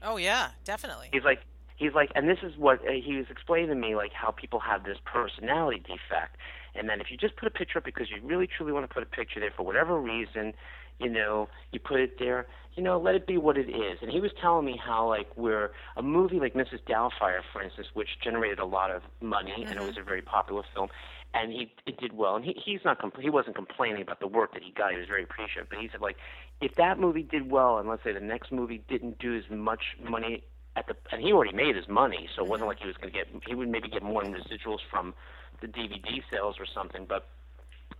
oh 0.01 0.17
yeah 0.17 0.49
definitely 0.65 1.07
he's 1.13 1.23
like 1.23 1.39
he's 1.83 1.93
like 1.93 2.11
and 2.15 2.27
this 2.27 2.39
is 2.43 2.57
what 2.57 2.79
uh, 2.87 2.91
he 2.91 3.15
was 3.15 3.25
explaining 3.29 3.69
to 3.69 3.75
me 3.75 3.95
like 3.95 4.13
how 4.13 4.31
people 4.31 4.59
have 4.59 4.83
this 4.83 4.97
personality 5.05 5.79
defect 5.79 6.37
and 6.75 6.89
then 6.89 6.99
if 7.01 7.11
you 7.11 7.17
just 7.17 7.35
put 7.35 7.47
a 7.47 7.51
picture 7.51 7.77
up 7.77 7.85
because 7.85 8.07
you 8.09 8.17
really 8.23 8.47
truly 8.47 8.71
want 8.71 8.87
to 8.87 8.93
put 8.93 9.03
a 9.03 9.05
picture 9.05 9.39
there 9.39 9.51
for 9.55 9.63
whatever 9.63 9.99
reason 9.99 10.53
you 10.99 11.09
know, 11.09 11.49
you 11.71 11.79
put 11.79 11.99
it 11.99 12.19
there, 12.19 12.47
you 12.75 12.83
know, 12.83 12.99
let 12.99 13.15
it 13.15 13.27
be 13.27 13.37
what 13.37 13.57
it 13.57 13.69
is. 13.69 13.99
And 14.01 14.11
he 14.11 14.19
was 14.19 14.31
telling 14.41 14.65
me 14.65 14.79
how, 14.83 15.07
like, 15.07 15.27
where 15.35 15.71
a 15.97 16.01
movie 16.01 16.39
like 16.39 16.53
Mrs. 16.53 16.79
Doubtfire, 16.87 17.41
for 17.51 17.61
instance, 17.61 17.87
which 17.93 18.09
generated 18.23 18.59
a 18.59 18.65
lot 18.65 18.91
of 18.91 19.03
money 19.21 19.51
mm-hmm. 19.51 19.61
and 19.61 19.71
it 19.71 19.77
mm-hmm. 19.77 19.87
was 19.87 19.97
a 19.97 20.03
very 20.03 20.21
popular 20.21 20.63
film, 20.73 20.89
and 21.33 21.51
he 21.51 21.73
it 21.85 21.99
did 21.99 22.13
well. 22.13 22.35
And 22.35 22.45
he 22.45 22.55
he's 22.63 22.81
not 22.85 22.99
compl- 23.01 23.21
he 23.21 23.29
wasn't 23.29 23.55
complaining 23.55 24.01
about 24.01 24.19
the 24.19 24.27
work 24.27 24.53
that 24.53 24.63
he 24.63 24.71
got. 24.71 24.91
He 24.91 24.97
was 24.97 25.07
very 25.07 25.23
appreciative. 25.23 25.69
But 25.69 25.79
he 25.79 25.89
said, 25.91 26.01
like, 26.01 26.17
if 26.61 26.75
that 26.75 26.99
movie 26.99 27.23
did 27.23 27.51
well, 27.51 27.77
and 27.77 27.89
let's 27.89 28.03
say 28.03 28.13
the 28.13 28.19
next 28.19 28.51
movie 28.51 28.83
didn't 28.87 29.19
do 29.19 29.35
as 29.35 29.43
much 29.49 29.97
money 30.01 30.43
at 30.75 30.87
the, 30.87 30.95
and 31.11 31.21
he 31.21 31.31
already 31.31 31.53
made 31.53 31.75
his 31.75 31.87
money, 31.87 32.27
so 32.35 32.43
it 32.43 32.49
wasn't 32.49 32.67
like 32.67 32.79
he 32.79 32.87
was 32.87 32.97
going 32.97 33.11
to 33.11 33.17
get. 33.17 33.27
He 33.47 33.55
would 33.55 33.69
maybe 33.69 33.89
get 33.89 34.03
more 34.03 34.23
in 34.23 34.33
residuals 34.33 34.79
from 34.89 35.13
the 35.61 35.67
DVD 35.67 36.21
sales 36.31 36.55
or 36.59 36.65
something, 36.65 37.05
but 37.07 37.27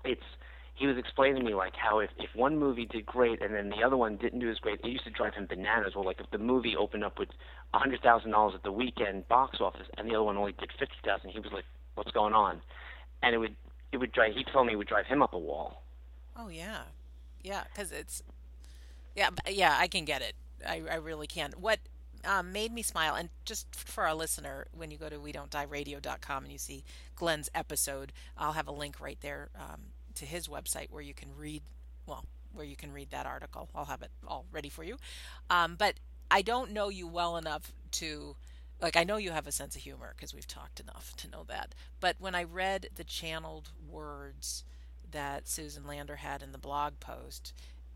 it's 0.04 0.24
he 0.76 0.88
was 0.88 0.98
explaining 0.98 1.38
to 1.38 1.44
me 1.44 1.54
like 1.54 1.76
how 1.76 2.00
if 2.00 2.10
if 2.18 2.36
one 2.36 2.58
movie 2.58 2.86
did 2.86 3.06
great 3.06 3.42
and 3.42 3.54
then 3.54 3.70
the 3.70 3.84
other 3.86 3.96
one 3.96 4.18
didn't 4.18 4.40
do 4.40 4.50
as 4.50 4.58
great, 4.58 4.80
it 4.84 4.88
used 4.88 5.04
to 5.04 5.12
drive 5.12 5.36
him 5.36 5.46
bananas. 5.46 5.94
Or 5.96 6.04
like 6.04 6.20
if 6.20 6.30
the 6.32 6.40
movie 6.40 6.76
opened 6.76 7.04
up 7.04 7.20
with 7.20 7.30
a 7.74 7.80
hundred 7.80 8.02
thousand 8.02 8.32
dollars 8.32 8.54
at 8.56 8.64
the 8.64 8.72
weekend 8.72 9.28
box 9.28 9.60
office 9.62 9.88
and 9.98 10.10
the 10.10 10.16
other 10.16 10.24
one 10.24 10.38
only 10.38 10.54
did 10.54 10.70
fifty 10.80 10.96
thousand, 11.06 11.30
he 11.30 11.40
was 11.40 11.52
like, 11.52 11.66
"What's 11.96 12.12
going 12.12 12.34
on?" 12.34 12.62
And 13.22 13.36
it 13.36 13.38
would 13.38 13.56
it 13.92 13.98
would 13.98 14.12
drive. 14.12 14.34
He 14.34 14.44
told 14.52 14.68
me 14.68 14.74
it 14.74 14.78
would 14.78 14.88
drive 14.88 15.06
him 15.06 15.22
up 15.22 15.34
a 15.34 15.40
wall. 15.40 15.84
Oh 16.36 16.48
yeah, 16.48 16.82
yeah, 17.44 17.64
because 17.72 17.92
it's 17.92 18.24
yeah 19.16 19.30
yeah 19.48 19.78
I 19.80 19.88
can 19.88 20.06
get 20.06 20.24
it. 20.24 20.34
I 20.68 20.82
I 20.92 20.96
really 20.96 21.28
can. 21.28 21.54
What 21.60 21.80
um, 22.26 22.52
made 22.52 22.72
me 22.72 22.82
smile. 22.82 23.16
And 23.16 23.30
just 23.46 23.74
for 23.76 24.06
our 24.06 24.14
listener, 24.14 24.68
when 24.72 24.92
you 24.92 24.98
go 24.98 25.10
to 25.10 25.20
we 25.20 25.32
don't 25.32 25.50
die 25.50 25.68
and 25.72 26.52
you 26.52 26.58
see 26.58 26.84
Glenn's 27.16 27.50
episode, 27.54 28.14
I'll 28.38 28.54
have 28.54 28.68
a 28.68 28.72
link 28.72 29.00
right 29.00 29.18
there 29.22 29.50
um, 29.56 29.82
to 30.16 30.26
his 30.26 30.48
website 30.48 30.92
where 30.92 31.02
you 31.02 31.14
can 31.14 31.30
read, 31.36 31.64
well, 32.06 32.26
where 32.54 32.66
you 32.66 32.76
can 32.76 32.92
read 32.92 33.12
that 33.12 33.26
article. 33.26 33.70
I'll 33.74 33.86
have 33.86 34.02
it 34.02 34.12
all 34.28 34.46
ready 34.52 34.70
for 34.70 34.84
you. 34.84 34.98
Um, 35.50 35.76
but 35.76 35.96
I 36.30 36.42
don't 36.42 36.72
know 36.72 36.90
you 36.90 37.08
well 37.08 37.38
enough 37.38 37.72
to, 37.92 38.36
like, 38.82 38.96
I 38.96 39.04
know 39.04 39.18
you 39.18 39.32
have 39.32 39.48
a 39.48 39.52
sense 39.52 39.76
of 39.76 39.82
humor 39.82 40.14
because 40.16 40.34
we've 40.34 40.48
talked 40.48 40.80
enough 40.80 41.14
to 41.18 41.30
know 41.30 41.44
that. 41.48 41.76
But 42.00 42.16
when 42.20 42.36
I 42.36 42.44
read 42.44 42.90
the 42.96 43.04
channeled 43.04 43.72
words 43.90 44.64
that 45.12 45.48
Susan 45.48 45.86
Lander 45.86 46.18
had 46.18 46.42
in 46.42 46.52
the 46.52 46.58
blog 46.58 47.00
post, 47.00 47.54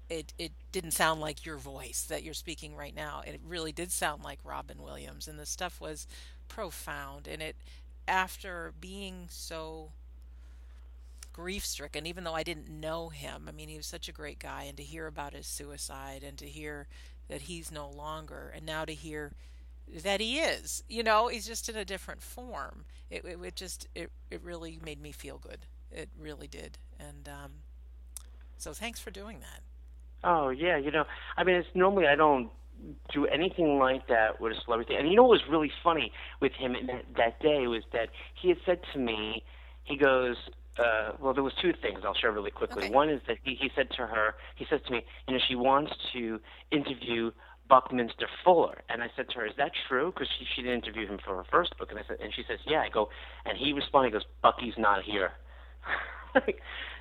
it, 0.09 0.33
it 0.37 0.51
didn't 0.71 0.91
sound 0.91 1.21
like 1.21 1.45
your 1.45 1.57
voice 1.57 2.05
that 2.09 2.23
you're 2.23 2.33
speaking 2.33 2.75
right 2.75 2.95
now. 2.95 3.21
It 3.25 3.39
really 3.45 3.71
did 3.71 3.91
sound 3.91 4.23
like 4.23 4.39
Robin 4.43 4.81
Williams, 4.81 5.27
and 5.27 5.37
the 5.37 5.45
stuff 5.45 5.81
was 5.81 6.07
profound. 6.47 7.27
And 7.27 7.41
it, 7.41 7.55
after 8.07 8.73
being 8.79 9.27
so 9.29 9.91
grief 11.37 11.63
stricken, 11.65 12.07
even 12.07 12.23
though 12.23 12.33
I 12.33 12.41
didn't 12.41 12.67
know 12.67 13.09
him. 13.09 13.45
I 13.47 13.51
mean, 13.51 13.69
he 13.69 13.77
was 13.77 13.85
such 13.85 14.09
a 14.09 14.11
great 14.11 14.39
guy, 14.39 14.63
and 14.63 14.75
to 14.77 14.83
hear 14.83 15.05
about 15.05 15.33
his 15.33 15.45
suicide 15.45 16.23
and 16.23 16.35
to 16.39 16.45
hear 16.45 16.87
that 17.27 17.41
he's 17.41 17.71
no 17.71 17.87
longer, 17.87 18.51
and 18.55 18.65
now 18.65 18.85
to 18.85 18.93
hear 18.93 19.33
that 20.03 20.19
he 20.19 20.39
is, 20.39 20.83
you 20.89 21.03
know, 21.03 21.27
he's 21.27 21.45
just 21.45 21.69
in 21.69 21.75
a 21.75 21.85
different 21.85 22.23
form. 22.23 22.85
It, 23.11 23.23
it, 23.23 23.37
it 23.43 23.55
just, 23.55 23.87
it, 23.93 24.11
it 24.31 24.41
really 24.43 24.79
made 24.83 24.99
me 24.99 25.11
feel 25.11 25.37
good. 25.37 25.59
It 25.91 26.09
really 26.19 26.47
did. 26.47 26.79
And 26.99 27.29
um, 27.29 27.51
so 28.57 28.73
thanks 28.73 28.99
for 28.99 29.11
doing 29.11 29.39
that. 29.39 29.61
Oh, 30.23 30.49
yeah. 30.49 30.77
You 30.77 30.91
know, 30.91 31.05
I 31.37 31.43
mean, 31.43 31.55
it's 31.55 31.67
normally 31.73 32.07
I 32.07 32.15
don't 32.15 32.49
do 33.13 33.25
anything 33.25 33.79
like 33.79 34.07
that 34.07 34.39
with 34.39 34.53
a 34.53 34.61
celebrity. 34.63 34.95
And 34.95 35.09
you 35.09 35.15
know 35.15 35.23
what 35.23 35.31
was 35.31 35.41
really 35.49 35.71
funny 35.83 36.11
with 36.41 36.53
him 36.53 36.73
that, 36.87 37.05
that 37.17 37.39
day 37.41 37.67
was 37.67 37.83
that 37.93 38.09
he 38.39 38.49
had 38.49 38.57
said 38.65 38.79
to 38.93 38.99
me, 38.99 39.43
he 39.83 39.97
goes, 39.97 40.35
uh, 40.77 41.13
well, 41.19 41.33
there 41.33 41.43
was 41.43 41.53
two 41.61 41.73
things 41.81 42.01
I'll 42.03 42.13
share 42.13 42.31
really 42.31 42.51
quickly. 42.51 42.85
Okay. 42.85 42.93
One 42.93 43.09
is 43.09 43.21
that 43.27 43.37
he, 43.43 43.55
he 43.55 43.71
said 43.75 43.89
to 43.91 44.05
her, 44.05 44.35
he 44.55 44.65
says 44.69 44.81
to 44.85 44.91
me, 44.91 45.03
you 45.27 45.33
know, 45.33 45.39
she 45.47 45.55
wants 45.55 45.93
to 46.13 46.39
interview 46.71 47.31
Buckminster 47.69 48.27
Fuller, 48.45 48.81
and 48.89 49.03
I 49.03 49.07
said 49.15 49.29
to 49.29 49.39
her, 49.39 49.45
is 49.45 49.53
that 49.57 49.71
true? 49.87 50.11
Because 50.11 50.29
she 50.37 50.45
she 50.55 50.61
didn't 50.61 50.85
interview 50.85 51.07
him 51.07 51.19
for 51.23 51.35
her 51.35 51.43
first 51.51 51.77
book, 51.77 51.89
and 51.89 51.99
I 51.99 52.03
said, 52.07 52.17
and 52.21 52.33
she 52.33 52.43
says, 52.47 52.59
yeah. 52.65 52.81
I 52.81 52.89
go, 52.89 53.09
and 53.45 53.57
he 53.57 53.73
responded, 53.73 54.09
he 54.09 54.13
goes, 54.13 54.25
Bucky's 54.41 54.75
not 54.77 55.03
here. 55.03 55.31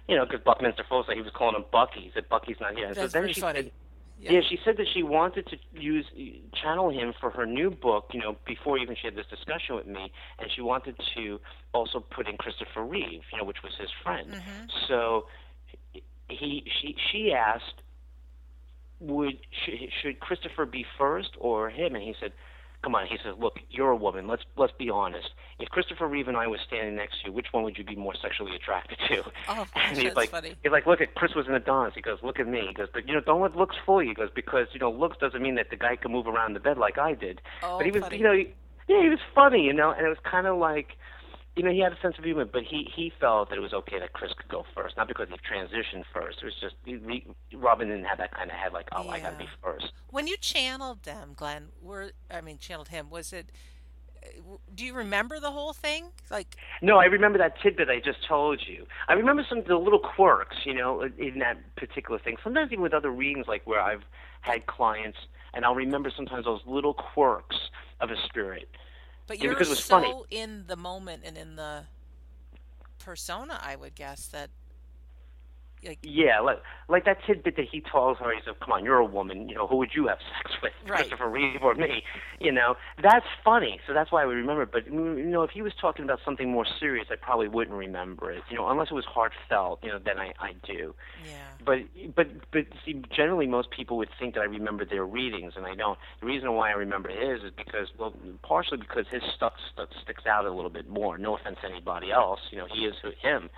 you 0.08 0.16
know, 0.16 0.24
because 0.24 0.40
Buckminster 0.44 0.84
Fuller, 0.88 1.14
he 1.14 1.20
was 1.20 1.32
calling 1.34 1.56
him 1.56 1.64
Bucky. 1.72 2.00
He 2.00 2.10
said, 2.14 2.28
Bucky's 2.28 2.56
not 2.60 2.76
here. 2.76 2.94
That's 2.94 3.12
so 3.12 3.20
then 3.20 3.32
she 3.32 3.40
funny. 3.40 3.62
said, 3.62 3.72
Yeah. 4.20 4.32
yeah. 4.32 4.40
she 4.48 4.58
said 4.64 4.76
that 4.76 4.86
she 4.94 5.02
wanted 5.02 5.46
to 5.48 5.56
use 5.80 6.06
channel 6.54 6.90
him 6.90 7.12
for 7.20 7.30
her 7.30 7.44
new 7.46 7.70
book, 7.70 8.10
you 8.12 8.20
know, 8.20 8.36
before 8.46 8.78
even 8.78 8.96
she 8.96 9.06
had 9.06 9.16
this 9.16 9.26
discussion 9.26 9.74
with 9.76 9.86
me, 9.86 10.12
and 10.38 10.50
she 10.54 10.60
wanted 10.62 10.96
to 11.16 11.40
also 11.72 12.00
put 12.00 12.28
in 12.28 12.36
Christopher 12.36 12.84
Reeve, 12.84 13.22
you 13.32 13.38
know, 13.38 13.44
which 13.44 13.62
was 13.62 13.72
his 13.78 13.90
friend. 14.02 14.30
Mm-hmm. 14.30 14.64
So 14.88 15.26
he 16.28 16.64
she 16.80 16.96
she 17.12 17.32
asked, 17.32 17.82
would 19.00 19.38
should, 19.64 19.74
should 20.02 20.20
Christopher 20.20 20.66
be 20.66 20.84
first 20.98 21.30
or 21.38 21.68
him? 21.70 21.94
And 21.94 22.02
he 22.02 22.14
said, 22.20 22.32
come 22.86 22.94
on. 22.94 23.06
He 23.08 23.16
says, 23.24 23.34
look, 23.40 23.58
you're 23.68 23.90
a 23.90 23.96
woman. 23.96 24.28
Let's 24.28 24.44
let's 24.56 24.72
be 24.78 24.90
honest. 24.90 25.30
If 25.58 25.68
Christopher 25.70 26.06
Reeve 26.06 26.28
and 26.28 26.36
I 26.36 26.46
was 26.46 26.60
standing 26.64 26.94
next 26.94 27.20
to 27.22 27.26
you, 27.26 27.32
which 27.32 27.48
one 27.50 27.64
would 27.64 27.76
you 27.76 27.82
be 27.82 27.96
more 27.96 28.14
sexually 28.14 28.54
attracted 28.54 28.98
to? 29.08 29.24
Oh, 29.48 29.66
and 29.74 29.96
he's 29.96 30.04
that's 30.04 30.16
like, 30.16 30.30
funny. 30.30 30.54
he's 30.62 30.72
like, 30.72 30.86
look 30.86 31.00
at 31.00 31.14
Chris 31.14 31.34
was 31.34 31.46
an 31.46 31.54
Adonis. 31.54 31.94
He 31.94 32.00
goes, 32.02 32.18
look 32.22 32.38
at 32.38 32.46
me. 32.46 32.66
He 32.68 32.74
goes, 32.74 32.88
but 32.92 33.08
you 33.08 33.14
know, 33.14 33.20
don't 33.20 33.40
let 33.40 33.56
looks 33.56 33.76
fool 33.84 34.02
you. 34.02 34.10
He 34.10 34.14
goes, 34.14 34.30
because 34.34 34.68
you 34.72 34.80
know, 34.80 34.90
looks 34.90 35.16
doesn't 35.18 35.42
mean 35.42 35.56
that 35.56 35.70
the 35.70 35.76
guy 35.76 35.96
can 35.96 36.12
move 36.12 36.26
around 36.26 36.54
the 36.54 36.60
bed 36.60 36.78
like 36.78 36.98
I 36.98 37.14
did. 37.14 37.40
Oh, 37.62 37.78
but 37.78 37.86
he 37.86 37.92
was, 37.92 38.02
funny. 38.02 38.18
you 38.18 38.22
know, 38.24 38.34
he, 38.34 38.54
yeah, 38.88 39.02
he 39.02 39.08
was 39.08 39.18
funny, 39.34 39.62
you 39.64 39.72
know, 39.72 39.90
and 39.90 40.06
it 40.06 40.08
was 40.08 40.18
kind 40.22 40.46
of 40.46 40.58
like, 40.58 40.96
you 41.56 41.62
know, 41.62 41.70
he 41.70 41.80
had 41.80 41.92
a 41.92 42.00
sense 42.00 42.16
of 42.18 42.24
humor, 42.24 42.44
but 42.44 42.62
he 42.62 42.88
he 42.94 43.10
felt 43.18 43.48
that 43.48 43.56
it 43.56 43.62
was 43.62 43.72
okay 43.72 43.98
that 43.98 44.12
Chris 44.12 44.32
could 44.36 44.48
go 44.48 44.64
first, 44.74 44.96
not 44.96 45.08
because 45.08 45.28
he 45.28 45.36
transitioned 45.36 46.04
first. 46.12 46.38
It 46.42 46.44
was 46.44 46.54
just 46.60 46.74
he, 46.84 46.98
he, 47.50 47.56
Robin 47.56 47.88
didn't 47.88 48.04
have 48.04 48.18
that 48.18 48.32
kind 48.32 48.50
of 48.50 48.56
head, 48.56 48.74
like, 48.74 48.88
oh, 48.92 49.08
I 49.08 49.20
got 49.20 49.32
to 49.32 49.38
be 49.38 49.48
first. 49.62 49.92
When 50.10 50.26
you 50.26 50.36
channeled 50.36 51.04
them, 51.04 51.32
Glenn, 51.34 51.68
were 51.80 52.12
I 52.30 52.42
mean 52.42 52.58
channeled 52.58 52.88
him? 52.88 53.08
Was 53.08 53.32
it? 53.32 53.50
Do 54.74 54.84
you 54.84 54.92
remember 54.92 55.38
the 55.38 55.52
whole 55.52 55.72
thing? 55.72 56.06
Like, 56.30 56.56
No, 56.82 56.98
I 56.98 57.04
remember 57.04 57.38
that 57.38 57.60
tidbit 57.62 57.88
I 57.88 58.00
just 58.00 58.26
told 58.26 58.60
you. 58.66 58.84
I 59.08 59.12
remember 59.12 59.46
some 59.48 59.58
of 59.58 59.66
the 59.66 59.76
little 59.76 60.00
quirks, 60.00 60.56
you 60.64 60.74
know, 60.74 61.02
in 61.02 61.38
that 61.38 61.58
particular 61.76 62.18
thing. 62.18 62.36
Sometimes 62.42 62.72
even 62.72 62.82
with 62.82 62.92
other 62.92 63.10
readings, 63.10 63.46
like 63.46 63.64
where 63.66 63.80
I've 63.80 64.02
had 64.40 64.66
clients, 64.66 65.18
and 65.54 65.64
I'll 65.64 65.76
remember 65.76 66.10
sometimes 66.14 66.44
those 66.44 66.60
little 66.66 66.92
quirks 66.92 67.56
of 68.00 68.10
a 68.10 68.16
spirit. 68.26 68.68
But 69.26 69.40
you're 69.40 69.52
because 69.52 69.68
it 69.68 69.70
was 69.70 69.84
so 69.84 70.00
funny. 70.00 70.14
in 70.30 70.64
the 70.66 70.76
moment 70.76 71.22
and 71.24 71.36
in 71.36 71.56
the 71.56 71.84
persona. 72.98 73.60
I 73.62 73.76
would 73.76 73.94
guess 73.94 74.26
that, 74.28 74.50
like, 75.88 75.98
Yeah, 76.02 76.40
like 76.40 76.62
like 76.88 77.04
that 77.04 77.18
tidbit 77.26 77.56
that 77.56 77.66
he 77.70 77.80
tells 77.80 78.18
her. 78.18 78.32
He 78.32 78.40
said, 78.44 78.58
"Come 78.60 78.72
on, 78.72 78.84
you're 78.84 78.98
a 78.98 79.04
woman. 79.04 79.48
You 79.48 79.56
know, 79.56 79.66
who 79.66 79.76
would 79.76 79.90
you 79.94 80.06
have 80.08 80.18
sex 80.36 80.52
with, 80.62 80.72
Right. 80.86 80.98
Christopher 81.00 81.28
Reeve 81.28 81.62
or 81.62 81.74
me?" 81.74 82.02
You 82.40 82.52
know, 82.52 82.76
that's 83.02 83.26
funny. 83.44 83.80
So 83.86 83.92
that's 83.94 84.12
why 84.12 84.22
I 84.22 84.26
would 84.26 84.36
remember. 84.36 84.62
it. 84.62 84.70
But 84.72 84.86
you 84.86 84.92
know, 85.26 85.42
if 85.42 85.50
he 85.50 85.62
was 85.62 85.72
talking 85.80 86.04
about 86.04 86.20
something 86.24 86.50
more 86.50 86.66
serious, 86.78 87.06
I 87.10 87.16
probably 87.16 87.48
wouldn't 87.48 87.76
remember 87.76 88.30
it. 88.30 88.42
You 88.50 88.56
know, 88.56 88.68
unless 88.68 88.88
it 88.90 88.94
was 88.94 89.04
heartfelt. 89.04 89.80
You 89.82 89.90
know, 89.92 89.98
then 89.98 90.18
I 90.18 90.32
I 90.40 90.52
do. 90.64 90.94
yeah, 91.24 91.32
But 91.64 91.78
but 92.14 92.28
but 92.52 92.66
see, 92.84 93.02
generally 93.14 93.46
most 93.46 93.70
people 93.70 93.96
would 93.98 94.10
think 94.18 94.34
that 94.34 94.40
I 94.40 94.44
remember 94.44 94.84
their 94.84 95.04
readings, 95.04 95.54
and 95.56 95.66
I 95.66 95.74
don't. 95.74 95.98
The 96.20 96.26
reason 96.26 96.52
why 96.54 96.68
I 96.70 96.74
remember 96.74 97.08
his 97.10 97.42
is 97.42 97.50
because, 97.56 97.88
well, 97.98 98.14
partially 98.42 98.78
because 98.78 99.06
his 99.10 99.22
stuff, 99.34 99.54
stuff 99.72 99.88
sticks 100.02 100.26
out 100.26 100.44
a 100.46 100.50
little 100.52 100.70
bit 100.70 100.88
more. 100.88 101.18
No 101.18 101.36
offense 101.36 101.58
to 101.62 101.68
anybody 101.68 102.12
else, 102.12 102.40
you 102.50 102.58
know, 102.58 102.66
he 102.72 102.84
is 102.86 102.94
who- 103.02 103.10
him. 103.20 103.50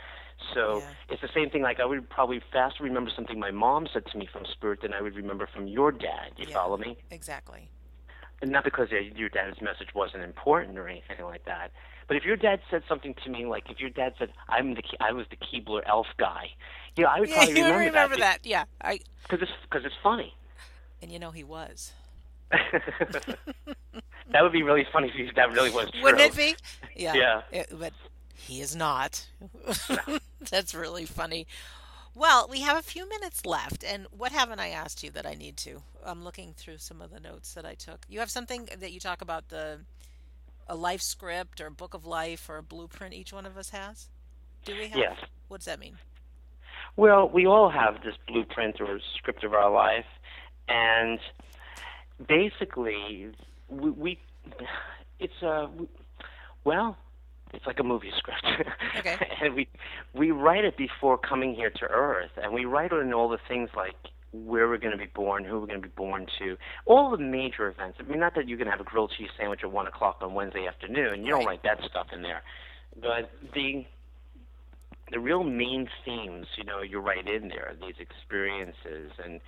So 0.55 0.79
Yeah. 0.81 0.95
it's 1.11 1.23
the 1.23 1.29
same 1.35 1.51
thing. 1.51 1.63
Like 1.63 1.81
I 1.81 1.85
would 1.85 2.09
probably 2.11 2.41
faster 2.53 2.83
remember 2.85 3.11
something 3.15 3.39
my 3.39 3.51
mom 3.51 3.87
said 3.93 4.07
to 4.13 4.19
me 4.19 4.27
from 4.33 4.45
spirit 4.47 4.81
than 4.83 4.93
I 4.95 5.01
would 5.03 5.15
remember 5.17 5.47
from 5.53 5.67
your 5.67 5.93
dad. 5.93 6.33
You 6.37 6.47
Yeah. 6.49 6.55
follow 6.55 6.77
me? 6.77 6.97
exactly. 7.11 7.69
And 8.41 8.53
not 8.53 8.63
because 8.63 8.89
your 8.93 9.29
dad's 9.29 9.61
message 9.61 9.89
wasn't 9.97 10.23
important 10.23 10.79
or 10.79 10.87
anything 10.89 11.25
like 11.25 11.45
that. 11.47 11.73
But 12.07 12.17
if 12.17 12.25
your 12.25 12.37
dad 12.37 12.61
said 12.71 12.85
something 12.89 13.15
to 13.25 13.31
me, 13.31 13.45
like 13.47 13.69
if 13.69 13.81
your 13.81 13.91
dad 13.91 14.15
said, 14.17 14.33
"I'm 14.49 14.75
the 14.75 14.83
I 15.01 15.11
was 15.13 15.27
the 15.29 15.37
Keebler 15.37 15.83
elf 15.87 16.07
guy," 16.19 16.51
you 16.97 17.03
know, 17.03 17.11
I 17.11 17.19
would 17.21 17.29
Yeah, 17.29 17.35
probably 17.35 17.55
remember, 17.63 17.79
remember 17.85 18.17
that 18.17 18.43
that. 18.43 18.47
Yeah, 18.47 18.65
I 18.81 19.01
because 19.25 19.43
it's 19.43 19.51
because 19.63 19.85
it's 19.85 19.97
funny. 20.03 20.35
and 21.03 21.11
you 21.11 21.19
know 21.19 21.33
he 21.33 21.43
was. 21.43 21.93
that 24.33 24.43
would 24.43 24.53
be 24.53 24.63
really 24.63 24.87
funny 24.93 25.13
if 25.15 25.35
that 25.35 25.51
really 25.53 25.71
was 25.71 25.91
true. 25.91 26.03
Wouldn't 26.05 26.23
it 26.23 26.37
be? 26.37 26.57
Yeah. 26.97 27.15
Yeah. 27.15 27.41
It- 27.51 27.69
but 27.79 27.93
he 28.39 28.61
is 28.61 28.75
not. 28.75 29.27
That's 30.51 30.75
really 30.75 31.05
funny. 31.05 31.47
Well, 32.15 32.49
we 32.51 32.61
have 32.63 32.77
a 32.77 32.83
few 32.83 33.09
minutes 33.09 33.47
left, 33.47 33.85
and 33.85 34.07
what 34.11 34.33
haven't 34.33 34.59
I 34.59 34.69
asked 34.69 35.03
you 35.03 35.11
that 35.11 35.27
I 35.27 35.35
need 35.35 35.57
to? 35.59 35.83
I'm 36.05 36.25
looking 36.25 36.55
through 36.57 36.79
some 36.79 37.01
of 37.01 37.11
the 37.11 37.21
notes 37.21 37.55
that 37.55 37.65
I 37.65 37.75
took. 37.75 38.05
You 38.09 38.21
have 38.21 38.31
something 38.31 38.69
that 38.79 38.93
you 38.93 39.01
talk 39.01 39.21
about 39.21 39.49
the 39.49 39.81
a 40.69 40.75
life 40.75 41.01
script 41.01 41.61
or 41.61 41.67
a 41.67 41.71
book 41.71 41.95
of 41.95 42.05
life 42.05 42.49
or 42.49 42.59
a 42.59 42.63
blueprint 42.63 43.15
each 43.15 43.33
one 43.33 43.47
of 43.47 43.57
us 43.57 43.71
has. 43.71 44.09
Do 44.65 44.75
we 44.75 44.89
have? 44.89 44.99
Yes. 44.99 45.17
What 45.49 45.59
does 45.59 45.67
that 45.67 45.81
mean? 45.81 45.97
Well, 46.97 47.29
we 47.29 47.47
all 47.47 47.71
have 47.71 48.03
this 48.05 48.15
blueprint 48.27 48.81
or 48.81 48.99
script 49.17 49.45
of 49.45 49.55
our 49.55 49.71
life, 49.71 50.07
and 50.69 51.21
basically, 52.27 53.31
we, 53.69 53.91
we 53.91 54.19
it's 55.21 55.43
uh, 55.43 55.47
a 55.47 55.71
well, 56.65 56.97
it's 57.53 57.67
like 57.67 57.79
a 57.79 57.85
movie 57.85 58.13
script. 58.17 58.47
Okay. 58.99 59.17
and 59.43 59.55
we 59.55 59.69
we 60.13 60.33
write 60.33 60.65
it 60.65 60.77
before 60.77 61.19
coming 61.19 61.55
here 61.55 61.71
to 61.71 61.85
Earth, 61.85 62.33
and 62.43 62.53
we 62.53 62.65
write 62.65 62.91
it 62.93 62.97
in 62.97 63.13
all 63.13 63.29
the 63.29 63.39
things 63.47 63.71
like 63.77 63.95
where 64.33 64.69
we're 64.69 64.79
going 64.79 64.93
to 64.93 64.99
be 64.99 65.11
born, 65.15 65.45
who 65.45 65.61
we're 65.61 65.67
going 65.67 65.81
to 65.81 65.89
be 65.89 65.95
born 65.97 66.27
to, 66.39 66.57
all 66.85 67.11
the 67.11 67.23
major 67.23 67.69
events. 67.69 67.99
I 68.01 68.03
mean, 68.03 68.19
not 68.19 68.35
that 68.35 68.49
you're 68.49 68.59
going 68.59 68.67
to 68.67 68.73
have 68.73 68.81
a 68.81 68.85
grilled 68.85 69.13
cheese 69.17 69.29
sandwich 69.39 69.61
at 69.63 69.71
one 69.71 69.87
o'clock 69.87 70.19
on 70.21 70.35
Wednesday 70.35 70.67
afternoon. 70.67 71.25
You 71.25 71.31
don't 71.31 71.47
write 71.47 71.63
that 71.63 71.79
stuff 71.89 72.09
in 72.13 72.23
there, 72.23 72.43
but 73.01 73.31
the 73.55 73.85
the 75.11 75.21
real 75.21 75.45
main 75.45 75.89
themes, 76.05 76.47
you 76.57 76.65
know, 76.65 76.83
you 76.83 76.99
write 76.99 77.29
in 77.29 77.49
there 77.49 77.75
these 77.81 77.95
experiences 78.01 79.13
and 79.23 79.41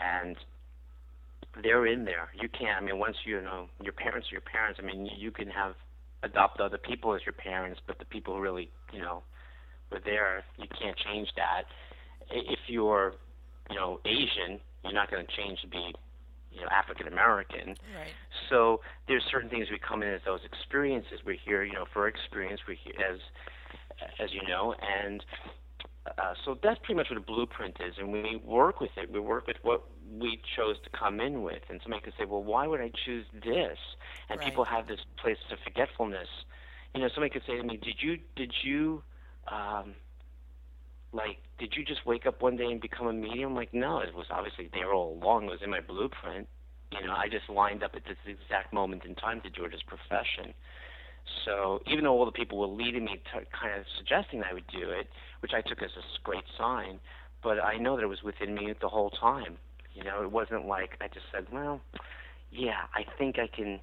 and 0.00 0.36
they're 1.62 1.86
in 1.86 2.04
there. 2.04 2.28
You 2.40 2.48
can't. 2.48 2.82
I 2.82 2.84
mean, 2.84 2.98
once 2.98 3.16
you 3.24 3.40
know 3.40 3.68
your 3.82 3.92
parents 3.92 4.28
are 4.30 4.34
your 4.34 4.42
parents. 4.42 4.78
I 4.82 4.86
mean, 4.86 5.08
you 5.16 5.30
can 5.30 5.48
have 5.48 5.74
adopt 6.22 6.60
other 6.60 6.78
people 6.78 7.14
as 7.14 7.20
your 7.26 7.32
parents, 7.32 7.80
but 7.86 7.98
the 7.98 8.04
people 8.04 8.34
who 8.34 8.40
really, 8.40 8.70
you 8.92 9.00
know, 9.00 9.22
were 9.90 10.00
there, 10.04 10.44
you 10.56 10.66
can't 10.80 10.96
change 10.96 11.28
that. 11.36 11.64
If 12.30 12.60
you're, 12.68 13.14
you 13.70 13.76
know, 13.76 14.00
Asian, 14.04 14.60
you're 14.84 14.92
not 14.92 15.10
going 15.10 15.26
to 15.26 15.32
change 15.36 15.60
to 15.62 15.68
be, 15.68 15.92
you 16.52 16.60
know, 16.60 16.68
African 16.68 17.08
American. 17.08 17.68
Right. 17.68 18.12
So 18.50 18.80
there's 19.08 19.22
certain 19.30 19.50
things 19.50 19.66
we 19.70 19.78
come 19.78 20.02
in 20.02 20.12
as 20.14 20.20
those 20.24 20.40
experiences. 20.44 21.20
We're 21.26 21.36
here, 21.44 21.64
you 21.64 21.72
know, 21.74 21.86
for 21.92 22.08
experience. 22.08 22.60
We're 22.66 22.76
here 22.82 22.94
as, 23.12 23.18
as 24.22 24.30
you 24.32 24.46
know, 24.48 24.74
and 24.80 25.24
uh, 26.06 26.34
so 26.44 26.58
that's 26.62 26.78
pretty 26.82 26.96
much 26.96 27.08
what 27.10 27.16
a 27.16 27.22
blueprint 27.22 27.76
is. 27.80 27.94
And 27.98 28.12
we 28.12 28.40
work 28.44 28.80
with 28.80 28.90
it, 28.96 29.10
we 29.12 29.20
work 29.20 29.46
with 29.46 29.58
what 29.62 29.84
we 30.18 30.40
chose 30.56 30.76
to 30.84 30.90
come 30.90 31.20
in 31.20 31.42
with. 31.42 31.62
And 31.68 31.80
somebody 31.82 32.02
could 32.02 32.14
say, 32.18 32.24
well, 32.24 32.42
why 32.42 32.66
would 32.66 32.80
I 32.80 32.90
choose 33.04 33.26
this? 33.32 33.78
And 34.28 34.38
Right. 34.38 34.48
people 34.48 34.64
have 34.64 34.88
this 34.88 35.00
place 35.16 35.38
of 35.50 35.58
forgetfulness. 35.64 36.28
You 36.94 37.00
know, 37.00 37.08
somebody 37.14 37.30
could 37.30 37.44
say 37.46 37.56
to 37.56 37.62
me, 37.62 37.76
did 37.76 38.02
you, 38.02 38.18
did 38.36 38.52
you, 38.62 39.02
um, 39.48 39.94
like, 41.12 41.38
did 41.58 41.74
you 41.76 41.84
just 41.84 42.04
wake 42.04 42.26
up 42.26 42.42
one 42.42 42.56
day 42.56 42.66
and 42.66 42.80
become 42.80 43.06
a 43.06 43.12
medium? 43.12 43.54
Like, 43.54 43.72
no, 43.72 43.98
it 44.00 44.14
was 44.14 44.26
obviously 44.30 44.68
there 44.72 44.92
all 44.92 45.18
along. 45.22 45.44
It 45.44 45.50
was 45.50 45.62
in 45.62 45.70
my 45.70 45.80
blueprint. 45.80 46.48
You 46.90 47.06
know, 47.06 47.14
I 47.14 47.28
just 47.28 47.48
lined 47.48 47.82
up 47.82 47.92
at 47.94 48.04
this 48.04 48.18
exact 48.26 48.72
moment 48.72 49.04
in 49.04 49.14
time 49.14 49.40
to 49.42 49.50
George's 49.50 49.82
profession. 49.82 50.52
So 51.44 51.82
even 51.86 52.04
though 52.04 52.12
all 52.12 52.24
the 52.26 52.32
people 52.32 52.58
were 52.58 52.66
leading 52.66 53.04
me 53.04 53.20
to 53.32 53.44
kind 53.58 53.78
of 53.78 53.84
suggesting 53.98 54.42
I 54.42 54.52
would 54.52 54.66
do 54.66 54.90
it, 54.90 55.08
which 55.40 55.52
I 55.54 55.60
took 55.60 55.82
as 55.82 55.90
a 55.96 56.02
great 56.22 56.44
sign, 56.56 57.00
but 57.42 57.62
I 57.62 57.76
know 57.76 57.96
that 57.96 58.02
it 58.02 58.08
was 58.08 58.22
within 58.22 58.54
me 58.54 58.72
the 58.80 58.88
whole 58.88 59.10
time. 59.10 59.58
You 59.94 60.04
know, 60.04 60.22
it 60.22 60.30
wasn't 60.30 60.66
like 60.66 60.96
I 61.00 61.08
just 61.08 61.26
said, 61.32 61.46
well, 61.52 61.80
yeah, 62.50 62.82
I 62.94 63.04
think 63.18 63.38
I 63.38 63.46
can. 63.46 63.80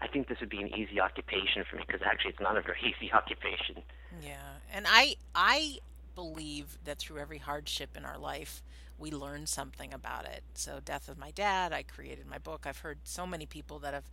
I 0.00 0.08
think 0.08 0.26
this 0.26 0.40
would 0.40 0.50
be 0.50 0.60
an 0.60 0.68
easy 0.76 1.00
occupation 1.00 1.64
for 1.68 1.76
me 1.76 1.84
because 1.86 2.02
actually 2.04 2.32
it's 2.32 2.40
not 2.40 2.56
a 2.56 2.60
very 2.60 2.78
easy 2.82 3.12
occupation. 3.12 3.82
Yeah, 4.20 4.34
and 4.72 4.86
I 4.88 5.16
I 5.34 5.78
believe 6.14 6.78
that 6.84 6.98
through 6.98 7.18
every 7.18 7.38
hardship 7.38 7.96
in 7.96 8.04
our 8.04 8.18
life, 8.18 8.62
we 8.98 9.10
learn 9.10 9.46
something 9.46 9.92
about 9.92 10.24
it. 10.26 10.42
So, 10.54 10.80
death 10.84 11.08
of 11.08 11.18
my 11.18 11.30
dad, 11.30 11.72
I 11.72 11.82
created 11.82 12.26
my 12.26 12.38
book. 12.38 12.66
I've 12.66 12.78
heard 12.78 12.98
so 13.04 13.26
many 13.26 13.46
people 13.46 13.78
that 13.80 13.94
have 13.94 14.08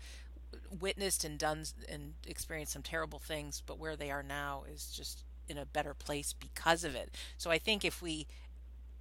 witnessed 0.79 1.23
and 1.23 1.37
done 1.37 1.65
and 1.87 2.13
experienced 2.27 2.73
some 2.73 2.83
terrible 2.83 3.19
things, 3.19 3.61
but 3.65 3.79
where 3.79 3.95
they 3.95 4.11
are 4.11 4.23
now 4.23 4.63
is 4.71 4.91
just 4.91 5.23
in 5.47 5.57
a 5.57 5.65
better 5.65 5.93
place 5.93 6.33
because 6.33 6.83
of 6.83 6.95
it. 6.95 7.15
So, 7.37 7.51
I 7.51 7.57
think 7.57 7.83
if 7.83 8.01
we 8.01 8.27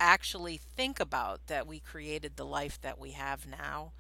actually 0.01 0.57
think 0.57 1.01
about 1.01 1.47
that 1.49 1.67
we 1.67 1.81
created 1.81 2.37
the 2.37 2.47
life 2.47 2.81
that 2.83 2.99
we 2.99 3.13
have 3.13 3.47
now 3.47 3.93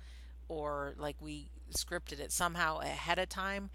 or 0.49 0.94
like 0.96 1.16
we 1.20 1.51
scripted 1.76 2.20
it 2.20 2.32
somehow 2.32 2.78
ahead 2.78 3.18
of 3.18 3.28
time 3.28 3.70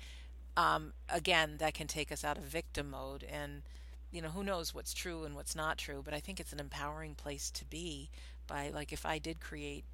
um, 0.56 0.94
again, 1.10 1.58
that 1.58 1.74
can 1.74 1.88
take 1.88 2.12
us 2.12 2.24
out 2.24 2.38
of 2.38 2.44
victim 2.44 2.92
mode 2.92 3.24
and 3.24 3.64
you 4.12 4.22
know, 4.22 4.30
who 4.30 4.44
knows 4.44 4.76
what's 4.76 4.94
true 4.94 5.24
and 5.24 5.36
what's 5.36 5.56
not 5.56 5.78
true, 5.80 6.02
but 6.06 6.14
I 6.14 6.20
think 6.20 6.40
it's 6.40 6.54
an 6.54 6.60
empowering 6.60 7.16
place 7.16 7.50
to 7.52 7.66
be 7.66 8.12
by 8.46 8.70
like 8.70 8.94
if 8.94 9.06
I 9.06 9.18
did 9.18 9.40
create 9.40 9.86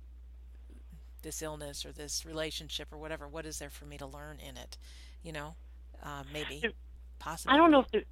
this 1.22 1.42
illness 1.42 1.86
or 1.86 1.92
this 1.92 2.26
relationship 2.26 2.92
or 2.92 2.98
whatever, 2.98 3.28
what 3.28 3.46
is 3.46 3.60
there 3.60 3.70
for 3.70 3.86
me 3.86 3.98
to 3.98 4.06
learn 4.06 4.40
in 4.40 4.58
it? 4.58 4.78
You 5.24 5.34
know, 5.34 5.56
uh, 6.04 6.24
maybe, 6.32 6.74
possibly. 7.20 7.54
I 7.54 7.58
don't 7.58 7.72
know 7.72 7.82
if 7.82 7.92
the, 7.92 8.04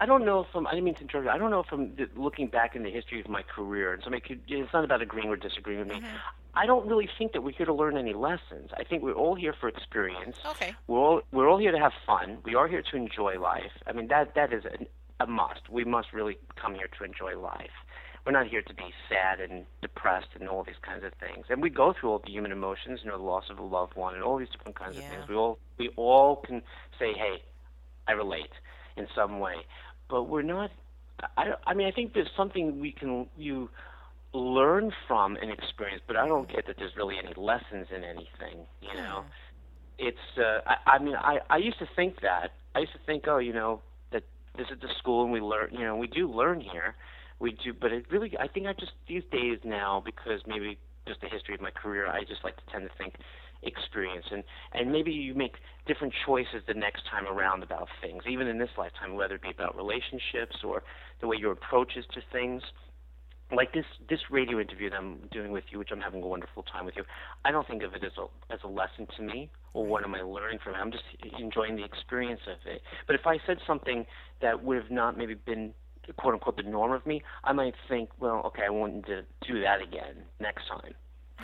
I 0.00 0.06
don't 0.06 0.24
know 0.24 0.46
from 0.50 0.66
I 0.66 0.70
didn't 0.70 0.84
mean 0.84 0.94
to 0.94 1.02
interrupt. 1.02 1.28
I 1.28 1.36
don't 1.36 1.50
know 1.50 1.62
from 1.62 1.94
looking 2.16 2.48
back 2.48 2.74
in 2.74 2.82
the 2.82 2.90
history 2.90 3.20
of 3.20 3.28
my 3.28 3.42
career, 3.42 3.92
and 3.92 4.02
somebody 4.02 4.22
could. 4.22 4.40
It's 4.48 4.72
not 4.72 4.84
about 4.84 5.02
agreeing 5.02 5.28
or 5.28 5.36
disagreeing 5.36 5.80
with 5.80 5.88
me. 5.88 5.96
Mm-hmm. 5.96 6.06
I 6.54 6.66
don't 6.66 6.86
really 6.88 7.08
think 7.18 7.32
that 7.32 7.42
we're 7.42 7.52
here 7.52 7.66
to 7.66 7.74
learn 7.74 7.96
any 7.96 8.14
lessons. 8.14 8.70
I 8.76 8.82
think 8.82 9.02
we're 9.02 9.12
all 9.12 9.34
here 9.34 9.54
for 9.60 9.68
experience. 9.68 10.36
Okay. 10.46 10.74
We're 10.86 10.98
all 10.98 11.20
we're 11.32 11.48
all 11.48 11.58
here 11.58 11.70
to 11.72 11.78
have 11.78 11.92
fun. 12.06 12.38
We 12.44 12.54
are 12.54 12.66
here 12.66 12.82
to 12.82 12.96
enjoy 12.96 13.38
life. 13.38 13.72
I 13.86 13.92
mean 13.92 14.08
that 14.08 14.34
that 14.34 14.52
is 14.52 14.64
a, 14.64 15.22
a 15.22 15.26
must. 15.26 15.68
We 15.70 15.84
must 15.84 16.12
really 16.14 16.38
come 16.56 16.74
here 16.74 16.88
to 16.98 17.04
enjoy 17.04 17.38
life. 17.38 17.70
We're 18.30 18.38
not 18.38 18.46
here 18.48 18.62
to 18.62 18.74
be 18.74 18.94
sad 19.08 19.40
and 19.40 19.66
depressed 19.82 20.28
and 20.38 20.48
all 20.48 20.62
these 20.62 20.78
kinds 20.86 21.02
of 21.02 21.10
things. 21.14 21.46
And 21.48 21.60
we 21.60 21.68
go 21.68 21.92
through 21.92 22.10
all 22.10 22.20
the 22.24 22.30
human 22.30 22.52
emotions, 22.52 23.00
you 23.02 23.10
know, 23.10 23.18
the 23.18 23.24
loss 23.24 23.42
of 23.50 23.58
a 23.58 23.62
loved 23.64 23.96
one 23.96 24.14
and 24.14 24.22
all 24.22 24.38
these 24.38 24.48
different 24.50 24.78
kinds 24.78 24.94
Yeah. 24.94 25.02
of 25.02 25.10
things. 25.10 25.28
We 25.28 25.34
all 25.34 25.58
we 25.78 25.88
all 25.96 26.36
can 26.36 26.62
say, 26.96 27.12
"Hey, 27.12 27.42
I 28.06 28.12
relate 28.12 28.52
in 28.96 29.08
some 29.16 29.40
way." 29.40 29.66
But 30.08 30.28
we're 30.28 30.42
not 30.42 30.70
I 31.36 31.54
I 31.66 31.74
mean, 31.74 31.88
I 31.88 31.90
think 31.90 32.12
there's 32.12 32.30
something 32.36 32.78
we 32.78 32.92
can 32.92 33.28
you 33.36 33.68
learn 34.32 34.92
from 35.08 35.34
an 35.34 35.50
experience, 35.50 36.00
but 36.06 36.14
I 36.14 36.28
don't 36.28 36.48
get 36.48 36.68
that 36.68 36.76
there's 36.78 36.94
really 36.96 37.18
any 37.18 37.34
lessons 37.34 37.88
in 37.90 38.04
anything, 38.04 38.64
you 38.80 38.94
know. 38.94 39.24
It's 39.98 40.38
uh 40.38 40.60
I, 40.68 40.76
I 40.94 40.98
mean 41.00 41.16
I 41.16 41.40
I 41.50 41.56
used 41.56 41.80
to 41.80 41.86
think 41.96 42.20
that. 42.20 42.52
I 42.76 42.78
used 42.78 42.92
to 42.92 43.00
think, 43.00 43.26
oh, 43.26 43.38
you 43.38 43.52
know, 43.52 43.82
that 44.12 44.22
this 44.56 44.68
is 44.70 44.78
the 44.80 44.88
school 45.00 45.24
and 45.24 45.32
we 45.32 45.40
learn, 45.40 45.70
you 45.72 45.80
know, 45.84 45.96
we 45.96 46.06
do 46.06 46.30
learn 46.30 46.60
here. 46.60 46.94
We 47.40 47.52
do, 47.64 47.72
but 47.72 47.92
it 47.92 48.04
really 48.10 48.32
I 48.38 48.46
think 48.48 48.66
I 48.66 48.72
just 48.74 48.92
these 49.08 49.22
days 49.32 49.58
now 49.64 50.02
because 50.04 50.40
maybe 50.46 50.78
just 51.08 51.20
the 51.20 51.28
history 51.28 51.54
of 51.54 51.60
my 51.60 51.70
career, 51.70 52.06
I 52.06 52.20
just 52.20 52.44
like 52.44 52.56
to 52.56 52.62
tend 52.70 52.88
to 52.88 52.96
think 52.96 53.14
experience 53.62 54.24
and 54.30 54.42
and 54.72 54.90
maybe 54.90 55.10
you 55.10 55.34
make 55.34 55.56
different 55.86 56.14
choices 56.24 56.62
the 56.66 56.72
next 56.72 57.02
time 57.10 57.26
around 57.26 57.62
about 57.62 57.88
things 58.00 58.22
even 58.26 58.46
in 58.46 58.58
this 58.58 58.70
lifetime 58.78 59.14
whether 59.14 59.34
it 59.34 59.42
be 59.42 59.50
about 59.50 59.76
relationships 59.76 60.56
or 60.64 60.82
the 61.20 61.26
way 61.26 61.36
your 61.38 61.52
approach 61.52 61.92
is 61.94 62.06
to 62.10 62.22
things 62.32 62.62
like 63.54 63.72
this 63.72 63.84
this 64.08 64.20
radio 64.30 64.60
interview 64.60 64.90
that 64.90 64.96
I'm 64.96 65.18
doing 65.32 65.52
with 65.52 65.64
you, 65.70 65.78
which 65.78 65.88
I'm 65.92 66.00
having 66.00 66.22
a 66.22 66.26
wonderful 66.26 66.62
time 66.62 66.84
with 66.84 66.94
you. 66.96 67.04
I 67.44 67.50
don't 67.50 67.66
think 67.66 67.82
of 67.82 67.94
it 67.94 68.04
as 68.04 68.12
a 68.18 68.52
as 68.52 68.60
a 68.64 68.68
lesson 68.68 69.06
to 69.16 69.22
me 69.22 69.50
or 69.72 69.86
what 69.86 70.04
am 70.04 70.14
I 70.14 70.22
learning 70.22 70.58
from 70.62 70.74
it. 70.74 70.78
I'm 70.78 70.92
just 70.92 71.04
enjoying 71.38 71.76
the 71.76 71.84
experience 71.84 72.40
of 72.46 72.58
it. 72.66 72.82
But 73.06 73.16
if 73.16 73.26
I 73.26 73.38
said 73.46 73.58
something 73.66 74.06
that 74.40 74.62
would 74.62 74.76
have 74.76 74.90
not 74.90 75.16
maybe 75.16 75.34
been 75.34 75.72
quote 76.16 76.34
unquote 76.34 76.56
the 76.56 76.62
norm 76.62 76.92
of 76.92 77.06
me, 77.06 77.22
I 77.44 77.52
might 77.52 77.74
think, 77.88 78.10
well, 78.18 78.42
okay, 78.46 78.62
I 78.66 78.70
want 78.70 79.06
to 79.06 79.24
do 79.46 79.60
that 79.62 79.80
again 79.82 80.24
next 80.38 80.68
time. 80.68 80.94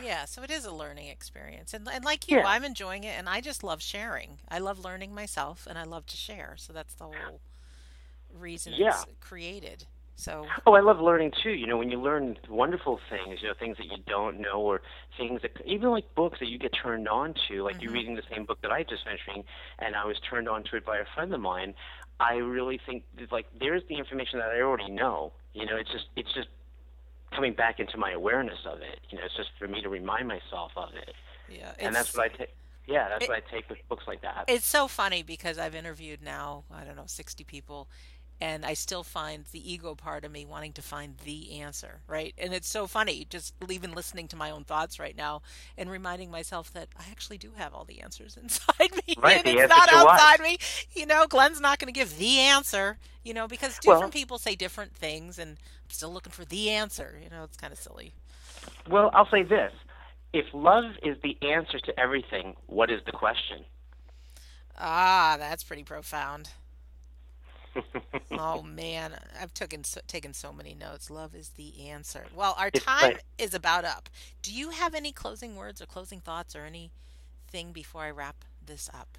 Yeah, 0.03 0.27
so 0.27 0.43
it 0.43 0.51
is 0.51 0.65
a 0.67 0.73
learning 0.73 1.09
experience. 1.09 1.73
And, 1.73 1.89
and 1.89 2.05
like 2.05 2.29
you, 2.29 2.39
Yeah. 2.39 2.47
I'm 2.47 2.65
enjoying 2.65 3.05
it 3.05 3.19
and 3.19 3.29
I 3.29 3.41
just 3.41 3.65
love 3.65 3.81
sharing. 3.81 4.39
I 4.49 4.59
love 4.59 4.79
learning 4.85 5.15
myself 5.15 5.67
and 5.69 5.79
I 5.79 5.85
love 5.85 6.07
to 6.07 6.17
share. 6.17 6.55
So 6.59 6.73
that's 6.73 6.95
the 6.95 7.05
whole 7.05 7.41
reason 8.35 8.75
Yeah. 8.77 8.89
it's 8.91 9.07
created. 9.21 9.87
So, 10.17 10.47
Oh, 10.67 10.73
I 10.73 10.81
love 10.81 10.99
learning 10.99 11.33
too. 11.43 11.51
You 11.51 11.67
know, 11.67 11.77
when 11.77 11.91
you 11.91 12.01
learn 12.01 12.39
wonderful 12.49 12.99
things, 13.11 13.43
you 13.43 13.49
know, 13.49 13.55
things 13.59 13.77
that 13.77 13.85
you 13.85 13.99
don't 14.07 14.41
know, 14.41 14.61
or 14.63 14.81
things 15.19 15.43
that 15.43 15.53
even 15.67 15.91
like 15.91 16.15
books 16.15 16.39
that 16.41 16.49
you 16.49 16.59
get 16.59 16.73
turned 16.73 17.07
on 17.07 17.35
to, 17.49 17.63
like 17.63 17.83
you 17.83 17.89
mm-hmm. 17.89 17.95
reading 17.95 18.15
the 18.17 18.23
same 18.31 18.47
book 18.47 18.61
that 18.63 18.73
I 18.73 18.83
just 18.83 19.05
mentioned 19.05 19.45
and 19.79 19.95
I 19.95 20.07
was 20.07 20.19
turned 20.29 20.49
on 20.49 20.65
to 20.65 20.77
it 20.77 20.87
by 20.87 20.97
a 20.99 21.05
friend 21.15 21.33
of 21.35 21.41
mine. 21.41 21.75
I 22.19 22.37
really 22.37 22.81
think 22.87 23.05
that, 23.19 23.31
like 23.31 23.47
there's 23.61 23.83
the 23.91 23.97
information 23.97 24.39
that 24.39 24.49
I 24.49 24.63
already 24.63 24.91
know. 24.91 25.33
You 25.53 25.67
know, 25.67 25.77
it's 25.77 25.93
just 25.93 26.07
it's 26.17 26.33
just 26.33 26.49
coming 27.35 27.53
back 27.53 27.79
into 27.79 27.99
my 27.99 28.13
awareness 28.13 28.61
of 28.65 28.79
it. 28.81 29.01
You 29.11 29.19
know, 29.19 29.25
it's 29.27 29.37
just 29.37 29.51
for 29.59 29.69
me 29.69 29.83
to 29.83 29.91
remind 29.91 30.29
myself 30.29 30.73
of 30.77 30.95
it, 30.95 31.15
yeah. 31.51 31.73
and 31.79 31.95
that's 31.95 32.17
what 32.17 32.33
I 32.33 32.35
take. 32.35 32.55
Yeah, 32.87 33.09
that's 33.09 33.25
it- 33.25 33.29
what 33.29 33.43
I 33.47 33.51
take 33.51 33.69
with 33.69 33.79
books 33.89 34.05
like 34.07 34.23
that. 34.23 34.45
It's 34.49 34.67
so 34.67 34.89
funny 34.89 35.23
because 35.23 35.59
I've 35.59 35.75
interviewed 35.75 36.23
now, 36.23 36.65
I 36.73 36.85
don't 36.85 36.97
know, 36.97 37.07
60 37.07 37.45
people, 37.45 37.89
and 38.41 38.65
I 38.67 38.75
still 38.75 39.03
find 39.03 39.45
the 39.47 39.73
ego 39.73 39.95
part 39.95 40.25
of 40.25 40.31
me 40.33 40.45
wanting 40.45 40.73
to 40.75 40.83
find 40.83 41.17
the 41.25 41.59
answer, 41.61 42.01
right? 42.07 42.35
And 42.37 42.53
it's 42.53 42.69
so 42.69 42.87
funny 42.87 43.27
just 43.29 43.55
even 43.71 43.93
listening 43.95 44.29
to 44.29 44.37
my 44.37 44.51
own 44.51 44.65
thoughts 44.65 44.99
right 44.99 45.17
now 45.17 45.43
and 45.79 45.91
reminding 45.91 46.31
myself 46.31 46.73
that 46.75 46.89
I 46.99 47.05
actually 47.11 47.39
do 47.39 47.53
have 47.57 47.73
all 47.75 47.85
the 47.85 48.01
answers 48.01 48.37
inside 48.43 48.93
me. 49.07 49.15
Right, 49.19 49.39
and 49.39 49.59
it's 49.59 49.69
not 49.69 49.91
what? 49.91 50.21
outside 50.21 50.41
me. 50.41 50.59
You 50.95 51.07
know, 51.07 51.27
Glenn's 51.27 51.61
not 51.61 51.79
going 51.79 51.93
to 51.93 51.99
give 51.99 52.19
the 52.19 52.39
answer, 52.41 52.99
you 53.25 53.33
know, 53.35 53.49
because 53.49 53.79
different 53.79 54.01
Well- 54.03 54.11
people 54.11 54.39
say 54.39 54.55
different 54.55 54.95
things 54.95 55.39
and 55.39 55.53
I'm 55.53 55.91
still 55.91 56.13
looking 56.13 56.33
for 56.33 56.45
the 56.45 56.71
answer. 56.71 57.19
You 57.23 57.31
know, 57.31 57.45
it's 57.45 57.57
kind 57.57 57.73
of 57.73 57.79
silly. 57.79 58.13
Well, 58.89 59.11
I'll 59.15 59.29
say 59.31 59.43
this: 59.45 59.73
if 60.33 60.47
love 60.53 60.85
is 61.03 61.17
the 61.23 61.37
answer 61.43 61.79
to 61.79 61.99
everything, 61.99 62.57
what 62.67 62.91
is 62.91 63.01
the 63.07 63.13
question? 63.13 63.65
Ah, 64.79 65.37
that's 65.39 65.65
pretty 65.65 65.83
profound. 65.85 66.51
Oh 68.37 68.63
man, 68.63 69.19
I've 69.41 69.55
taken 69.55 69.83
so, 69.85 70.01
taken 70.07 70.35
so 70.35 70.53
many 70.53 70.75
notes. 70.75 71.11
Love 71.11 71.35
is 71.35 71.51
the 71.51 71.89
answer. 71.89 72.27
Well, 72.35 72.55
our 72.59 72.71
It's 72.73 72.87
time 72.87 73.17
is 73.39 73.55
about 73.55 73.85
up. 73.85 74.09
Do 74.43 74.53
you 74.53 74.71
have 74.71 74.95
any 74.95 75.13
closing 75.13 75.57
words 75.57 75.81
or 75.81 75.87
closing 75.87 76.21
thoughts 76.21 76.55
or 76.55 76.65
anything 76.65 77.73
before 77.73 78.03
I 78.03 78.11
wrap 78.11 78.45
this 78.65 78.91
up? 78.93 79.19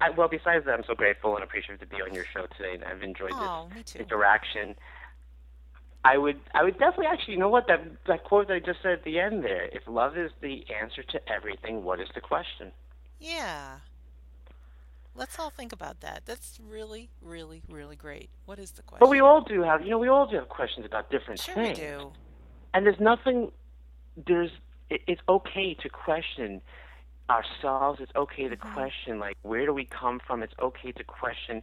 I, 0.00 0.10
well, 0.10 0.28
besides 0.28 0.64
that, 0.66 0.74
I'm 0.78 0.84
so 0.86 0.94
grateful 0.94 1.34
and 1.34 1.42
appreciative 1.42 1.80
to 1.80 1.86
be 1.86 2.00
on 2.02 2.14
your 2.14 2.24
show 2.32 2.46
today, 2.56 2.74
and 2.74 2.84
I've 2.84 3.02
enjoyed 3.02 3.32
Oh, 3.32 3.68
this 3.74 3.96
interaction. 3.96 4.76
I 6.04 6.16
would, 6.18 6.40
I 6.54 6.64
would 6.64 6.78
definitely 6.78 7.06
actually, 7.06 7.34
you 7.34 7.40
know 7.40 7.48
what 7.48 7.66
that 7.68 7.80
that 8.06 8.24
quote 8.24 8.48
that 8.48 8.54
I 8.54 8.58
just 8.60 8.82
said 8.82 8.92
at 8.92 9.04
the 9.04 9.18
end 9.20 9.44
there. 9.44 9.66
If 9.66 9.86
love 9.86 10.16
is 10.16 10.30
the 10.40 10.64
answer 10.72 11.02
to 11.02 11.20
everything, 11.28 11.84
what 11.84 12.00
is 12.00 12.08
the 12.14 12.20
question? 12.20 12.72
Yeah. 13.18 13.78
Let's 15.18 15.38
all 15.38 15.50
think 15.50 15.72
about 15.72 16.00
that. 16.00 16.22
That's 16.26 16.58
really, 16.64 17.10
really, 17.20 17.62
really 17.68 17.96
great. 17.96 18.30
What 18.46 18.58
is 18.58 18.70
the 18.70 18.82
question? 18.82 19.00
But 19.00 19.10
we 19.10 19.20
all 19.20 19.42
do 19.42 19.62
have, 19.62 19.82
you 19.82 19.90
know, 19.90 19.98
we 19.98 20.08
all 20.08 20.26
do 20.26 20.36
have 20.36 20.48
questions 20.48 20.86
about 20.86 21.10
different 21.10 21.40
things. 21.40 21.54
sure 21.54 21.62
we 21.68 21.72
do. 21.74 22.12
And 22.72 22.86
there's 22.86 23.00
nothing, 23.00 23.50
there's, 24.26 24.50
it, 24.90 25.00
it's 25.08 25.20
okay 25.28 25.74
to 25.82 25.88
question 25.88 26.60
ourselves. 27.28 28.00
It's 28.00 28.12
okay 28.16 28.48
to 28.48 28.56
Mm-hmm. 28.56 28.74
question 28.74 29.18
like 29.18 29.36
where 29.42 29.66
do 29.66 29.74
we 29.74 29.84
come 29.84 30.20
from. 30.26 30.42
It's 30.42 30.54
okay 30.60 30.92
to 30.92 31.04
question 31.04 31.62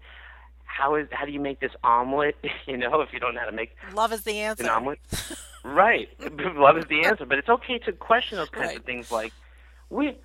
how 0.66 0.96
is 0.96 1.08
how 1.12 1.26
do 1.26 1.32
you 1.32 1.40
make 1.40 1.60
this 1.60 1.72
omelet? 1.84 2.36
You 2.68 2.78
know, 2.78 3.02
if 3.02 3.14
you 3.14 3.20
don't 3.20 3.36
know 3.36 3.40
how 3.42 3.46
to 3.46 3.52
make 3.52 3.76
Love 3.94 4.12
is 4.12 4.24
the 4.24 4.40
answer. 4.40 4.64
an 4.64 4.70
omelet. 4.70 5.00
right. 5.64 6.10
Love 6.56 6.78
is 6.78 6.86
the 6.86 7.06
answer. 7.06 7.26
But 7.26 7.38
it's 7.38 7.50
okay 7.50 7.78
to 7.80 7.92
question 7.94 8.38
those 8.38 8.50
kinds 8.50 8.68
Right. 8.70 8.78
of 8.78 8.84
things 8.86 9.12
like, 9.12 9.32
we, 9.90 10.18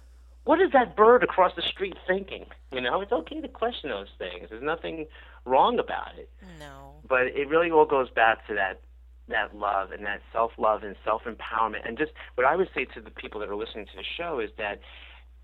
what 0.45 0.61
is 0.61 0.73
that 0.73 0.97
bird 0.97 1.23
across 1.23 1.55
the 1.55 1.63
street 1.63 1.97
thinking? 2.07 2.47
You 2.73 2.81
know, 2.81 3.01
it's 3.01 3.13
okay 3.13 3.41
to 3.41 3.49
question 3.49 3.91
those 3.91 4.09
things. 4.19 4.49
There's 4.51 4.63
nothing 4.63 5.07
wrong 5.45 5.79
about 5.79 6.19
it. 6.19 6.31
No. 6.59 6.95
But 7.09 7.29
it 7.29 7.49
really 7.49 7.71
all 7.71 7.85
goes 7.85 8.11
back 8.11 8.47
to 8.47 8.55
that 8.55 8.81
that 9.29 9.55
love 9.55 9.93
and 9.93 10.05
that 10.05 10.21
self 10.33 10.53
love 10.59 10.83
and 10.83 10.97
self 11.05 11.23
empowerment. 11.25 11.87
And 11.87 11.97
just 11.97 12.13
what 12.35 12.47
I 12.47 12.57
would 12.57 12.69
say 12.75 12.85
to 12.87 13.01
the 13.01 13.11
people 13.11 13.41
that 13.41 13.49
are 13.49 13.57
listening 13.57 13.87
to 13.87 13.97
the 13.97 14.03
show 14.03 14.41
is 14.41 14.51
that, 14.59 14.81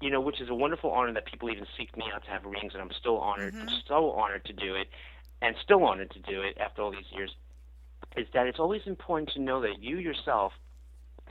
you 0.00 0.10
know, 0.10 0.20
which 0.20 0.40
is 0.40 0.48
a 0.48 0.54
wonderful 0.54 0.90
honor 0.90 1.12
that 1.12 1.26
people 1.26 1.50
even 1.50 1.66
seek 1.76 1.96
me 1.96 2.04
out 2.12 2.24
to 2.24 2.30
have 2.30 2.44
readings, 2.44 2.72
and 2.74 2.82
I'm 2.82 2.90
still 2.98 3.18
honored, 3.18 3.54
I'm 3.54 3.68
so 3.86 4.10
honored 4.10 4.44
to 4.46 4.52
do 4.52 4.74
it, 4.74 4.88
and 5.40 5.56
still 5.62 5.84
honored 5.84 6.10
to 6.12 6.18
do 6.18 6.42
it 6.42 6.58
after 6.58 6.82
all 6.82 6.90
these 6.90 7.10
years. 7.12 7.34
Is 8.16 8.26
that 8.34 8.46
it's 8.46 8.58
always 8.58 8.82
important 8.86 9.30
to 9.34 9.40
know 9.40 9.60
that 9.60 9.80
you 9.80 9.98
yourself 9.98 10.52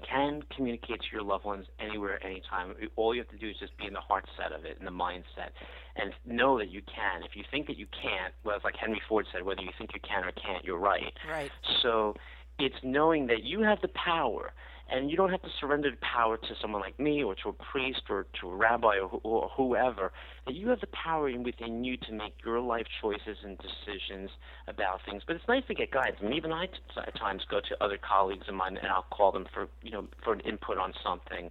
can 0.03 0.43
communicate 0.55 1.01
to 1.01 1.07
your 1.11 1.23
loved 1.23 1.45
ones 1.45 1.65
anywhere, 1.79 2.23
anytime. 2.25 2.75
All 2.95 3.13
you 3.13 3.21
have 3.21 3.29
to 3.29 3.37
do 3.37 3.49
is 3.49 3.55
just 3.59 3.77
be 3.77 3.85
in 3.85 3.93
the 3.93 4.01
heart 4.01 4.25
set 4.37 4.51
of 4.51 4.65
it, 4.65 4.77
in 4.79 4.85
the 4.85 4.91
mindset, 4.91 5.51
and 5.95 6.13
know 6.25 6.57
that 6.57 6.69
you 6.69 6.81
can. 6.81 7.23
If 7.23 7.35
you 7.35 7.43
think 7.49 7.67
that 7.67 7.77
you 7.77 7.87
can't, 8.01 8.33
well, 8.43 8.55
it's 8.55 8.65
like 8.65 8.75
Henry 8.75 9.01
Ford 9.07 9.25
said, 9.31 9.43
whether 9.43 9.61
you 9.61 9.71
think 9.77 9.91
you 9.93 10.01
can 10.01 10.23
or 10.23 10.31
can't, 10.31 10.63
you're 10.63 10.77
right. 10.77 11.13
Right. 11.29 11.51
So 11.81 12.15
it's 12.59 12.75
knowing 12.83 13.27
that 13.27 13.43
you 13.43 13.61
have 13.61 13.81
the 13.81 13.89
power, 13.89 14.53
and 14.89 15.09
you 15.09 15.17
don't 15.17 15.31
have 15.31 15.41
to 15.41 15.49
surrender 15.59 15.89
the 15.89 15.97
power 15.97 16.37
to 16.37 16.55
someone 16.61 16.81
like 16.81 16.99
me 16.99 17.23
or 17.23 17.33
to 17.35 17.49
a 17.49 17.53
priest 17.53 18.03
or 18.09 18.27
to 18.39 18.49
a 18.49 18.55
rabbi 18.55 18.97
or, 18.99 19.19
or 19.23 19.49
whoever. 19.55 20.11
That 20.45 20.53
you 20.53 20.69
have 20.69 20.79
the 20.79 20.87
power 20.87 21.27
in 21.27 21.43
within 21.43 21.83
you 21.83 21.97
to 21.97 22.11
make 22.11 22.33
your 22.45 22.59
life 22.59 22.85
choices 23.01 23.37
and 23.43 23.57
decisions 23.57 24.29
about 24.67 25.01
things. 25.03 25.23
But 25.25 25.37
it's 25.37 25.47
nice 25.47 25.63
to 25.67 25.73
get 25.73 25.91
guidance. 25.91 26.17
And 26.21 26.33
even 26.33 26.51
I 26.51 26.67
t- 26.67 26.73
at 26.97 27.15
times 27.15 27.43
go 27.49 27.59
to 27.59 27.83
other 27.83 27.97
colleagues 27.97 28.47
of 28.47 28.53
mine 28.53 28.77
and 28.77 28.87
I'll 28.87 29.07
call 29.11 29.31
them 29.31 29.47
for 29.53 29.67
you 29.81 29.91
know 29.91 30.07
for 30.23 30.33
an 30.33 30.41
input 30.41 30.77
on 30.77 30.93
something 31.03 31.49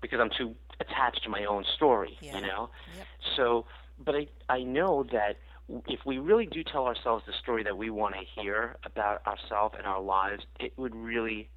because 0.00 0.20
I'm 0.20 0.30
too 0.36 0.54
attached 0.80 1.22
to 1.24 1.30
my 1.30 1.44
own 1.44 1.64
story. 1.76 2.18
Yeah. 2.20 2.36
You 2.36 2.46
know. 2.46 2.70
Yep. 2.96 3.06
So, 3.36 3.66
but 4.04 4.14
I 4.14 4.26
I 4.48 4.62
know 4.62 5.06
that 5.10 5.38
if 5.86 6.00
we 6.06 6.18
really 6.18 6.46
do 6.46 6.62
tell 6.64 6.86
ourselves 6.86 7.24
the 7.26 7.32
story 7.42 7.62
that 7.62 7.76
we 7.76 7.90
want 7.90 8.14
to 8.14 8.40
hear 8.40 8.76
about 8.84 9.26
ourselves 9.26 9.74
and 9.76 9.86
our 9.86 10.00
lives, 10.00 10.44
it 10.58 10.72
would 10.78 10.94
really 10.94 11.48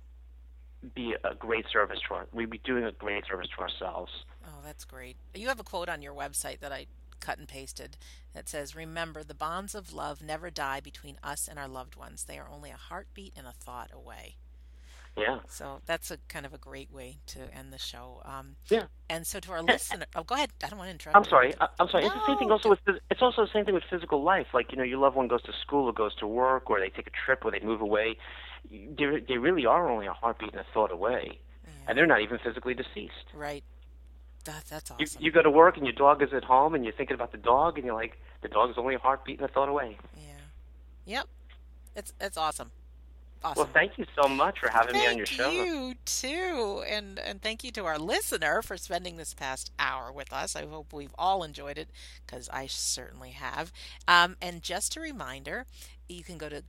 be 0.95 1.15
a 1.23 1.35
great 1.35 1.65
service 1.71 1.99
to 2.07 2.15
our. 2.15 2.27
We'd 2.33 2.49
be 2.49 2.59
doing 2.63 2.83
a 2.83 2.91
great 2.91 3.25
service 3.27 3.47
to 3.55 3.61
ourselves. 3.61 4.11
Oh, 4.45 4.59
that's 4.63 4.85
great. 4.85 5.17
You 5.33 5.47
have 5.47 5.59
a 5.59 5.63
quote 5.63 5.89
on 5.89 6.01
your 6.01 6.13
website 6.13 6.59
that 6.59 6.71
I 6.71 6.87
cut 7.19 7.37
and 7.37 7.47
pasted. 7.47 7.97
It 8.35 8.49
says, 8.49 8.75
Remember, 8.75 9.23
the 9.23 9.33
bonds 9.33 9.75
of 9.75 9.93
love 9.93 10.21
never 10.21 10.49
die 10.49 10.79
between 10.79 11.17
us 11.23 11.47
and 11.47 11.57
our 11.57 11.67
loved 11.67 11.95
ones. 11.95 12.25
They 12.25 12.39
are 12.39 12.49
only 12.49 12.71
a 12.71 12.77
heartbeat 12.77 13.33
and 13.37 13.47
a 13.47 13.51
thought 13.51 13.91
away. 13.93 14.37
Yeah. 15.17 15.39
So 15.49 15.81
that's 15.85 16.09
a 16.09 16.17
kind 16.29 16.45
of 16.45 16.53
a 16.53 16.57
great 16.57 16.91
way 16.91 17.17
to 17.27 17.39
end 17.53 17.73
the 17.73 17.77
show. 17.77 18.21
Um, 18.23 18.55
yeah. 18.69 18.85
And 19.09 19.27
so 19.27 19.39
to 19.41 19.51
our 19.51 19.61
listener, 19.63 20.05
oh, 20.15 20.23
go 20.23 20.35
ahead. 20.35 20.51
I 20.63 20.67
don't 20.67 20.79
want 20.79 20.87
to 20.87 20.93
interrupt. 20.93 21.17
I'm 21.17 21.25
sorry. 21.25 21.53
I, 21.59 21.67
am 21.79 21.89
sorry. 21.89 22.03
No. 22.03 22.07
It's 22.07 22.15
the 22.15 22.27
same 22.27 22.37
thing 22.37 22.51
also 22.51 22.69
with 22.69 22.79
it's 23.09 23.21
also 23.21 23.45
the 23.45 23.51
same 23.53 23.65
thing 23.65 23.73
with 23.73 23.83
physical 23.89 24.23
life. 24.23 24.47
Like 24.53 24.71
you 24.71 24.77
know, 24.77 24.83
your 24.83 24.99
loved 24.99 25.15
one 25.15 25.27
goes 25.27 25.41
to 25.43 25.51
school 25.61 25.87
or 25.87 25.93
goes 25.93 26.15
to 26.15 26.27
work 26.27 26.69
or 26.69 26.79
they 26.79 26.89
take 26.89 27.07
a 27.07 27.25
trip 27.25 27.43
or 27.43 27.51
they 27.51 27.59
move 27.59 27.81
away. 27.81 28.17
They 28.69 29.23
they 29.27 29.37
really 29.37 29.65
are 29.65 29.89
only 29.89 30.07
a 30.07 30.13
heartbeat 30.13 30.51
and 30.51 30.61
a 30.61 30.65
thought 30.73 30.91
away, 30.91 31.39
yeah. 31.63 31.69
and 31.87 31.97
they're 31.97 32.07
not 32.07 32.21
even 32.21 32.39
physically 32.39 32.73
deceased. 32.73 33.27
Right. 33.33 33.63
That, 34.45 34.63
that's 34.69 34.89
awesome. 34.89 35.05
You, 35.19 35.25
you 35.25 35.31
go 35.31 35.43
to 35.43 35.51
work 35.51 35.77
and 35.77 35.85
your 35.85 35.93
dog 35.93 36.23
is 36.23 36.33
at 36.33 36.43
home 36.43 36.73
and 36.73 36.83
you're 36.83 36.93
thinking 36.93 37.13
about 37.13 37.31
the 37.31 37.37
dog 37.37 37.77
and 37.77 37.85
you're 37.85 37.93
like, 37.93 38.19
the 38.41 38.47
dog's 38.47 38.75
only 38.77 38.95
a 38.95 38.99
heartbeat 38.99 39.39
and 39.39 39.47
a 39.47 39.53
thought 39.53 39.69
away. 39.69 39.97
Yeah. 40.17 40.33
Yep. 41.05 41.27
It's 41.95 42.13
it's 42.19 42.37
awesome. 42.37 42.71
Awesome. 43.43 43.63
Well, 43.63 43.69
thank 43.73 43.97
you 43.97 44.05
so 44.21 44.29
much 44.29 44.59
for 44.59 44.69
having 44.69 44.93
thank 44.93 45.03
me 45.03 45.11
on 45.11 45.17
your 45.17 45.25
show. 45.25 45.45
Thank 45.45 45.67
you 45.67 45.95
too, 46.05 46.83
and 46.87 47.17
and 47.17 47.41
thank 47.41 47.63
you 47.63 47.71
to 47.71 47.85
our 47.85 47.97
listener 47.97 48.61
for 48.61 48.77
spending 48.77 49.17
this 49.17 49.33
past 49.33 49.71
hour 49.79 50.11
with 50.11 50.31
us. 50.31 50.55
I 50.55 50.67
hope 50.67 50.93
we've 50.93 51.15
all 51.17 51.43
enjoyed 51.43 51.79
it 51.79 51.89
because 52.25 52.49
I 52.49 52.67
certainly 52.67 53.31
have. 53.31 53.71
Um, 54.07 54.37
and 54.41 54.61
just 54.61 54.95
a 54.95 55.01
reminder, 55.01 55.65
you 56.07 56.23
can 56.23 56.37
go 56.37 56.49
to 56.49 56.61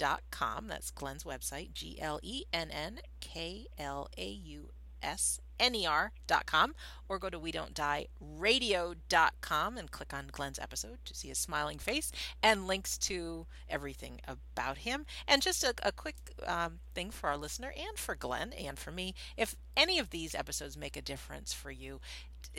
glennklausner.com. 0.00 0.68
That's 0.68 0.90
Glenn's 0.90 1.24
website, 1.24 1.72
G 1.72 1.98
L 2.00 2.18
E 2.22 2.44
N 2.52 2.70
N 2.70 3.00
K 3.20 3.66
L 3.78 4.08
A 4.16 4.28
U 4.28 4.70
S 5.02 5.40
ner.com 5.60 6.74
or 7.08 7.18
go 7.18 7.28
to 7.28 7.38
we 7.38 7.52
don't 7.52 7.74
die 7.74 8.06
radio.com 8.18 9.76
and 9.76 9.90
click 9.90 10.14
on 10.14 10.28
Glenn's 10.32 10.58
episode 10.58 10.98
to 11.04 11.14
see 11.14 11.28
his 11.28 11.38
smiling 11.38 11.78
face 11.78 12.10
and 12.42 12.66
links 12.66 12.96
to 12.96 13.46
everything 13.68 14.20
about 14.26 14.78
him. 14.78 15.04
And 15.28 15.42
just 15.42 15.62
a, 15.62 15.74
a 15.82 15.92
quick 15.92 16.16
um, 16.46 16.80
thing 16.94 17.10
for 17.10 17.28
our 17.28 17.36
listener 17.36 17.72
and 17.76 17.98
for 17.98 18.14
Glenn 18.14 18.52
and 18.54 18.78
for 18.78 18.90
me 18.90 19.14
if 19.36 19.54
any 19.76 19.98
of 19.98 20.10
these 20.10 20.34
episodes 20.34 20.76
make 20.76 20.96
a 20.96 21.02
difference 21.02 21.52
for 21.52 21.70
you, 21.70 22.00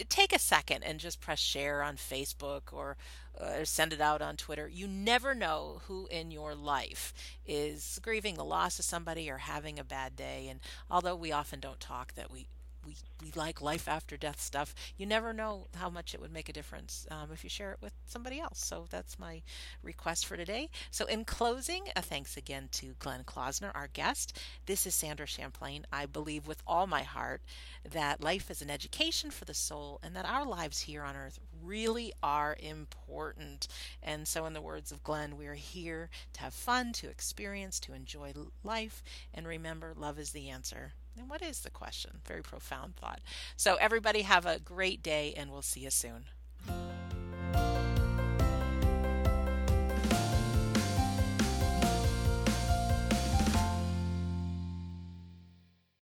take 0.09 0.33
a 0.33 0.39
second 0.39 0.83
and 0.83 0.99
just 0.99 1.21
press 1.21 1.39
share 1.39 1.83
on 1.83 1.95
Facebook 1.95 2.71
or 2.71 2.97
uh, 3.39 3.63
send 3.63 3.93
it 3.93 4.01
out 4.01 4.21
on 4.21 4.37
Twitter. 4.37 4.67
You 4.67 4.87
never 4.87 5.33
know 5.33 5.81
who 5.87 6.07
in 6.07 6.31
your 6.31 6.55
life 6.55 7.13
is 7.45 7.99
grieving 8.01 8.35
the 8.35 8.45
loss 8.45 8.79
of 8.79 8.85
somebody 8.85 9.29
or 9.29 9.37
having 9.37 9.79
a 9.79 9.83
bad 9.83 10.15
day. 10.15 10.47
And 10.49 10.59
although 10.89 11.15
we 11.15 11.31
often 11.31 11.59
don't 11.59 11.79
talk 11.79 12.13
that 12.15 12.31
we 12.31 12.47
we, 12.85 12.95
we 13.21 13.31
like 13.35 13.61
life 13.61 13.87
after 13.87 14.17
death 14.17 14.41
stuff. 14.41 14.73
You 14.97 15.05
never 15.05 15.33
know 15.33 15.67
how 15.75 15.89
much 15.89 16.13
it 16.13 16.21
would 16.21 16.31
make 16.33 16.49
a 16.49 16.53
difference 16.53 17.05
um, 17.11 17.29
if 17.31 17.43
you 17.43 17.49
share 17.49 17.71
it 17.71 17.81
with 17.81 17.93
somebody 18.05 18.39
else. 18.39 18.63
So 18.63 18.87
that's 18.89 19.19
my 19.19 19.41
request 19.83 20.25
for 20.25 20.37
today. 20.37 20.69
So, 20.89 21.05
in 21.05 21.25
closing, 21.25 21.83
a 21.95 22.01
thanks 22.01 22.37
again 22.37 22.69
to 22.73 22.95
Glenn 22.99 23.23
Klausner, 23.23 23.71
our 23.75 23.87
guest. 23.87 24.37
This 24.65 24.85
is 24.85 24.95
Sandra 24.95 25.25
Champlain. 25.27 25.85
I 25.91 26.05
believe 26.05 26.47
with 26.47 26.61
all 26.65 26.87
my 26.87 27.03
heart 27.03 27.41
that 27.89 28.21
life 28.21 28.49
is 28.49 28.61
an 28.61 28.69
education 28.69 29.31
for 29.31 29.45
the 29.45 29.53
soul 29.53 29.99
and 30.03 30.15
that 30.15 30.25
our 30.25 30.45
lives 30.45 30.81
here 30.81 31.03
on 31.03 31.15
earth 31.15 31.39
really 31.63 32.13
are 32.23 32.57
important. 32.59 33.67
And 34.01 34.27
so, 34.27 34.45
in 34.45 34.53
the 34.53 34.61
words 34.61 34.91
of 34.91 35.03
Glenn, 35.03 35.37
we 35.37 35.47
are 35.47 35.55
here 35.55 36.09
to 36.33 36.41
have 36.41 36.53
fun, 36.53 36.93
to 36.93 37.09
experience, 37.09 37.79
to 37.81 37.93
enjoy 37.93 38.33
life, 38.63 39.03
and 39.33 39.47
remember, 39.47 39.93
love 39.95 40.17
is 40.19 40.31
the 40.31 40.49
answer. 40.49 40.93
And 41.17 41.29
what 41.29 41.41
is 41.41 41.61
the 41.61 41.69
question? 41.69 42.19
Very 42.25 42.41
profound 42.41 42.95
thought. 42.95 43.19
So, 43.55 43.75
everybody, 43.75 44.21
have 44.21 44.45
a 44.45 44.59
great 44.59 45.03
day, 45.03 45.33
and 45.35 45.51
we'll 45.51 45.61
see 45.61 45.81
you 45.81 45.89
soon. 45.89 46.25